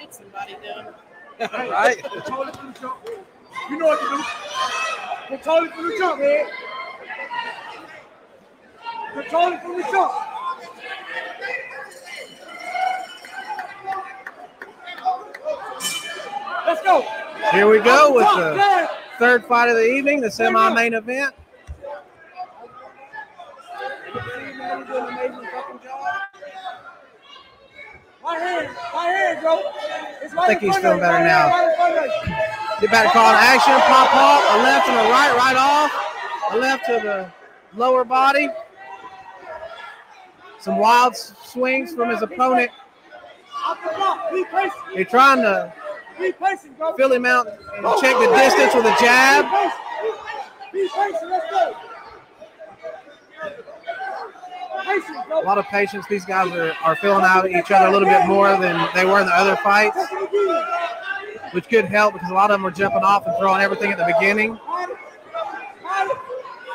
[0.04, 1.70] I need somebody doing.
[1.72, 2.04] right?
[2.04, 3.10] Control it from the jump.
[3.70, 5.38] You know what to do.
[5.38, 6.46] Control it from the jump, man.
[9.14, 10.14] Control it from the jump.
[16.66, 17.02] Let's go.
[17.52, 18.90] Here we go with the
[19.20, 21.34] third fight of the evening, the semi-main event.
[28.24, 29.62] Right hand, right hand, bro.
[30.22, 31.50] It's right think he's feeling better right now.
[31.50, 32.36] right in front of you.
[32.80, 35.92] Get back to call an action, pop off, a left and a right, right off.
[36.52, 37.32] A left to the
[37.78, 38.48] lower body.
[40.60, 42.72] Some wild swings from his opponent.
[43.66, 44.32] Off the block.
[44.32, 44.74] Be patient.
[44.96, 45.74] They're trying to
[46.18, 46.96] Be patient, bro.
[46.96, 49.46] fill him out and check the oh, distance with a jab.
[49.52, 49.74] Be patient.
[50.72, 51.30] Be patient.
[51.30, 51.76] Let's go.
[53.42, 54.83] Patient, bro.
[55.32, 56.06] A lot of patience.
[56.08, 59.20] These guys are, are filling out each other a little bit more than they were
[59.20, 59.98] in the other fights,
[61.52, 63.98] which could help because a lot of them were jumping off and throwing everything at
[63.98, 64.60] the beginning.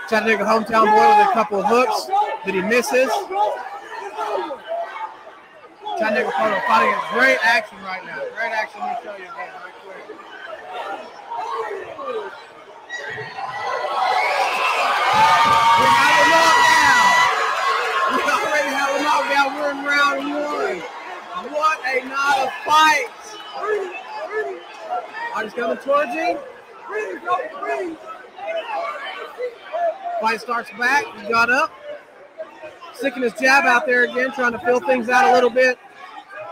[0.08, 2.06] Chattanooga hometown boy with a couple of hooks
[2.44, 3.10] that he misses.
[5.98, 8.18] Chattanooga photo fighting great action right now.
[8.34, 8.80] Great action.
[8.80, 10.04] Let me show you again right quick.
[15.78, 17.04] We have a knockdown.
[18.16, 19.48] We already have a knockdown.
[19.60, 20.80] We're in round one.
[21.52, 22.00] What a
[22.68, 23.36] fights.
[25.34, 26.12] Artist coming towards.
[26.12, 27.96] Breathe.
[30.20, 31.04] Fight starts back.
[31.20, 31.72] He got up.
[32.94, 35.78] Sticking his jab out there again, trying to fill things out a little bit.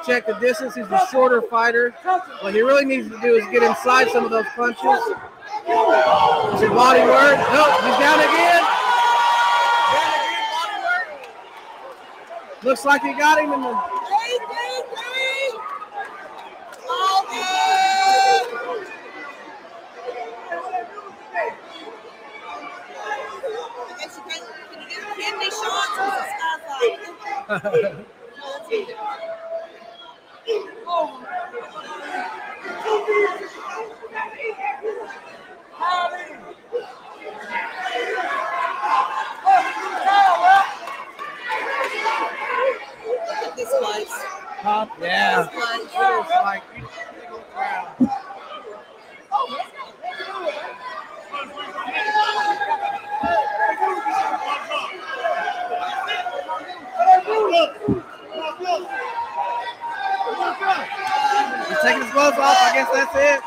[0.07, 0.75] Check the distance.
[0.77, 1.95] He's a shorter fighter.
[2.41, 4.81] What he really needs to do is get inside some of those punches.
[4.81, 7.37] Some body work.
[7.53, 8.63] Nope, he's down again.
[9.93, 11.09] Down again, body work.
[12.63, 13.75] Looks like he got him in the.
[14.07, 15.59] Three, three, three.
[16.89, 17.37] All good.
[23.79, 24.41] I guess you can,
[24.71, 29.37] can you do kidney shots or is it skyfight?
[43.07, 44.15] Look at this place.
[45.01, 45.43] Yeah.
[45.43, 46.31] This place.
[46.43, 46.63] Like.
[61.69, 62.57] He's taking his gloves off.
[62.61, 63.41] I guess that's it.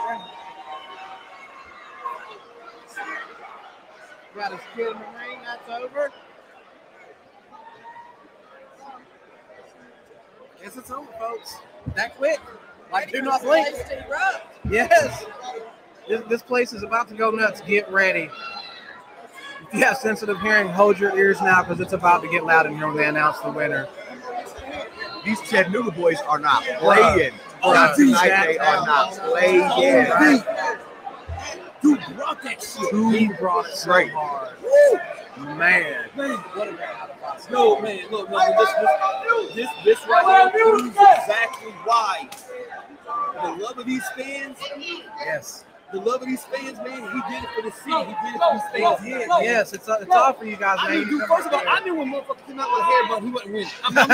[4.35, 5.39] Got his kid in the ring.
[5.43, 6.11] That's over.
[10.63, 11.57] Guess it's over, folks.
[11.95, 12.39] That quick.
[12.91, 13.67] Like, do not blink.
[13.67, 14.45] Place to erupt.
[14.69, 15.25] Yes.
[16.07, 17.61] This, this place is about to go nuts.
[17.61, 18.29] Get ready.
[19.71, 22.65] If you have sensitive hearing, hold your ears now because it's about to get loud
[22.65, 23.87] in here when they announce the winner.
[25.23, 27.33] These Chattanooga boys are not playing.
[27.61, 27.95] Bruh.
[27.95, 30.41] Tonight they are not playing.
[31.83, 33.19] Dude brought that shit.
[33.19, 34.11] He brought it so Right.
[34.11, 34.55] hard.
[35.57, 36.09] Man.
[37.51, 42.27] No, man, look, no, this, this, this, this right here proves exactly why
[43.41, 44.57] the love of these fans,
[45.23, 45.63] Yes.
[45.91, 47.91] The love of these fans, man, he did it for the city.
[47.91, 48.99] He did it for these fans.
[49.29, 50.99] Yeah, yes, it's, it's all for you guys, I man.
[50.99, 53.23] knew, dude, first of all, I knew when motherfuckers came out with a hair bun,
[53.25, 53.69] he wasn't winning.
[53.83, 54.07] I'm, I'm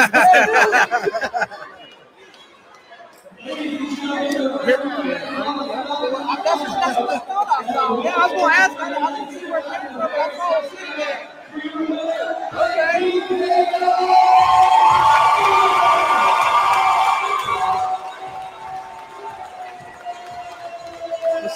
[6.45, 8.03] That's, that's what I thought I saw.
[8.03, 8.73] Yeah, I was going to ask.
[8.79, 8.81] I
[9.15, 10.95] didn't see where it came from, but I saw it sitting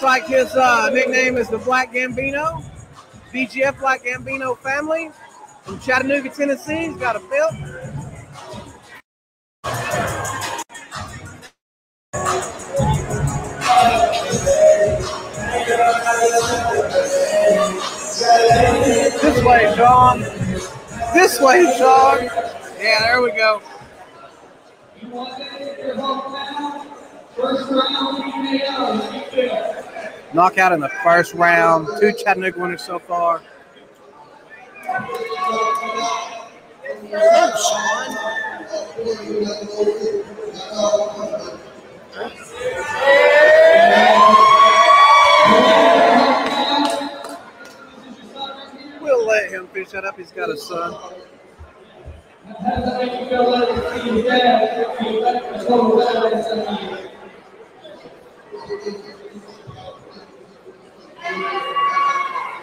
[0.01, 0.09] there.
[0.09, 2.63] like his uh, nickname is the Black Gambino,
[3.34, 5.11] BGF Black Gambino family
[5.63, 6.88] from Chattanooga, Tennessee.
[6.88, 7.53] He's got a belt.
[19.21, 20.19] This way, Sean.
[21.13, 22.23] This way, Sean.
[22.80, 23.61] Yeah, there we go.
[30.34, 31.88] Knockout in the first round.
[31.99, 33.41] Two Chattanooga winners so far.
[49.02, 50.18] We'll let him finish that up.
[50.18, 50.94] He's got a son.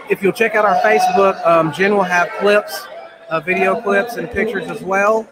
[0.08, 2.86] If you'll check out our Facebook, um, Jen will have clips,
[3.28, 5.26] uh, video clips, and pictures as well.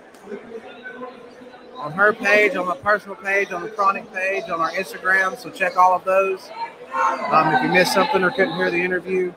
[1.76, 5.38] On her page, on my personal page, on the Chronic page, on our Instagram.
[5.38, 6.50] So check all of those.
[7.30, 9.32] Um, if you missed something or couldn't hear the interview,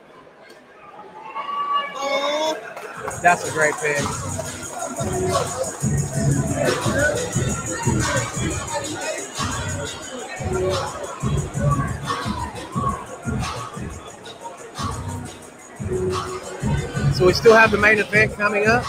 [3.22, 4.04] that's a great pig.
[17.18, 18.84] So we still have the main event coming up.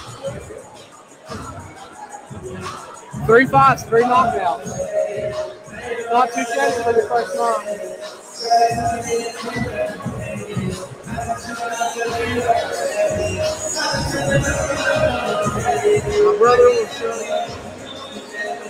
[3.25, 4.67] Three fights, three knockouts.
[6.11, 7.65] Not too shabby for the first round.
[16.13, 17.15] My brother will show.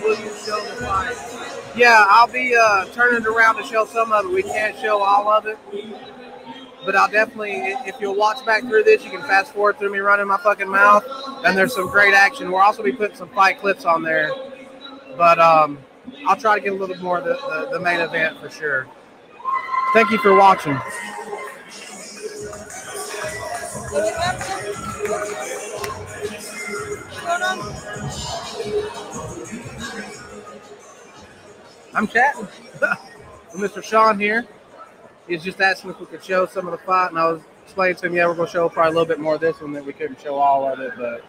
[0.02, 1.76] Will you show the fight?
[1.76, 4.32] Yeah, I'll be uh, turning it around to show some of it.
[4.32, 5.58] We can't show all of it.
[6.86, 7.54] But I'll definitely,
[7.86, 10.70] if you'll watch back through this, you can fast forward through me running my fucking
[10.70, 11.04] mouth.
[11.46, 12.52] And there's some great action.
[12.52, 14.32] We'll also be putting some fight clips on there.
[15.18, 15.80] But um,
[16.26, 18.50] I'll try to get a little bit more of the, the, the main event for
[18.50, 18.88] sure.
[19.94, 20.80] Thank you for watching.
[31.94, 32.48] I'm chatting
[33.56, 33.84] Mr.
[33.84, 34.48] Sean here.
[35.30, 37.98] He's just asking if we could show some of the fight, and I was explaining
[37.98, 39.74] to him, yeah, we're going to show probably a little bit more of this one
[39.74, 41.24] that we couldn't show all of it, but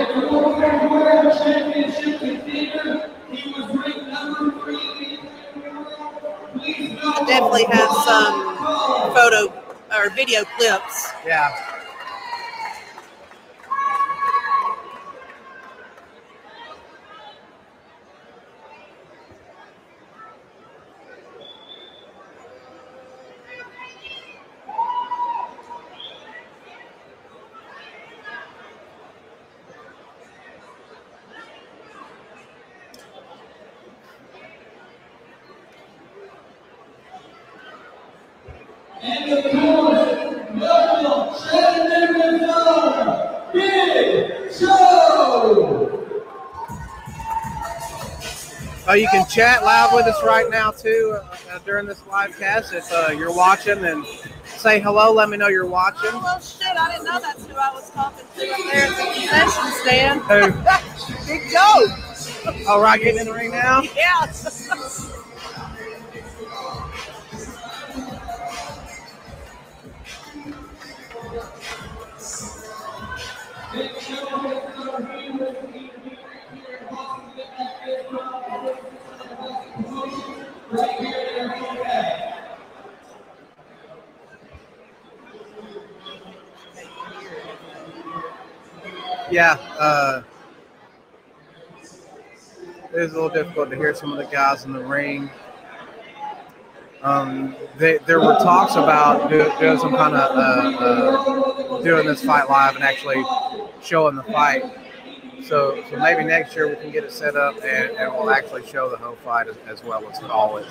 [0.00, 3.10] a former world championship contender.
[3.32, 5.18] He was ranked number three
[6.60, 8.56] I definitely have some
[9.14, 9.52] photo
[9.92, 11.10] or video clips.
[11.26, 11.77] yeah.
[48.98, 52.72] You can chat live with us right now too uh, uh, during this live cast.
[52.72, 54.04] If uh, you're watching, and
[54.44, 55.12] say hello.
[55.12, 56.10] Let me know you're watching.
[56.12, 58.96] Oh, well, shit, I didn't know that's who I was talking to up there at
[58.96, 60.20] the concession stand.
[60.22, 60.52] Who?
[61.32, 61.86] Big Joe.
[62.68, 63.82] All right, getting in the ring now.
[63.94, 64.26] Yeah.
[89.30, 90.22] Yeah, uh,
[92.92, 95.30] it is a little difficult to hear some of the guys in the ring.
[97.02, 102.22] Um, they, there were talks about do, doing some kind of uh, uh, doing this
[102.22, 103.24] fight live and actually
[103.80, 104.64] showing the fight.
[105.44, 108.66] So, so maybe next year we can get it set up and, and we'll actually
[108.66, 110.66] show the whole fight as, as well as call it.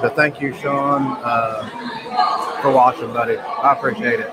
[0.00, 3.36] But thank you, Sean, uh, for watching, buddy.
[3.36, 4.32] I appreciate it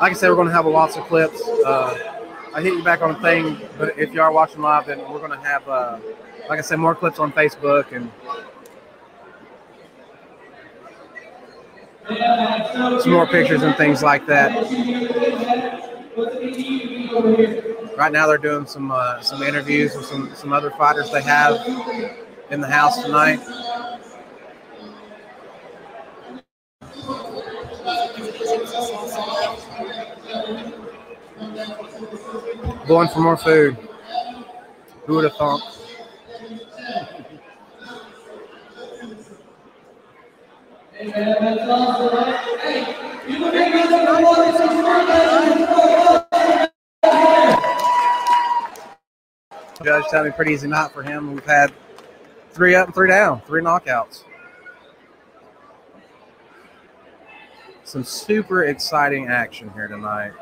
[0.00, 1.40] like I said, we're going to have lots of clips.
[1.64, 2.20] Uh,
[2.54, 5.18] I hit you back on a thing, but if you are watching live, then we're
[5.18, 5.98] going to have, uh,
[6.48, 8.10] like I said, more clips on Facebook and
[13.02, 14.52] some more pictures and things like that.
[14.54, 15.30] What's the TV over
[16.50, 17.03] here?
[17.14, 21.54] Right now, they're doing some uh, some interviews with some some other fighters they have
[22.50, 23.38] in the house tonight.
[32.88, 33.76] Going for more food.
[35.06, 35.74] Who would have thought?
[49.82, 51.34] Judge telling me pretty easy night for him.
[51.34, 51.72] We've had
[52.52, 54.24] three up and three down, three knockouts.
[57.84, 60.32] Some super exciting action here tonight.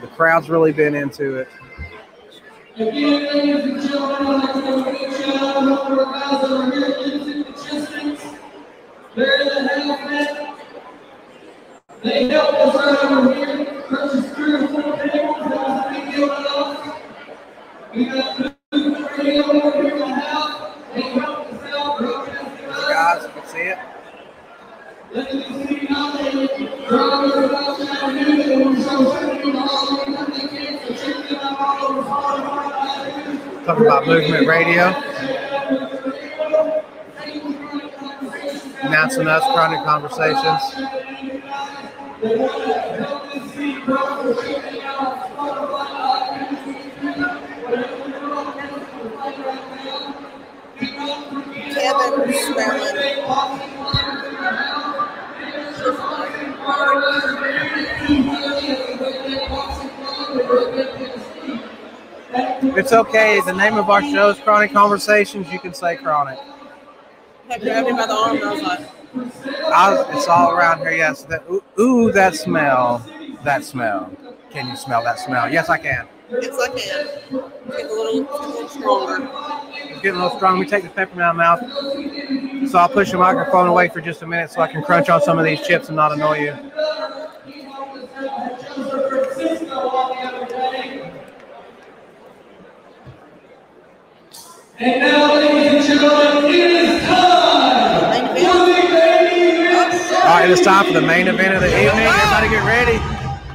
[0.00, 1.48] The crowd's really been into it.
[12.02, 14.33] They helped us out over here, purchased
[33.64, 34.94] Talking about movement radio.
[38.82, 40.62] Announcing us, chronic conversations.
[43.84, 44.24] Kevin.
[62.76, 63.40] It's okay.
[63.40, 65.52] The name of our show is Chronic Conversations.
[65.52, 66.38] You can say chronic.
[67.46, 68.80] Grabbed him by the arm and I was like,
[69.66, 70.92] I it's all around here.
[70.92, 71.24] Yes.
[71.24, 73.04] That, ooh, ooh, that smell.
[73.44, 74.10] That smell.
[74.50, 75.52] Can you smell that smell?
[75.52, 76.08] Yes, I can.
[76.30, 76.76] it's like a,
[77.76, 79.28] get a little, a little stronger.
[79.74, 80.58] It's getting a little strong.
[80.58, 82.70] We take the peppermint out of my mouth.
[82.70, 85.20] So I'll push the microphone away for just a minute so I can crunch on
[85.20, 86.52] some of these chips and not annoy you.
[94.78, 100.14] And now, ladies and gentlemen, it is time for the main event.
[100.14, 102.06] All right, it is time for the main event of the evening.
[102.06, 103.13] Everybody get ready.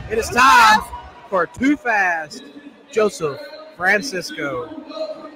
[0.09, 0.81] It is time
[1.29, 2.43] for Too Fast,
[2.91, 3.39] Joseph
[3.77, 4.63] Francisco.
[4.65, 5.29] Are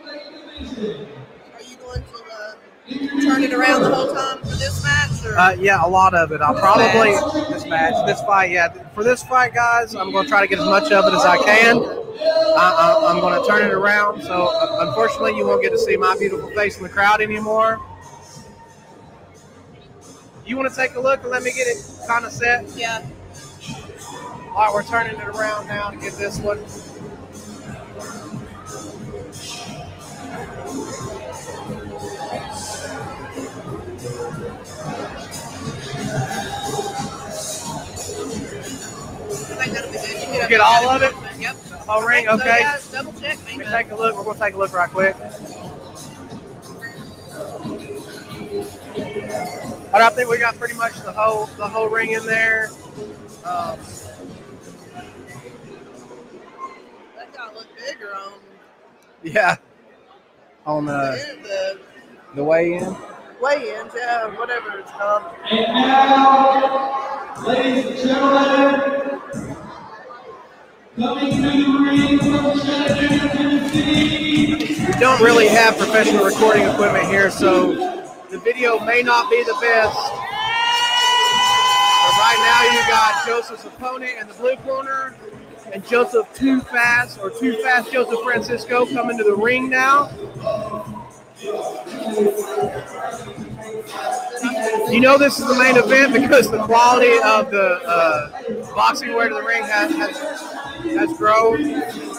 [1.62, 2.56] you going to uh,
[3.22, 5.24] turn it around the whole time for this match?
[5.26, 5.38] Or?
[5.38, 6.42] Uh, yeah, a lot of it.
[6.42, 7.12] I'll probably
[7.54, 8.50] this match, this fight.
[8.50, 11.14] Yeah, for this fight, guys, I'm going to try to get as much of it
[11.14, 11.78] as I can.
[11.78, 14.24] I, I'm going to turn it around.
[14.24, 17.80] So, uh, unfortunately, you won't get to see my beautiful face in the crowd anymore.
[20.48, 21.78] You want to take a look and let me get it
[22.08, 22.66] kind of set?
[22.76, 23.06] yeah.
[24.56, 26.60] All right, we're turning it around now to get this one.
[39.34, 40.28] I think that'll be good.
[40.36, 41.14] You You get all of it?
[41.40, 41.56] Yep.
[41.88, 42.60] Whole ring, So, okay.
[42.62, 43.58] guys, double check me.
[43.58, 44.16] Let me take a look.
[44.16, 45.16] We're going to take a look right quick.
[49.92, 52.70] But I think we got pretty much the whole the whole ring in there.
[53.46, 53.78] Um,
[57.54, 58.34] That got to look bigger on
[59.24, 59.56] yeah,
[60.66, 61.80] on uh, the the
[62.36, 62.96] the way in.
[63.42, 65.24] weigh-ins, yeah, whatever it's called.
[65.52, 69.12] And now, ladies and gentlemen,
[70.98, 74.86] coming through the ring from Chattanooga, Tennessee.
[74.88, 77.74] We don't really have professional recording equipment here, so
[78.30, 79.96] the video may not be the best.
[79.96, 80.42] But
[82.20, 85.16] right now, you got Joseph's opponent in the blue corner,
[85.74, 90.10] and Joseph Too Fast or Too Fast Joseph Francisco coming to the ring now.
[94.92, 99.30] You know this is the main event because the quality of the uh, boxing wear
[99.30, 100.18] to the ring has has,
[100.96, 102.13] has grown.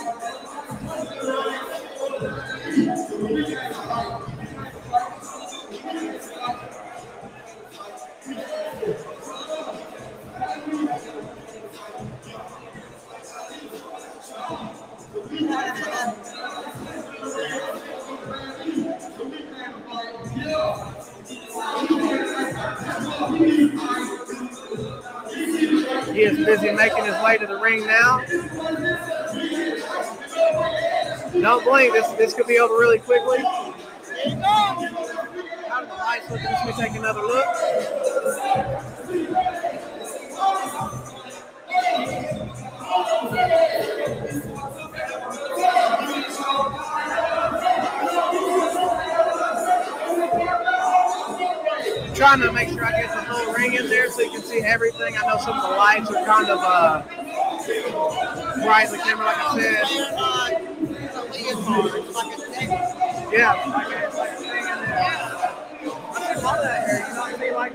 [26.24, 28.24] He is busy making his way to the ring now.
[31.38, 31.92] Don't blink.
[31.92, 33.40] This this could be over really quickly.
[33.44, 33.74] Out
[35.82, 37.44] of the light, so let me take another look.
[52.24, 54.60] Trying to make sure I get the whole ring in there so you can see
[54.60, 55.14] everything.
[55.14, 57.02] I know some of the lights are kind of uh,
[58.64, 59.84] bright in the camera, like I said.
[63.30, 63.52] Yeah.
[63.52, 63.84] I
[67.59, 67.68] I.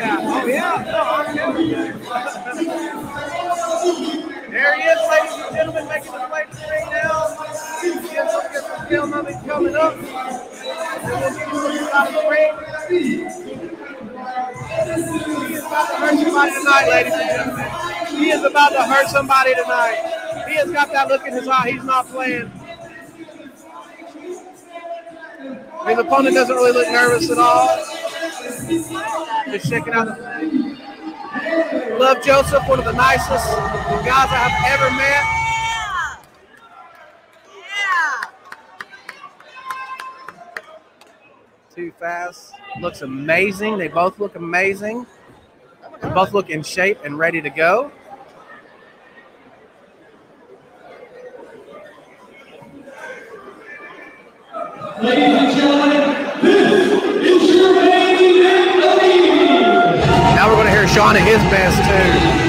[0.00, 0.18] Yeah.
[0.20, 0.84] Oh yeah.
[0.86, 1.00] No,
[4.22, 6.28] I'm There he is, ladies and gentlemen, making the for the
[6.90, 7.36] now.
[7.82, 9.94] He is looking at some film of coming up.
[10.00, 10.08] Get.
[12.88, 13.22] He
[15.52, 17.66] is about to hurt somebody tonight, ladies and gentlemen.
[18.08, 20.44] He is about to hurt somebody tonight.
[20.48, 21.72] He has got that look in his eye.
[21.72, 22.50] He's not playing.
[25.86, 27.84] His opponent doesn't really look nervous at all.
[29.50, 30.67] Just shaking out the.
[31.98, 33.46] Love Joseph, one of the nicest
[34.06, 35.24] guys I've ever met.
[41.74, 42.52] Too fast.
[42.80, 43.78] Looks amazing.
[43.78, 45.06] They both look amazing.
[46.00, 47.92] They both look in shape and ready to go.
[55.02, 58.67] Ladies and gentlemen, this is your main event.
[60.88, 62.48] Sean at his best too.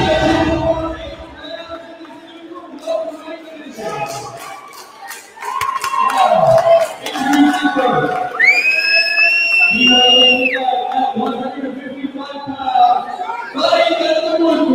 [9.72, 13.22] He weighs at 155 pounds.
[13.54, 14.74] Fighting out the one from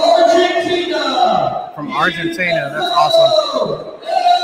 [0.00, 1.02] Argentina.
[1.74, 2.62] From Argentina.
[2.72, 4.35] That's awesome.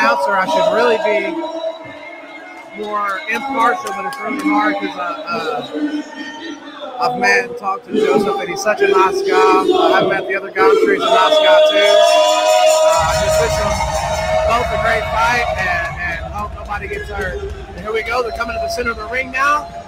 [0.00, 1.30] Announcer, I should really be
[2.82, 5.06] more impartial, but it's really hard because uh,
[7.00, 9.62] I've met and talked to Joseph, and he's such a nice guy.
[9.68, 11.76] I've met the other guy, I'm he's a nice guy too.
[11.76, 13.72] Uh, I just wish them
[14.48, 17.40] both a great fight and, hope nobody gets hurt.
[17.78, 19.79] Here we go, they're coming to the center of the ring now.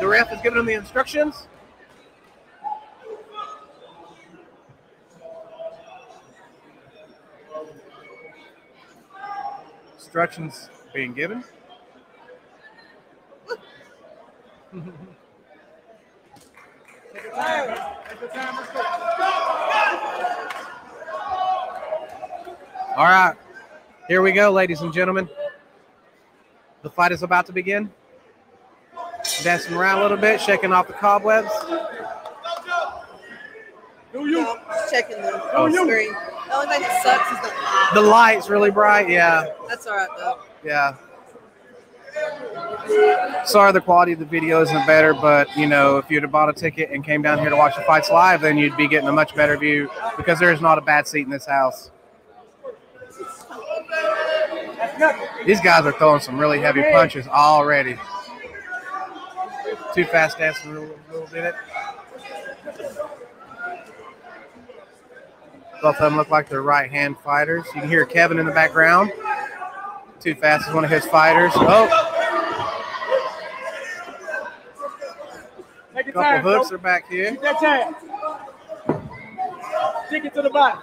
[0.00, 1.46] The ref is giving them the instructions.
[9.94, 11.44] Instructions being given.
[22.96, 23.34] All right,
[24.06, 25.28] here we go, ladies and gentlemen.
[26.82, 27.92] The fight is about to begin.
[29.42, 31.48] Dancing around a little bit, shaking off the cobwebs.
[34.12, 35.68] No, just checking the Oh.
[35.70, 36.12] screen.
[36.46, 37.40] The only thing that sucks is
[37.94, 38.00] the.
[38.00, 39.08] The light's really bright.
[39.08, 40.38] Yeah, That's all right though.
[40.64, 40.94] yeah.
[43.44, 46.48] Sorry, the quality of the video isn't better, but you know, if you'd have bought
[46.48, 49.08] a ticket and came down here to watch the fights live, then you'd be getting
[49.08, 51.90] a much better view because there is not a bad seat in this house.
[55.44, 57.98] These guys are throwing some really heavy punches already.
[59.94, 61.54] Too fast dancing a little, little bit.
[65.80, 67.64] Both of them look like they're right hand fighters.
[67.74, 69.12] You can hear Kevin in the background.
[70.18, 71.52] Too fast is one of his fighters.
[71.54, 72.10] Oh,
[75.94, 76.76] Take couple time, hooks bro.
[76.76, 77.30] are back here.
[77.30, 77.94] Keep that time.
[80.08, 80.80] Stick it to the body.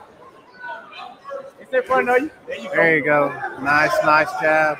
[1.85, 2.31] Front of you.
[2.47, 2.75] There you go.
[2.75, 3.29] There you go.
[3.61, 4.77] Nice, nice jab.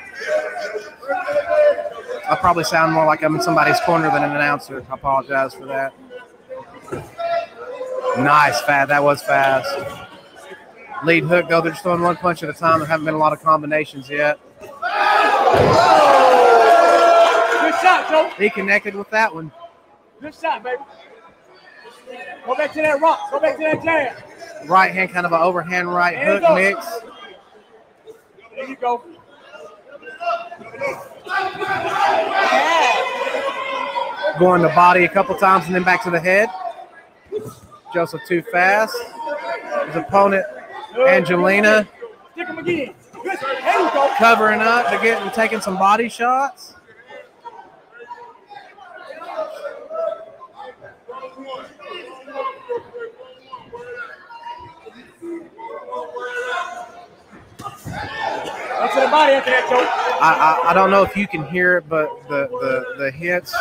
[2.30, 4.86] I probably sound more like I'm in somebody's corner than an announcer.
[4.90, 5.94] I apologize for that.
[8.18, 8.90] Nice, fast.
[8.90, 9.70] That was fast.
[11.06, 12.80] Lead hook, though, they're just throwing one punch at a time.
[12.80, 14.38] There haven't been a lot of combinations yet.
[14.60, 14.70] Good
[17.82, 18.30] shot, Joe.
[18.38, 19.52] He connected with that one.
[20.20, 20.84] Good shot, baby.
[22.46, 23.32] Go back to that rock.
[23.32, 24.24] Go back to that jab.
[24.68, 26.86] Right hand, kind of an overhand right hook mix.
[28.56, 29.04] There you go.
[34.40, 36.50] Going to body a couple times and then back to the head.
[37.94, 38.96] Joseph too fast.
[39.88, 40.46] His opponent,
[41.08, 41.88] Angelina,
[42.34, 42.96] Stick him again.
[43.14, 43.38] Good.
[43.40, 44.14] There you go.
[44.18, 44.90] covering up.
[44.90, 46.74] They're getting taking some body shots.
[57.64, 57.71] Up to the body after that, Joe.
[60.22, 63.54] I, I, I don't know if you can hear it, but the, the, the hits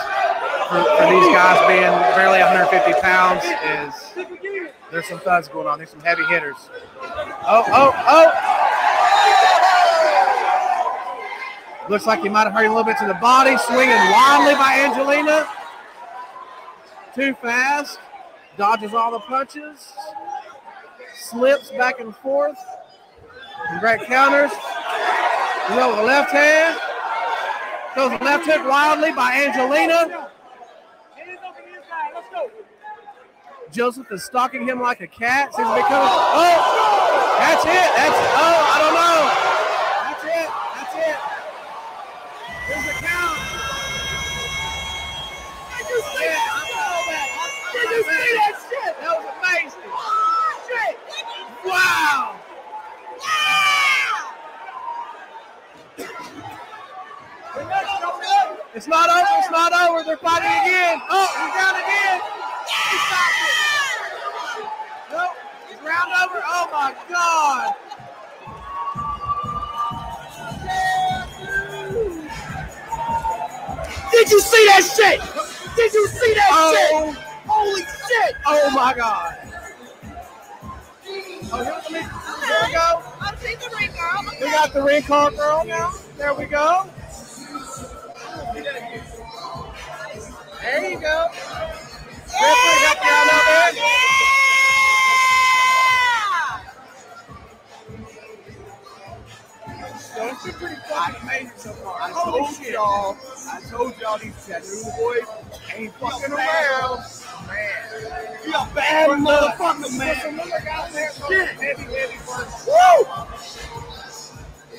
[0.71, 4.15] for, for these guys being barely 150 pounds is
[4.93, 5.79] There's some thuds going on.
[5.79, 6.57] There's some heavy hitters.
[7.03, 8.51] Oh, oh, oh.
[11.89, 13.57] Looks like he might have hurt a little bit to the body.
[13.59, 15.49] Swinging wildly by Angelina.
[17.15, 17.99] Too fast.
[18.57, 19.93] Dodges all the punches.
[21.15, 22.59] Slips back and forth.
[23.81, 24.53] Great counters.
[25.71, 26.79] Know, the left hand.
[27.95, 30.31] Goes left hook wildly by Angelina.
[33.71, 35.55] Joseph is stalking him like a cat.
[35.55, 35.69] Seems.
[35.69, 35.75] Oh,
[37.39, 37.71] that's it.
[37.71, 39.31] That's oh, I don't know.
[40.11, 40.51] That's it.
[40.75, 41.19] That's it.
[42.67, 43.39] Here's the count.
[45.79, 46.51] Did you see Yeah, that?
[46.51, 47.29] I saw that.
[47.31, 48.93] I saw Did you see that shit?
[49.01, 49.91] That was amazing.
[50.67, 50.95] Shit.
[51.65, 52.41] Wow.
[58.81, 59.27] It's not over.
[59.37, 60.03] It's not over.
[60.05, 61.03] They're fighting again.
[61.11, 62.17] Oh, he's down again.
[62.89, 64.65] He stopped it.
[65.13, 65.37] Nope.
[65.71, 66.41] It's round over.
[66.47, 67.75] Oh my God.
[74.11, 75.21] Did you see that shit?
[75.77, 76.91] Did you see that shit?
[76.95, 77.13] Oh.
[77.13, 77.25] shit?
[77.47, 78.37] Holy shit!
[78.47, 79.37] Oh my God.
[81.53, 82.09] Oh, here, let me, here
[82.65, 83.03] we go.
[83.21, 84.25] I'll see the ring girl.
[84.41, 85.93] We got the ring car girl now.
[86.17, 86.89] There we go.
[90.71, 91.27] There you go.
[91.33, 93.91] Referee help you out over there.
[99.99, 101.97] So it's been pretty fucking amazing so far.
[102.01, 103.17] I told y'all,
[103.51, 105.27] I told y'all these Chattanooga boys
[105.75, 107.01] ain't fucking around.
[107.49, 110.37] Man, you a bad motherfucker, man.
[110.37, 111.49] Look out there, shit.
[111.49, 112.19] Heavy, heavy.
[112.69, 112.97] Woo!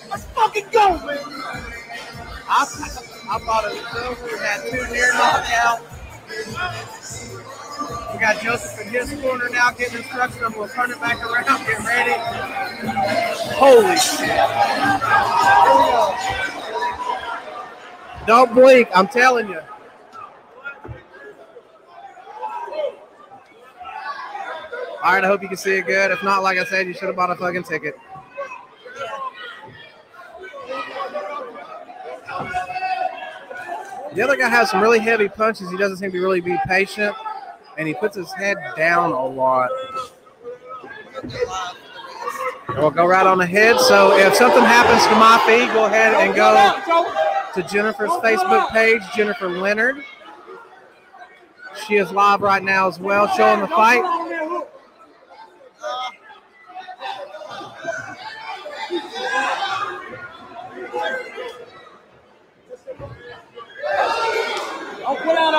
[0.09, 1.80] Let's fucking go, man.
[2.47, 2.63] I,
[3.29, 4.25] I thought it was over.
[4.25, 5.91] We had two near knockouts.
[8.13, 11.65] We got Joseph in his corner now getting going to turn it back around.
[11.65, 12.13] Get ready.
[13.55, 14.27] Holy shit.
[18.27, 18.89] Don't blink.
[18.95, 19.59] I'm telling you.
[25.03, 26.11] All right, I hope you can see it good.
[26.11, 27.95] If not, like I said, you should have bought a fucking ticket.
[34.13, 35.69] The other guy has some really heavy punches.
[35.71, 37.15] He doesn't seem to really be patient,
[37.77, 39.69] and he puts his head down a lot.
[42.69, 43.79] We'll go right on ahead.
[43.79, 46.53] So if something happens to my feed, go ahead and go
[47.53, 50.03] to Jennifer's Facebook page, Jennifer Leonard.
[51.87, 54.03] She is live right now as well, showing the fight.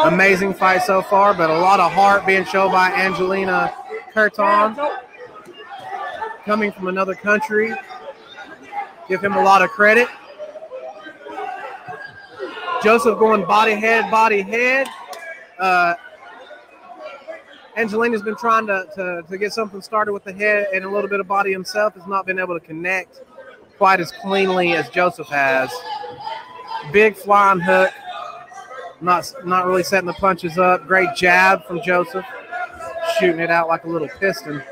[0.05, 3.75] Amazing fight so far, but a lot of heart being shown by Angelina
[4.13, 4.77] Curton,
[6.45, 7.73] coming from another country.
[9.09, 10.09] Give him a lot of credit.
[12.83, 14.89] Joseph going body head, body head.
[15.59, 15.95] Uh,
[17.77, 21.09] Angelina's been trying to, to, to get something started with the head and a little
[21.09, 21.95] bit of body himself.
[21.95, 23.23] Has not been able to connect
[23.79, 25.73] quite as cleanly as Joseph has.
[26.93, 27.93] Big flying hook
[29.03, 30.87] not not really setting the punches up.
[30.87, 32.25] Great jab from Joseph,
[33.19, 34.63] shooting it out like a little piston.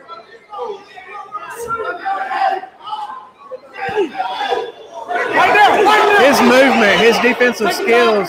[6.20, 8.28] His movement, his defensive skills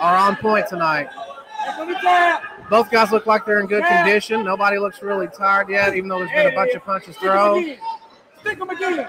[0.00, 1.08] are on point tonight.
[2.68, 4.44] Both guys look like they're in good condition.
[4.44, 7.76] Nobody looks really tired yet, even though there's been a bunch of punches thrown.
[8.40, 9.08] Stick him again.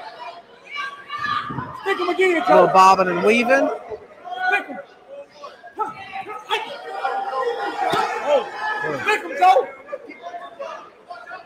[1.82, 3.70] Stick him again, A little bobbing and weaving.
[4.50, 4.68] Stick him.
[4.68, 5.73] Stick him, Joe.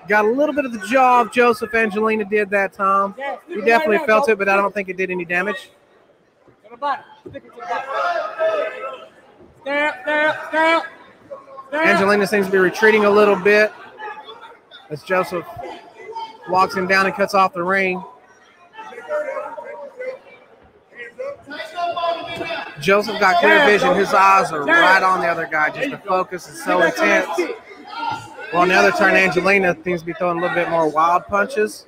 [0.07, 3.13] Got a little bit of the jaw of Joseph Angelina did that time.
[3.47, 5.69] He definitely felt it, but I don't think it did any damage.
[11.73, 13.73] Angelina seems to be retreating a little bit
[14.89, 15.45] as Joseph
[16.49, 18.01] walks him down and cuts off the ring.
[22.81, 23.95] Joseph got clear vision.
[23.95, 25.69] His eyes are right on the other guy.
[25.69, 27.27] Just the focus is so intense.
[28.53, 31.25] Well, on the other turn, Angelina seems to be throwing a little bit more wild
[31.27, 31.85] punches.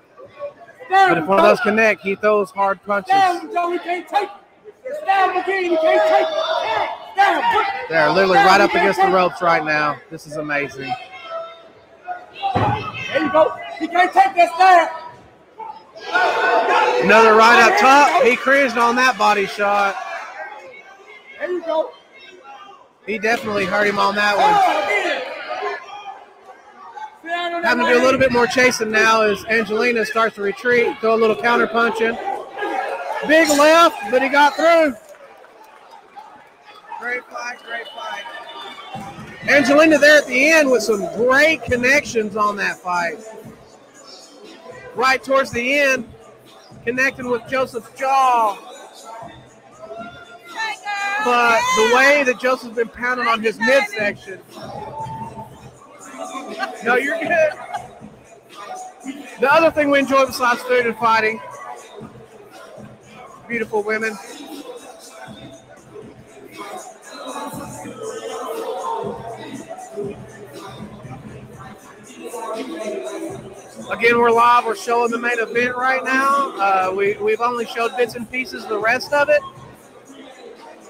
[0.89, 3.11] But if one of those connect, he throws hard punches.
[3.11, 3.71] Stab him, Joe.
[3.71, 4.29] He can't take
[4.85, 4.95] it.
[5.03, 5.77] Stab him again.
[5.77, 6.49] Can't take it.
[7.89, 9.99] They're literally right up against the ropes right now.
[10.09, 10.91] This is amazing.
[12.53, 13.55] There you go.
[13.77, 14.89] He can't take that stab.
[17.03, 18.23] Another right up top.
[18.23, 19.95] He cringed on that body shot.
[21.39, 21.91] There you go.
[23.05, 24.45] He definitely hurt him on that one.
[24.45, 24.85] Oh,
[27.63, 31.15] having to do a little bit more chasing now as Angelina starts to retreat, throw
[31.15, 32.17] a little counter punching.
[33.27, 34.95] Big left, but he got through.
[36.99, 38.23] Great fight, great fight.
[39.49, 43.17] Angelina there at the end with some great connections on that fight.
[44.95, 46.07] Right towards the end,
[46.83, 48.57] connecting with Joseph's jaw.
[51.25, 54.39] But the way that Joseph's been pounding on his midsection.
[56.83, 57.51] No, you're good.
[59.39, 61.39] The other thing we enjoy besides food and fighting,
[63.47, 64.17] beautiful women.
[73.91, 74.65] Again, we're live.
[74.65, 76.53] We're showing the main event right now.
[76.57, 79.41] Uh, we, we've only showed bits and pieces of the rest of it.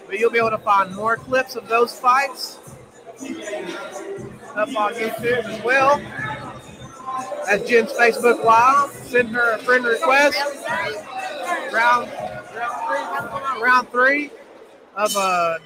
[0.10, 2.57] But you'll be able to find more clips of those fights
[4.56, 5.99] up on YouTube as well.
[7.45, 8.90] That's Jen's Facebook Live.
[8.90, 10.36] Send her a friend request.
[11.72, 12.11] Round,
[13.61, 14.31] round, three
[14.95, 15.60] of uh,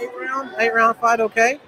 [0.00, 1.18] eight round, eight round fight.
[1.18, 1.58] Okay.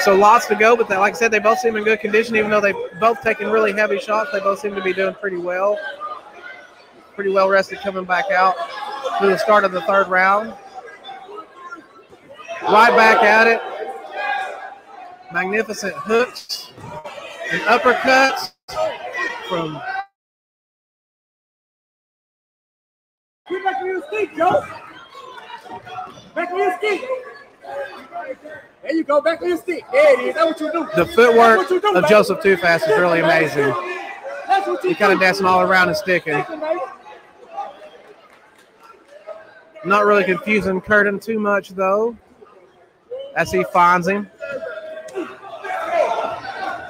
[0.00, 2.34] So lots to go, but they, like I said, they both seem in good condition.
[2.34, 5.36] Even though they've both taken really heavy shots, they both seem to be doing pretty
[5.36, 5.78] well.
[7.16, 8.54] Pretty well rested coming back out
[9.20, 10.54] to the start of the third round.
[12.62, 13.60] Right back at it.
[15.32, 16.72] Magnificent hooks
[17.52, 18.52] and uppercuts
[19.48, 19.80] from
[23.48, 24.64] Get back on your feet, Joe.
[26.34, 27.02] Back on your feet.
[28.82, 29.20] There you go.
[29.22, 29.84] Back on your feet.
[29.92, 30.34] There it is.
[30.34, 30.88] That's what you do.
[30.96, 32.08] the footwork That's what you do, of baby.
[32.08, 33.74] Joseph Too Fast is really amazing.
[34.48, 36.44] That's what you He kind of dancing all around and sticking.
[39.86, 42.16] Not really confusing Curtin too much though,
[43.36, 44.28] as he finds him.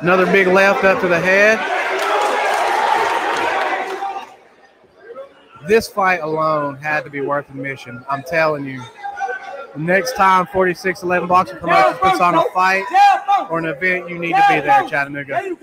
[0.01, 1.59] Another big left up to the head.
[5.69, 8.03] This fight alone had to be worth admission.
[8.09, 8.83] I'm telling you.
[9.77, 12.85] Next time 4611 Boxing Promotions puts on a fight
[13.51, 15.33] or an event, you need to be there, Chattanooga.
[15.33, 15.57] There you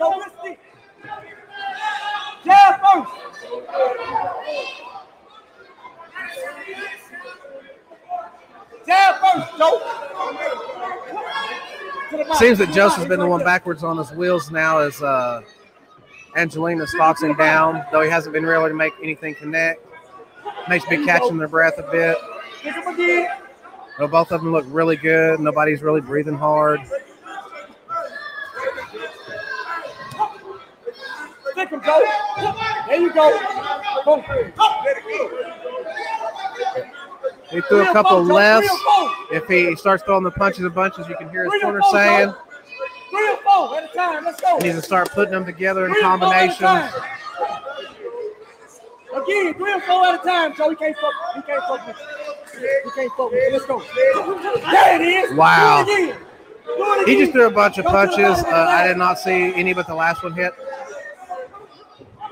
[8.85, 8.93] go.
[8.93, 9.51] Jab first.
[9.51, 9.81] Jab Joe.
[12.09, 15.01] To the body, Seems that Joseph's been the one backwards on his wheels now as
[15.01, 15.41] uh,
[16.35, 19.81] Angelina stalks him down, though he hasn't been really to make anything connect.
[20.69, 22.17] Makes me catching their breath a bit.
[22.61, 23.27] Kick him again.
[23.97, 25.39] Though both of them look really good.
[25.39, 26.79] Nobody's really breathing hard.
[31.51, 32.01] Stick him, Joe.
[32.87, 33.39] There you go.
[34.05, 34.23] Boom.
[37.53, 38.69] He threw a couple lefts.
[39.31, 42.33] If he starts throwing the punches and bunches, you can hear his corner saying
[43.09, 44.25] Three or four at a time.
[44.25, 44.57] Let's go.
[44.57, 46.93] he needs to start putting them together in Three or four at a combinations.
[49.13, 50.71] Again, three or four at a time, Joe.
[50.71, 51.13] He can't fuck.
[51.35, 51.95] He can't fuck with
[52.59, 52.91] you.
[52.95, 53.51] Can't fuck with you.
[53.51, 53.83] Let's go.
[54.71, 55.33] There it is.
[55.37, 55.83] Wow.
[55.83, 56.17] Do it again.
[56.65, 58.43] Do it He just threw a bunch of Go to the punches.
[58.45, 60.53] Uh, I did not see any but the last one hit.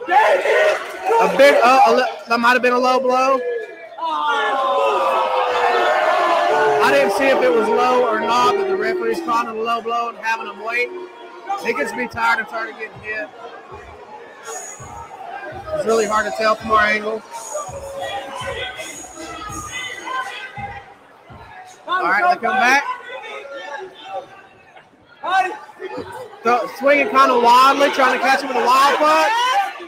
[0.07, 1.34] There it is.
[1.34, 3.39] A big, uh, a that might have been a low blow.
[6.82, 9.82] I didn't see if it was low or not, but the referee's calling a low
[9.82, 10.90] blow and having him wait.
[11.64, 13.30] He gets be tired and tired of getting hit.
[15.74, 17.22] It's really hard to tell from our angle.
[21.88, 22.84] All right, they come back.
[26.44, 29.32] So, swinging kind of wildly, trying to catch him with a wild punch.
[29.32, 29.88] Again,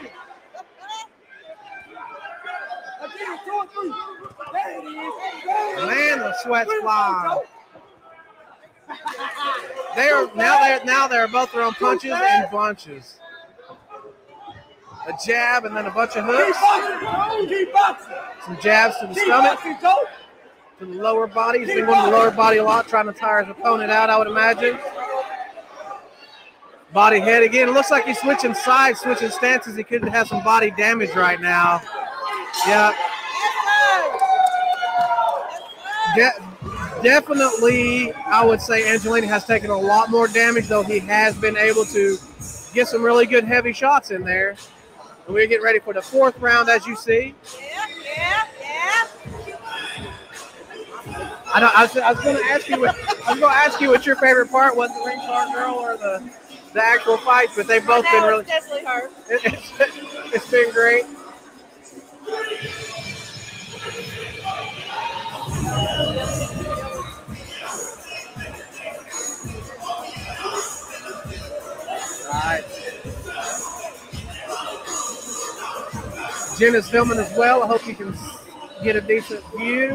[3.02, 3.02] two or three.
[3.02, 3.12] There it is.
[5.86, 7.40] Man, the four, flying.
[9.96, 13.20] They are now they're now they're both throwing punches and bunches.
[15.06, 16.58] A jab and then a bunch of hooks.
[18.46, 19.60] Some jabs to the stomach,
[20.78, 21.60] to the lower body.
[21.60, 24.08] He's been going to the lower body a lot, trying to tire his opponent out,
[24.10, 24.78] I would imagine.
[26.92, 27.68] Body head again.
[27.68, 29.76] It looks like he's switching sides, switching stances.
[29.76, 31.82] He could have some body damage right now.
[32.66, 32.94] Yeah.
[36.14, 41.36] De- definitely, I would say Angelina has taken a lot more damage, though he has
[41.36, 42.18] been able to
[42.72, 44.56] get some really good heavy shots in there.
[45.26, 47.34] And we're getting ready for the fourth round, as you see.
[47.58, 47.86] Yeah,
[48.16, 49.08] yeah, yeah.
[51.54, 52.96] I, don't, I was, I was going to ask you what
[53.26, 55.74] I was going to ask you what your favorite part was, the ring card girl
[55.74, 56.28] or the
[56.72, 58.44] the actual fights, but they've both been really.
[58.44, 59.06] definitely her.
[59.30, 59.72] It, it's,
[60.34, 61.04] it's been great.
[76.58, 77.62] Jim is filming as well.
[77.62, 78.16] I hope you can
[78.82, 79.90] get a decent view.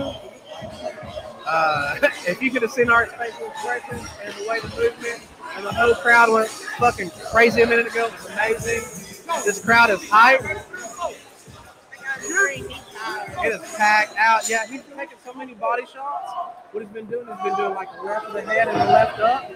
[1.47, 1.97] Uh,
[2.27, 5.23] if you could have seen our facial expressions and the way the movement
[5.56, 8.81] and the whole crowd went fucking crazy a minute ago, it was amazing.
[9.45, 10.41] This crowd is hype.
[12.31, 14.47] It is packed out.
[14.49, 16.31] Yeah, he's taking so many body shots.
[16.72, 18.85] What he's been doing, he's been doing like the left of the head and the
[18.85, 19.49] left up.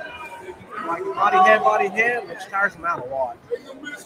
[0.87, 3.37] Like body head, body head, which tires him out a lot.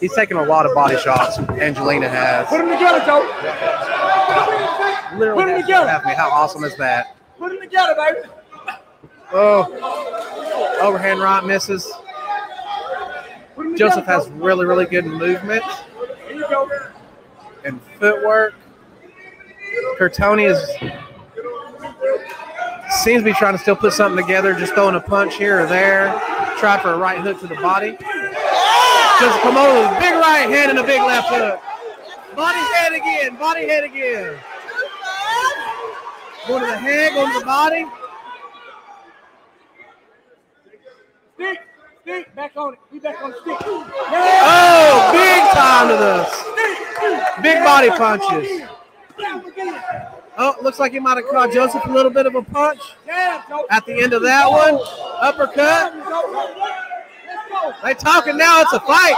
[0.00, 1.38] He's taking a lot of body shots.
[1.38, 2.48] Angelina has.
[2.48, 3.22] Put them together, Joe.
[5.18, 6.02] Literally, Put together.
[6.06, 6.14] me.
[6.14, 7.16] How awesome is that?
[7.38, 8.28] Put them together, baby.
[9.32, 11.90] Oh, overhand right misses.
[13.76, 15.62] Joseph has really, really good movement
[17.98, 18.54] footwork.
[19.98, 20.58] Curtoni is
[23.02, 25.66] seems to be trying to still put something together, just throwing a punch here or
[25.66, 26.08] there.
[26.58, 27.96] Try for a right hook to the body.
[29.20, 31.60] With a big right hand and a big left hook.
[32.36, 34.38] Body head again, body head again.
[36.46, 37.84] Going to the head, going to the body.
[41.34, 41.58] Stick,
[42.02, 42.78] stick, back on it.
[42.92, 43.58] We back on the stick.
[43.60, 46.24] Oh, big time to the
[47.42, 48.62] big body punches.
[50.40, 52.80] Oh, looks like he might have caught Joseph a little bit of a punch
[53.70, 54.78] at the end of that one.
[55.20, 55.92] Uppercut.
[57.82, 58.60] They talking now.
[58.60, 59.16] It's a fight.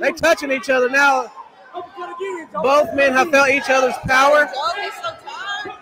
[0.00, 1.32] They touching each other now.
[1.74, 2.62] Uppercut again, Joe.
[2.62, 4.46] Both men have felt each other's power.
[4.46, 5.76] He's so tired.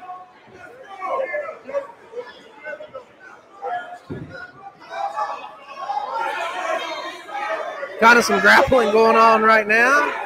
[8.00, 10.23] Kind of some grappling going on right now.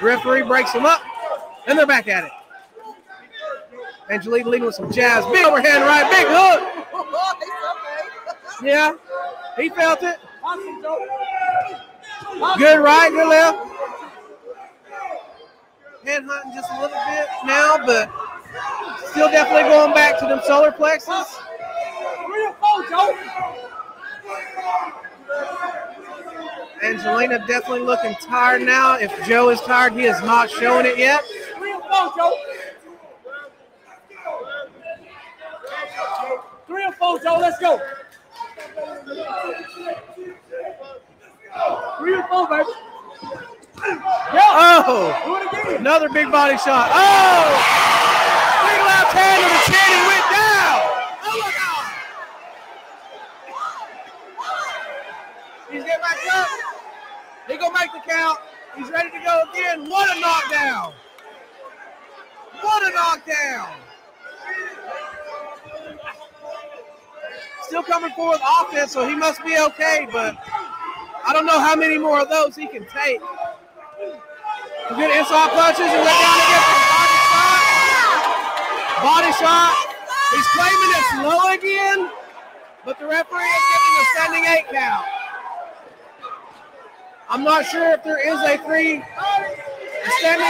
[0.00, 1.02] Referee breaks them up,
[1.66, 2.30] and they're back at it.
[4.10, 5.24] Angelina leading with some jazz.
[5.26, 6.60] Big overhand right, big hook.
[7.40, 7.74] He's so
[8.60, 8.68] big.
[8.68, 8.94] Yeah,
[9.56, 10.18] he felt it.
[12.58, 13.58] Good right, good left.
[16.04, 18.10] Head hunting just a little bit now, but
[19.10, 21.38] still definitely going back to them solar plexus.
[22.26, 23.16] Three or four, Joe.
[26.84, 28.96] Angelina definitely looking tired now.
[28.98, 31.24] If Joe is tired, he is not showing it yet.
[31.56, 32.36] Three or four, Joe.
[36.66, 37.38] Three or four, Joe.
[37.40, 37.80] Let's go.
[41.98, 42.68] Three or four, baby.
[44.32, 44.82] Yeah.
[44.86, 45.80] Oh, Do it again.
[45.80, 46.90] another big body shot.
[46.92, 47.44] Oh,
[48.64, 49.88] big left hand to the chin.
[49.88, 50.80] He went down.
[51.24, 51.84] Oh my God.
[55.70, 56.73] He's getting back up.
[57.48, 58.38] He gonna make the count.
[58.76, 59.88] He's ready to go again.
[59.88, 60.94] What a knockdown!
[62.60, 63.76] What a knockdown!
[67.62, 70.36] Still coming forward offense, so he must be okay, but
[71.26, 73.20] I don't know how many more of those he can take.
[74.88, 77.16] Good inside punches and went down again body.
[79.00, 79.74] Body shot.
[80.32, 82.10] He's claiming it's low again,
[82.84, 85.13] but the referee is giving a standing eight count.
[87.28, 90.46] I'm not sure if there is a three a standing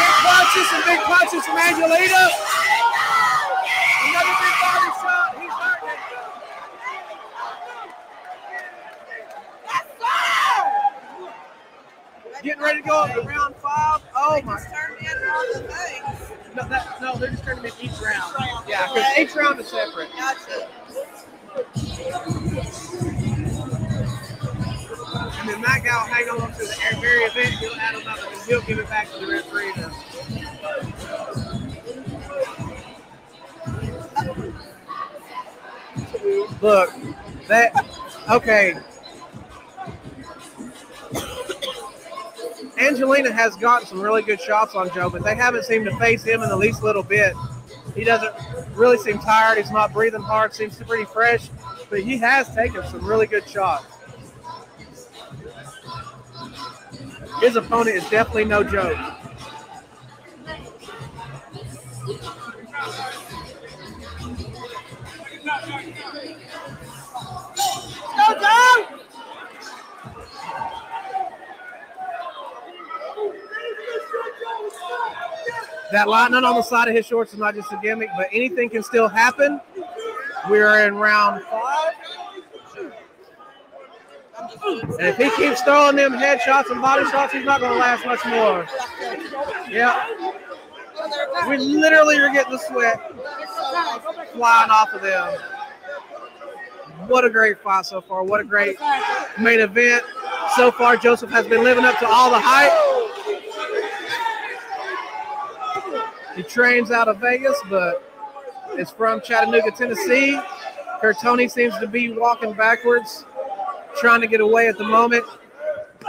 [0.00, 2.28] big punches and big punches from Angelina.
[4.02, 5.38] Another big body shot.
[5.40, 6.00] He's hurting.
[12.42, 14.00] Getting ready to go up to round five.
[14.16, 14.58] Oh my!
[14.58, 16.32] Turned in all the things.
[16.56, 18.34] No, that, no, they're just turning in each round.
[18.66, 20.08] Yeah, because each round is separate.
[20.18, 20.68] Gotcha.
[21.56, 21.64] And
[25.48, 27.54] then that guy will hang on to the very event.
[27.56, 29.72] He'll add another and he'll give it back to the referee.
[29.72, 29.90] To,
[36.60, 36.90] look,
[37.48, 37.72] that
[38.30, 38.76] okay.
[42.78, 46.22] Angelina has gotten some really good shots on Joe, but they haven't seemed to face
[46.22, 47.34] him in the least little bit.
[47.94, 48.34] He doesn't
[48.74, 49.58] really seem tired.
[49.58, 50.54] He's not breathing hard.
[50.54, 51.48] Seems pretty fresh,
[51.88, 53.86] but he has taken some really good shots.
[57.40, 58.98] His opponent is definitely no joke.
[68.16, 69.09] Go, Joe.
[75.92, 78.70] That lightning on the side of his shorts is not just a gimmick, but anything
[78.70, 79.60] can still happen.
[80.48, 81.94] We're in round five.
[84.62, 88.04] And if he keeps throwing them headshots and body shots, he's not going to last
[88.06, 88.66] much more.
[89.68, 90.06] Yeah.
[91.48, 93.00] We literally are getting the sweat
[94.32, 95.38] flying off of them.
[97.06, 98.22] what a great fight so far.
[98.22, 98.76] What a great
[99.38, 100.04] main event.
[100.56, 102.72] So far, Joseph has been living up to all the hype.
[106.36, 108.04] He trains out of Vegas, but
[108.78, 110.40] is from Chattanooga, Tennessee.
[111.02, 113.24] Curtoni seems to be walking backwards,
[113.96, 115.24] trying to get away at the moment.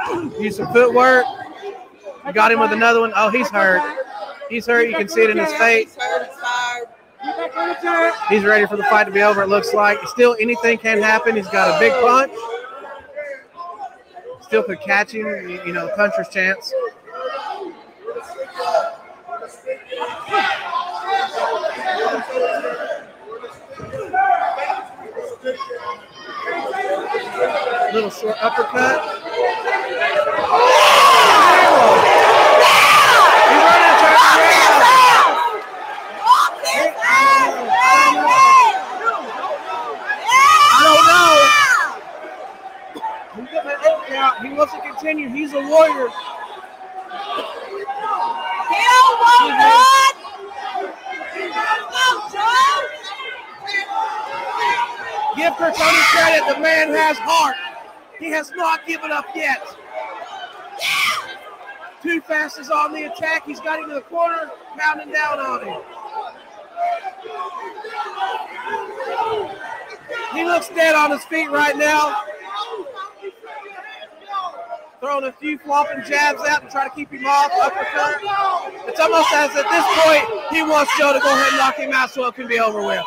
[0.40, 1.26] Use some footwork.
[2.34, 3.14] Got him with another one.
[3.16, 3.82] Oh, he's hurt.
[4.50, 4.90] He's hurt.
[4.90, 5.96] You can see it in his face.
[5.96, 6.88] He's hurt, he's tired.
[8.30, 10.00] He's ready for the fight to be over, it looks like.
[10.08, 11.36] Still, anything can happen.
[11.36, 12.32] He's got a big punch.
[14.42, 16.74] Still could catch him, you you know, puncher's chance.
[27.94, 29.22] Little short uppercut.
[33.36, 35.28] He running, trying to grab.
[40.64, 41.34] I don't know.
[43.42, 44.46] He's got that eight count.
[44.46, 45.30] He wants to continue.
[45.30, 46.10] He's a warrior.
[55.36, 56.54] Give Curtoni credit.
[56.54, 57.56] The man has heart.
[58.20, 59.62] He has not given up yet.
[62.04, 63.46] Too fast is on the attack.
[63.46, 65.82] He's got him the corner, pounding down on him.
[70.34, 72.24] He looks dead on his feet right now.
[75.02, 77.52] Throwing a few flopping jabs out to try to keep him off.
[77.60, 78.22] Uppercut.
[78.88, 81.92] It's almost as at this point he wants Joe to go ahead and knock him
[81.92, 83.04] out so it can be over with.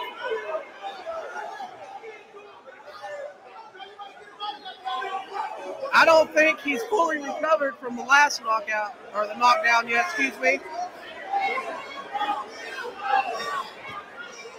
[5.94, 10.36] I don't think he's fully recovered from the last knockout or the knockdown yet, excuse
[10.40, 10.58] me.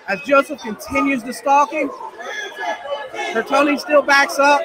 [0.08, 1.74] As Joseph continues to stalk
[2.58, 2.76] him,
[3.34, 4.62] Curtoni still backs up.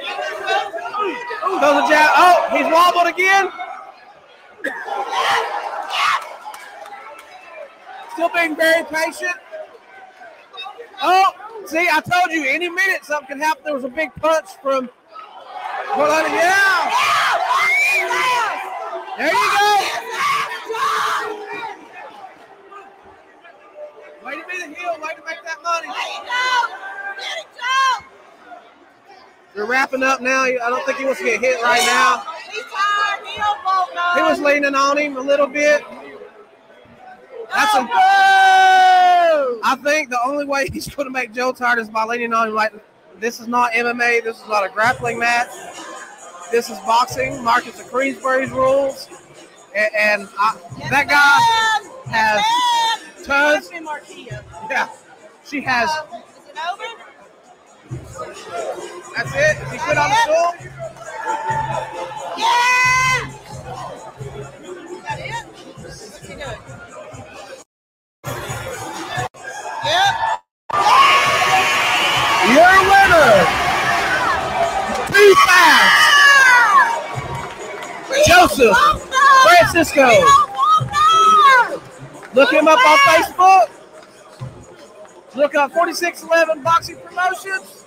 [1.60, 2.10] Goes a jab.
[2.16, 3.50] Oh, he's wobbled again.
[8.12, 9.36] Still being very patient.
[11.02, 11.32] Oh,
[11.66, 13.64] see, I told you, any minute something can happen.
[13.64, 14.90] There was a big punch from.
[15.96, 16.90] Yeah.
[19.18, 20.09] There you go.
[24.30, 24.92] Way to be the heel.
[24.92, 25.88] Way to make that money.
[29.56, 30.44] They're wrapping up now.
[30.44, 32.22] I don't think he wants to get hit right now.
[34.14, 35.82] He was leaning on him a little bit.
[37.52, 37.88] That's a,
[39.64, 42.48] I think the only way he's going to make Joe tired is by leaning on
[42.48, 42.54] him.
[42.54, 42.72] Like
[43.18, 44.22] this is not MMA.
[44.22, 45.50] This is not a grappling match.
[46.52, 47.42] This is boxing.
[47.42, 49.08] Marquess of Queensberry's rules,
[49.74, 50.56] and, and I,
[50.90, 52.42] that guy has
[53.26, 53.70] tons.
[54.70, 54.88] Yeah,
[55.46, 55.90] she has.
[55.90, 56.84] Is it over?
[59.16, 59.62] That's it.
[59.66, 60.70] Is he put on the stool?
[72.48, 73.66] Your winner,
[75.06, 76.14] too fast,
[78.26, 78.76] Joseph
[79.44, 80.49] Francisco.
[82.34, 83.70] Look him up on Facebook.
[85.34, 87.84] Look up 4611 Boxing Promotions.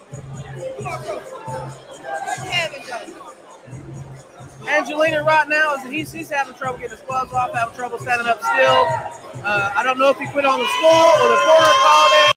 [4.67, 8.27] Angelina right now is he's, he's having trouble getting his gloves off, having trouble standing
[8.27, 9.43] up still.
[9.43, 12.35] Uh, I don't know if he quit on the floor or the corner called it.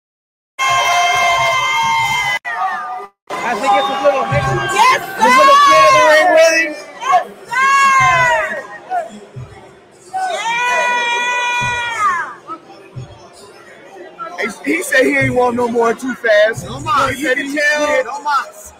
[3.31, 4.23] As he gets his little
[4.75, 6.76] Yes, his little kid in the ring with
[15.07, 16.65] said he ain't want no more too fast.
[16.65, 17.13] No more.
[17.13, 18.05] You can tell.
[18.05, 18.23] No.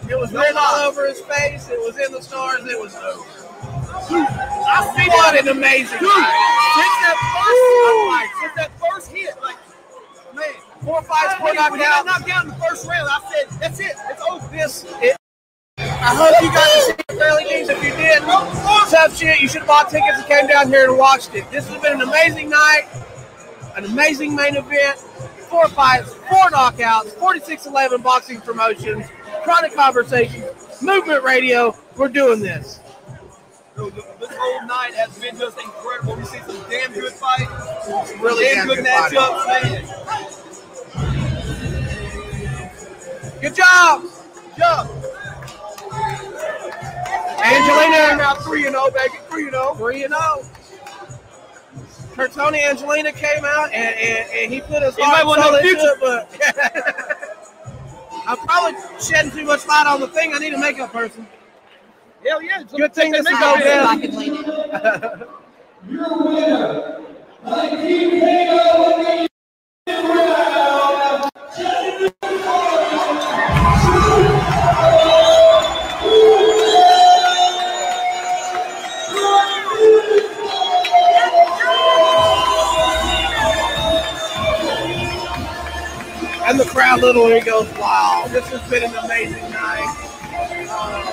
[0.09, 1.69] It was No written all over his face.
[1.69, 2.65] It was in the stars.
[2.65, 3.25] It was over.
[4.09, 7.63] I see What an amazing Dude, since that first
[8.07, 9.55] fight, since that first hit, like,
[10.35, 12.05] man, Four fights, four he knockouts.
[12.05, 13.95] knocked out in the first round, I said, that's it.
[14.09, 14.47] It's over.
[14.49, 15.17] This, it,
[15.79, 17.79] I hope you got to see it fairly decent.
[17.79, 19.39] If you did, tough shit.
[19.41, 21.49] You should have bought tickets and came down here and watched it.
[21.49, 22.87] This has been an amazing night,
[23.75, 24.99] an amazing main event.
[25.49, 29.05] Four fights, four knockouts, 4611 boxing promotions,
[29.43, 30.45] chronic conversations,
[30.81, 31.75] movement radio.
[31.95, 32.79] We're doing this.
[33.75, 33.93] This
[34.31, 36.15] whole night has been just incredible.
[36.15, 37.49] We see some damn good fights,
[38.19, 39.85] Really damn damn good good matchups, man.
[43.41, 44.03] Good job,
[44.57, 44.87] Yeah.
[47.43, 48.17] Angelina.
[48.17, 49.13] Now 3 and 0, baby.
[49.29, 49.75] 3 and 0.
[49.75, 50.43] Three and zero.
[52.17, 55.51] Curtoni Angelina came out and, and, and he put his Anybody heart and wanna soul
[55.51, 56.27] the into it, but
[58.27, 60.33] I'm probably shedding too much light on the thing.
[60.33, 61.27] I need a makeup person.
[62.27, 62.63] Hell yeah.
[62.75, 64.09] Good thing this is I all can- I dead.
[64.09, 64.35] can lean
[73.45, 73.56] in.
[86.47, 89.83] And the crowd literally goes, wow, this has been an amazing night.
[90.69, 91.03] Uh,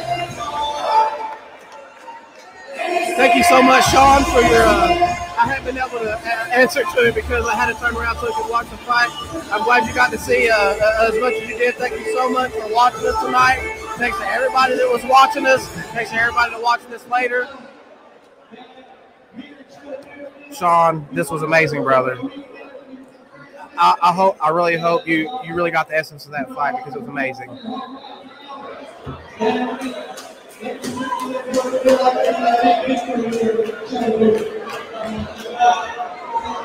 [3.17, 4.63] thank you so much, Sean, for your.
[4.63, 7.97] Uh, I haven't been able to a- answer to it because I had to turn
[7.97, 9.11] around so I could watch the fight.
[9.53, 11.75] I'm glad you got to see uh, uh, as much as you did.
[11.75, 13.59] Thank you so much for watching us tonight.
[13.99, 15.67] Thanks to everybody that was watching us.
[15.93, 17.49] Thanks to everybody that watching this later.
[20.53, 22.17] Sean, this was amazing, brother.
[23.77, 26.77] I, I hope, I really hope you you really got the essence of that fight
[26.77, 27.51] because it was amazing.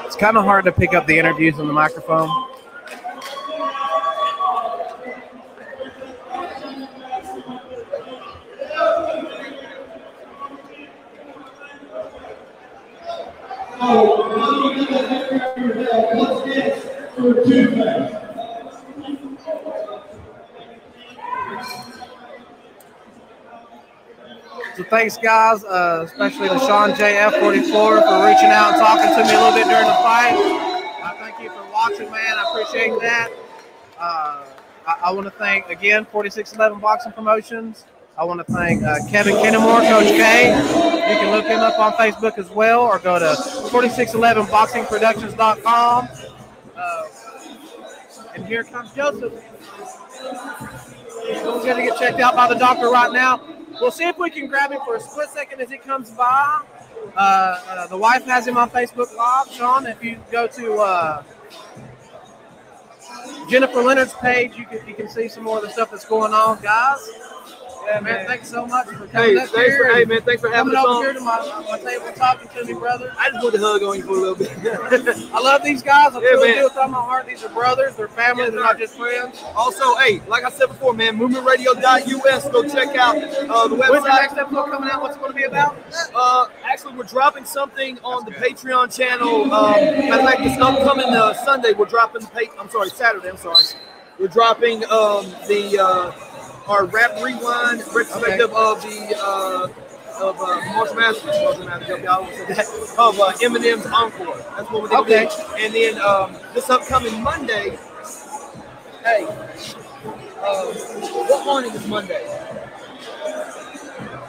[0.06, 2.30] It's kind of hard to pick up the interviews on the microphone.
[16.16, 16.89] What's
[17.20, 17.34] So
[24.90, 29.38] thanks, guys, uh, especially to Sean JF44 for reaching out and talking to me a
[29.38, 30.38] little bit during the fight.
[31.04, 32.38] I thank you for watching, man.
[32.38, 33.30] I appreciate that.
[34.00, 34.46] Uh,
[34.88, 37.84] I, I want to thank again 4611 Boxing Promotions.
[38.18, 40.52] I want to thank uh, Kevin Kennemore, Coach K.
[40.52, 46.08] You can look him up on Facebook as well, or go to 4611boxingproductions.com.
[48.40, 49.34] And here comes Joseph.
[51.28, 53.42] He's going to get checked out by the doctor right now.
[53.82, 56.64] We'll see if we can grab him for a split second as he comes by.
[57.18, 59.52] Uh, uh, the wife has him on Facebook Live.
[59.52, 61.24] Sean, if you go to uh,
[63.50, 66.32] Jennifer Leonard's page, you can, you can see some more of the stuff that's going
[66.32, 67.00] on, guys.
[67.90, 68.26] Man, man.
[68.28, 69.88] thanks so much for Hey, coming thanks here.
[69.88, 72.48] for, hey, man, thanks for having coming us over here to my, my table talking
[72.50, 73.14] to me, brother.
[73.18, 74.52] I just wanted to hug on you for a little bit.
[75.34, 76.16] I love these guys.
[76.16, 76.56] I Yeah, man.
[76.58, 77.28] do with all my heart.
[77.28, 77.96] These are brothers.
[77.96, 78.44] They're family.
[78.44, 79.42] Yes, They're not just friends.
[79.56, 82.50] also, hey, like I said before, man, movementradio.us.
[82.52, 84.22] Go check out uh, the When's the website.
[84.22, 85.02] next episode coming out?
[85.02, 85.76] What's it going to be about?
[86.14, 89.52] Uh, actually, we're dropping something on the Patreon channel.
[89.54, 92.28] Um, matter of fact, this upcoming uh, Sunday, we're dropping the.
[92.28, 93.30] Pa- I'm sorry, Saturday.
[93.30, 93.64] I'm sorry.
[94.20, 96.12] We're dropping um, the uh,
[96.70, 99.68] our rap rewind retrospective of the uh,
[100.22, 102.68] of uh, Marshall Mathers, Marshall Mathers, y'all that,
[102.98, 104.38] of uh, Eminem's Encore.
[104.56, 105.02] That's what we're doing.
[105.02, 105.30] Okay.
[105.58, 107.78] And then um, this upcoming Monday.
[109.04, 112.24] Hey, uh, what morning is Monday?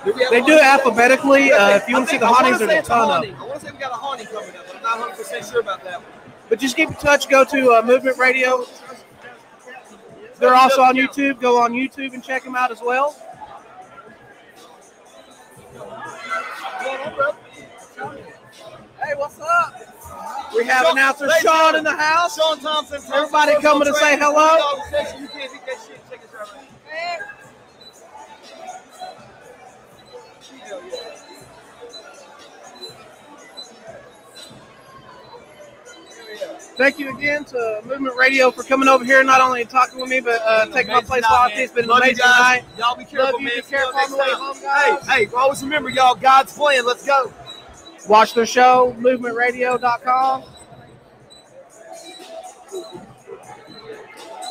[0.05, 1.53] Do They do it alphabetically.
[1.53, 3.37] Uh, if you want to see the hauntings, there's a ton of them.
[3.39, 5.45] I want to say we got a haunting coming up, but I'm not 100 percent
[5.45, 6.01] sure about that.
[6.01, 6.23] One.
[6.49, 7.29] But just keep in touch.
[7.29, 8.65] Go to uh, Movement Radio.
[10.41, 11.41] They're also on YouTube.
[11.41, 13.15] Go on YouTube and check them out as well.
[19.03, 19.75] Hey, what's up?
[20.55, 22.37] We have Sean- announcer Sean in the house.
[22.37, 23.01] Sean Thompson.
[23.13, 24.79] Everybody Thompson, coming to say hello?
[24.91, 25.29] Trainer.
[36.77, 40.21] Thank you again to Movement Radio for coming over here, not only talking with me,
[40.21, 41.51] but uh, taking my place off.
[41.55, 42.65] It's been an Love amazing night.
[42.79, 43.47] Y'all be careful, Love you.
[43.47, 43.57] man.
[43.57, 44.39] Be careful on next the way time.
[44.39, 45.09] home, guys.
[45.09, 46.87] Hey, hey, always remember, y'all, God's plan.
[46.87, 47.33] Let's go.
[48.09, 50.45] Watch the show, movementradio.com.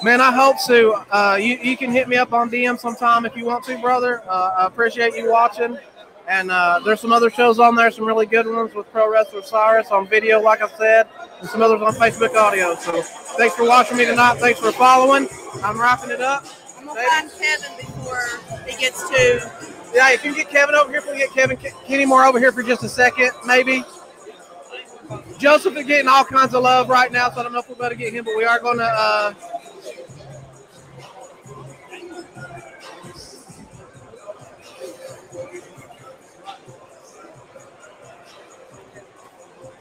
[0.02, 0.94] Man, I hope so.
[1.12, 4.22] Uh, you, you can hit me up on DM sometime if you want to, brother.
[4.30, 5.78] Uh, I appreciate you watching.
[6.30, 9.42] And uh, there's some other shows on there, some really good ones with Pro Wrestler
[9.42, 11.08] Cyrus on video, like I said,
[11.40, 12.76] and some others on Facebook audio.
[12.76, 14.38] So thanks for watching me tonight.
[14.38, 15.28] Thanks for following.
[15.64, 16.46] I'm wrapping it up.
[16.78, 19.52] I'm gonna find Kevin before he gets to.
[19.92, 22.38] Yeah, if you can get Kevin over here, if we get Kevin Kenny Moore over
[22.38, 23.84] here for just a second, maybe.
[25.40, 27.74] Joseph is getting all kinds of love right now, so I don't know if we're
[27.74, 28.84] going to get him, but we are going to.
[28.84, 29.34] Uh,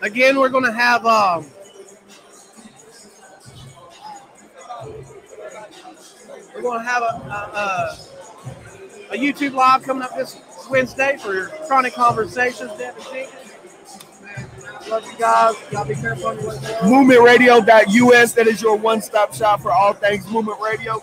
[0.03, 1.05] again, we're going to have.
[1.07, 1.47] Um,
[6.55, 7.09] we're going to have a, a,
[7.55, 7.99] a
[9.11, 10.37] a YouTube live coming up this
[10.71, 12.71] Wednesday for Chronic Conversations.
[12.77, 13.55] Devin Jenkins.
[14.89, 15.55] Love you guys.
[15.73, 16.33] Y'all be careful.
[16.35, 18.33] MovementRadio.us.
[18.35, 21.03] That is your one-stop shop for all things Movement Radio.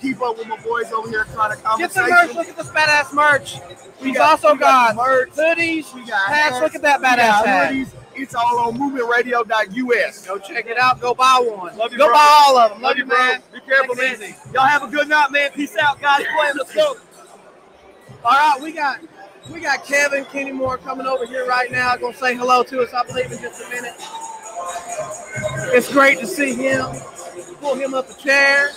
[0.00, 2.34] keep up with my boys over here to Get some merch.
[2.34, 3.56] Look at this badass merch.
[4.00, 6.58] We We've got- also we got got hoodies, We got hats.
[6.58, 6.60] hats.
[6.62, 8.05] Look at that We badass hoodies.
[8.18, 10.26] It's all on movementradio.us.
[10.26, 11.00] Go check it out.
[11.00, 11.76] Go buy one.
[11.76, 12.14] Love you, Go bro.
[12.14, 12.82] buy all of them.
[12.82, 13.18] Love, Love you, bro.
[13.18, 13.42] man.
[13.52, 14.14] Be careful, man.
[14.14, 14.34] easy.
[14.52, 15.50] Y'all have a good night, man.
[15.52, 16.24] Peace out, guys.
[16.38, 16.54] Playing.
[16.56, 16.96] Let's go.
[18.24, 19.00] All right, we got
[19.52, 21.94] we got Kevin Kenny Moore coming over here right now.
[21.96, 22.92] Gonna say hello to us.
[22.94, 23.94] I believe in just a minute.
[25.74, 26.86] It's great to see him.
[27.60, 28.70] Pull him up a chair.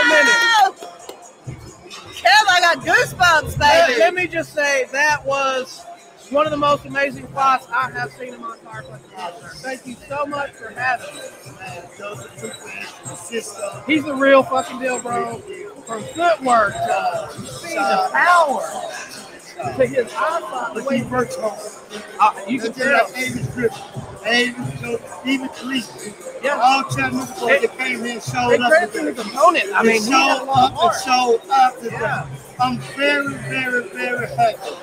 [0.00, 0.45] a minute.
[2.26, 4.00] Kev, I got goosebumps, Let, baby.
[4.00, 5.80] let me just say that was
[6.30, 9.52] one of the most amazing spots I have seen in my entire fucking concert.
[9.58, 11.20] Thank you so much for having me.
[13.86, 15.38] He's the real fucking deal, bro.
[15.86, 18.60] From footwork to speed to power
[19.76, 21.36] to his eyesight, the way he works.
[21.38, 23.06] Uh, you can tell.
[24.26, 25.82] Even three.
[26.42, 26.60] Yeah.
[26.62, 28.92] All Chattanooga boys that came here and showed They up.
[28.92, 29.66] to his opponent.
[29.74, 31.98] I mean, showed up and showed up to Yeah.
[31.98, 32.30] them.
[32.60, 34.76] I'm very, very, very happy.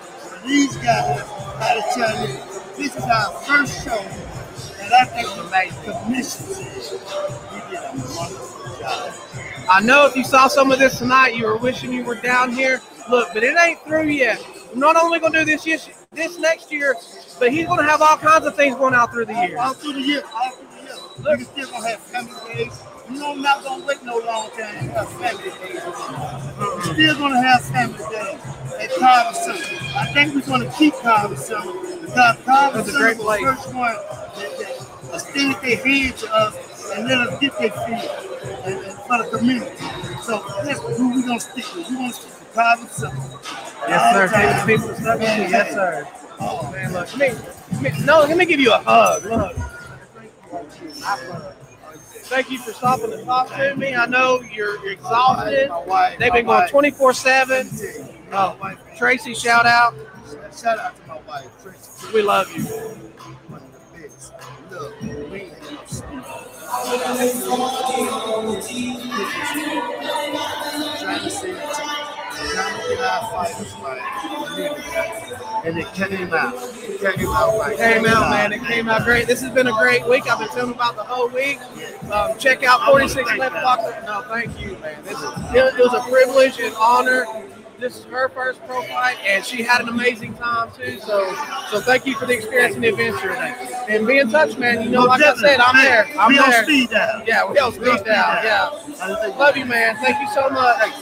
[0.46, 1.22] These guys
[1.62, 2.50] out of Chattanooga.
[2.78, 4.00] This is our first show,
[4.82, 5.28] and I think
[5.86, 9.14] the commission we did a wonderful job.
[9.70, 12.52] I know if you saw some of this tonight, you were wishing you were down
[12.52, 12.82] here.
[13.10, 14.44] Look, but it ain't through yet.
[14.74, 16.96] We're not only gonna do this this, this next year,
[17.40, 19.58] but he's gonna have all kinds of things going out through the year.
[19.58, 20.96] All through the year, all through the year.
[21.20, 22.84] Look, you still gonna have family days.
[23.10, 25.82] You know, I'm not gonna wait no long time to have family days.
[26.58, 28.42] We're still gonna have family days
[28.80, 29.80] at Carver Center.
[29.96, 31.72] I think we're gonna keep Carver Center
[32.02, 33.96] because Carver That's a Center great was the first one
[34.36, 38.34] that, that extended their hand to us and let us get their feel
[38.66, 39.78] and, and for the community.
[40.24, 41.90] So that's who we're gonna stick with.
[41.90, 43.04] We're gonna stick with
[43.88, 44.22] Yes, sir.
[44.22, 44.66] All the time.
[44.66, 45.44] Take the people stuck with you.
[45.50, 46.08] Yes, sir.
[46.40, 47.40] Oh, Man, look, let me,
[47.82, 49.26] let me- no, let me give you a hug.
[49.26, 49.56] Look.
[52.26, 53.94] Thank you for stopping to talk to me.
[53.96, 55.70] I know you're, you're exhausted.
[56.20, 57.70] They've been going 24 7.
[58.32, 59.94] Oh, wife, Tracy, shout out.
[60.56, 62.14] shout out to my wife, Tracy.
[62.14, 62.64] We love you.
[62.64, 64.34] one of the best.
[64.72, 64.94] Look,
[72.44, 72.84] we ain't had no sleep.
[72.84, 72.84] Trying to save the team.
[72.84, 75.64] Trying to get our fighters right.
[75.66, 76.54] And it came out.
[76.84, 77.78] It came out right.
[77.78, 78.52] Came out, man.
[78.54, 79.28] It came out great.
[79.28, 80.30] This has been a great week.
[80.30, 81.60] I've been telling about the whole week.
[82.12, 83.80] Um, check out 46 Left Block.
[84.06, 85.02] No, thank you, man.
[85.04, 87.26] This is, it, it was a privilege and honor.
[87.80, 91.00] This is her first pro fight, and she had an amazing time too.
[91.00, 91.36] So,
[91.70, 93.32] so thank you for the experience and the adventure.
[93.32, 94.84] And be in touch, man.
[94.84, 96.08] You know, like I said, I'm there.
[96.18, 96.60] I'm we there.
[96.60, 97.24] on speed dial.
[97.28, 98.44] Yeah, we don't speak down.
[98.44, 98.70] Yeah.
[99.38, 99.98] Love you, man.
[99.98, 100.94] Thank you so much.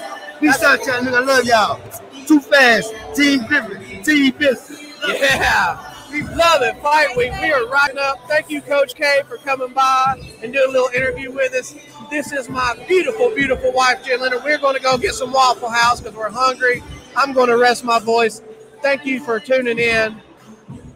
[0.42, 1.18] Peace out, Chattanooga.
[1.18, 1.80] I love y'all.
[2.26, 2.94] Too fast.
[3.16, 4.04] Team Griffin.
[4.04, 4.82] Team Business.
[5.08, 5.94] Yeah.
[6.12, 6.76] We love it.
[6.82, 7.32] Fight week.
[7.42, 8.28] We are riding up.
[8.28, 11.76] Thank you, Coach K, for coming by and doing a little interview with us.
[12.10, 14.44] This is my beautiful, beautiful wife, Jen Leonard.
[14.44, 16.84] We're going to go get some Waffle House because we're hungry.
[17.16, 18.42] I'm going to rest my voice.
[18.82, 20.20] Thank you for tuning in.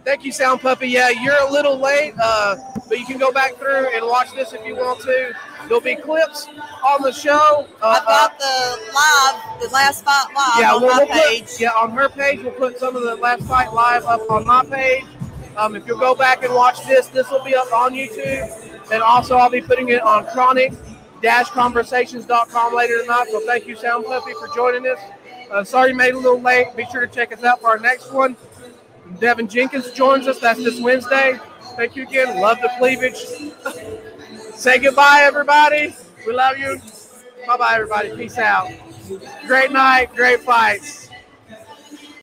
[0.04, 0.90] Thank you, Sound Puppy.
[0.90, 2.58] Yeah, you're a little late, uh,
[2.90, 5.34] but you can go back through and watch this if you want to.
[5.68, 6.48] There'll be clips
[6.88, 7.68] on the show.
[7.82, 11.48] Uh, I got the live, the last fight live yeah, on we'll, my we'll page.
[11.52, 14.46] Put, yeah, on her page, we'll put some of the last fight live up on
[14.46, 15.06] my page.
[15.58, 18.92] Um, if you'll go back and watch this, this will be up on YouTube.
[18.92, 23.28] And also, I'll be putting it on chronic-conversations.com later tonight.
[23.32, 25.00] So thank you, Sound Puppy, for joining us.
[25.50, 26.76] Uh, sorry you made it a little late.
[26.76, 28.36] Be sure to check us out for our next one.
[29.20, 30.40] Devin Jenkins joins us.
[30.40, 31.40] That's this Wednesday.
[31.76, 32.40] Thank you again.
[32.40, 33.26] Love the cleavage.
[34.56, 35.96] Say goodbye, everybody.
[36.26, 36.80] We love you.
[37.46, 38.16] Bye bye, everybody.
[38.16, 38.72] Peace out.
[39.46, 40.16] Great night.
[40.16, 41.10] Great fights.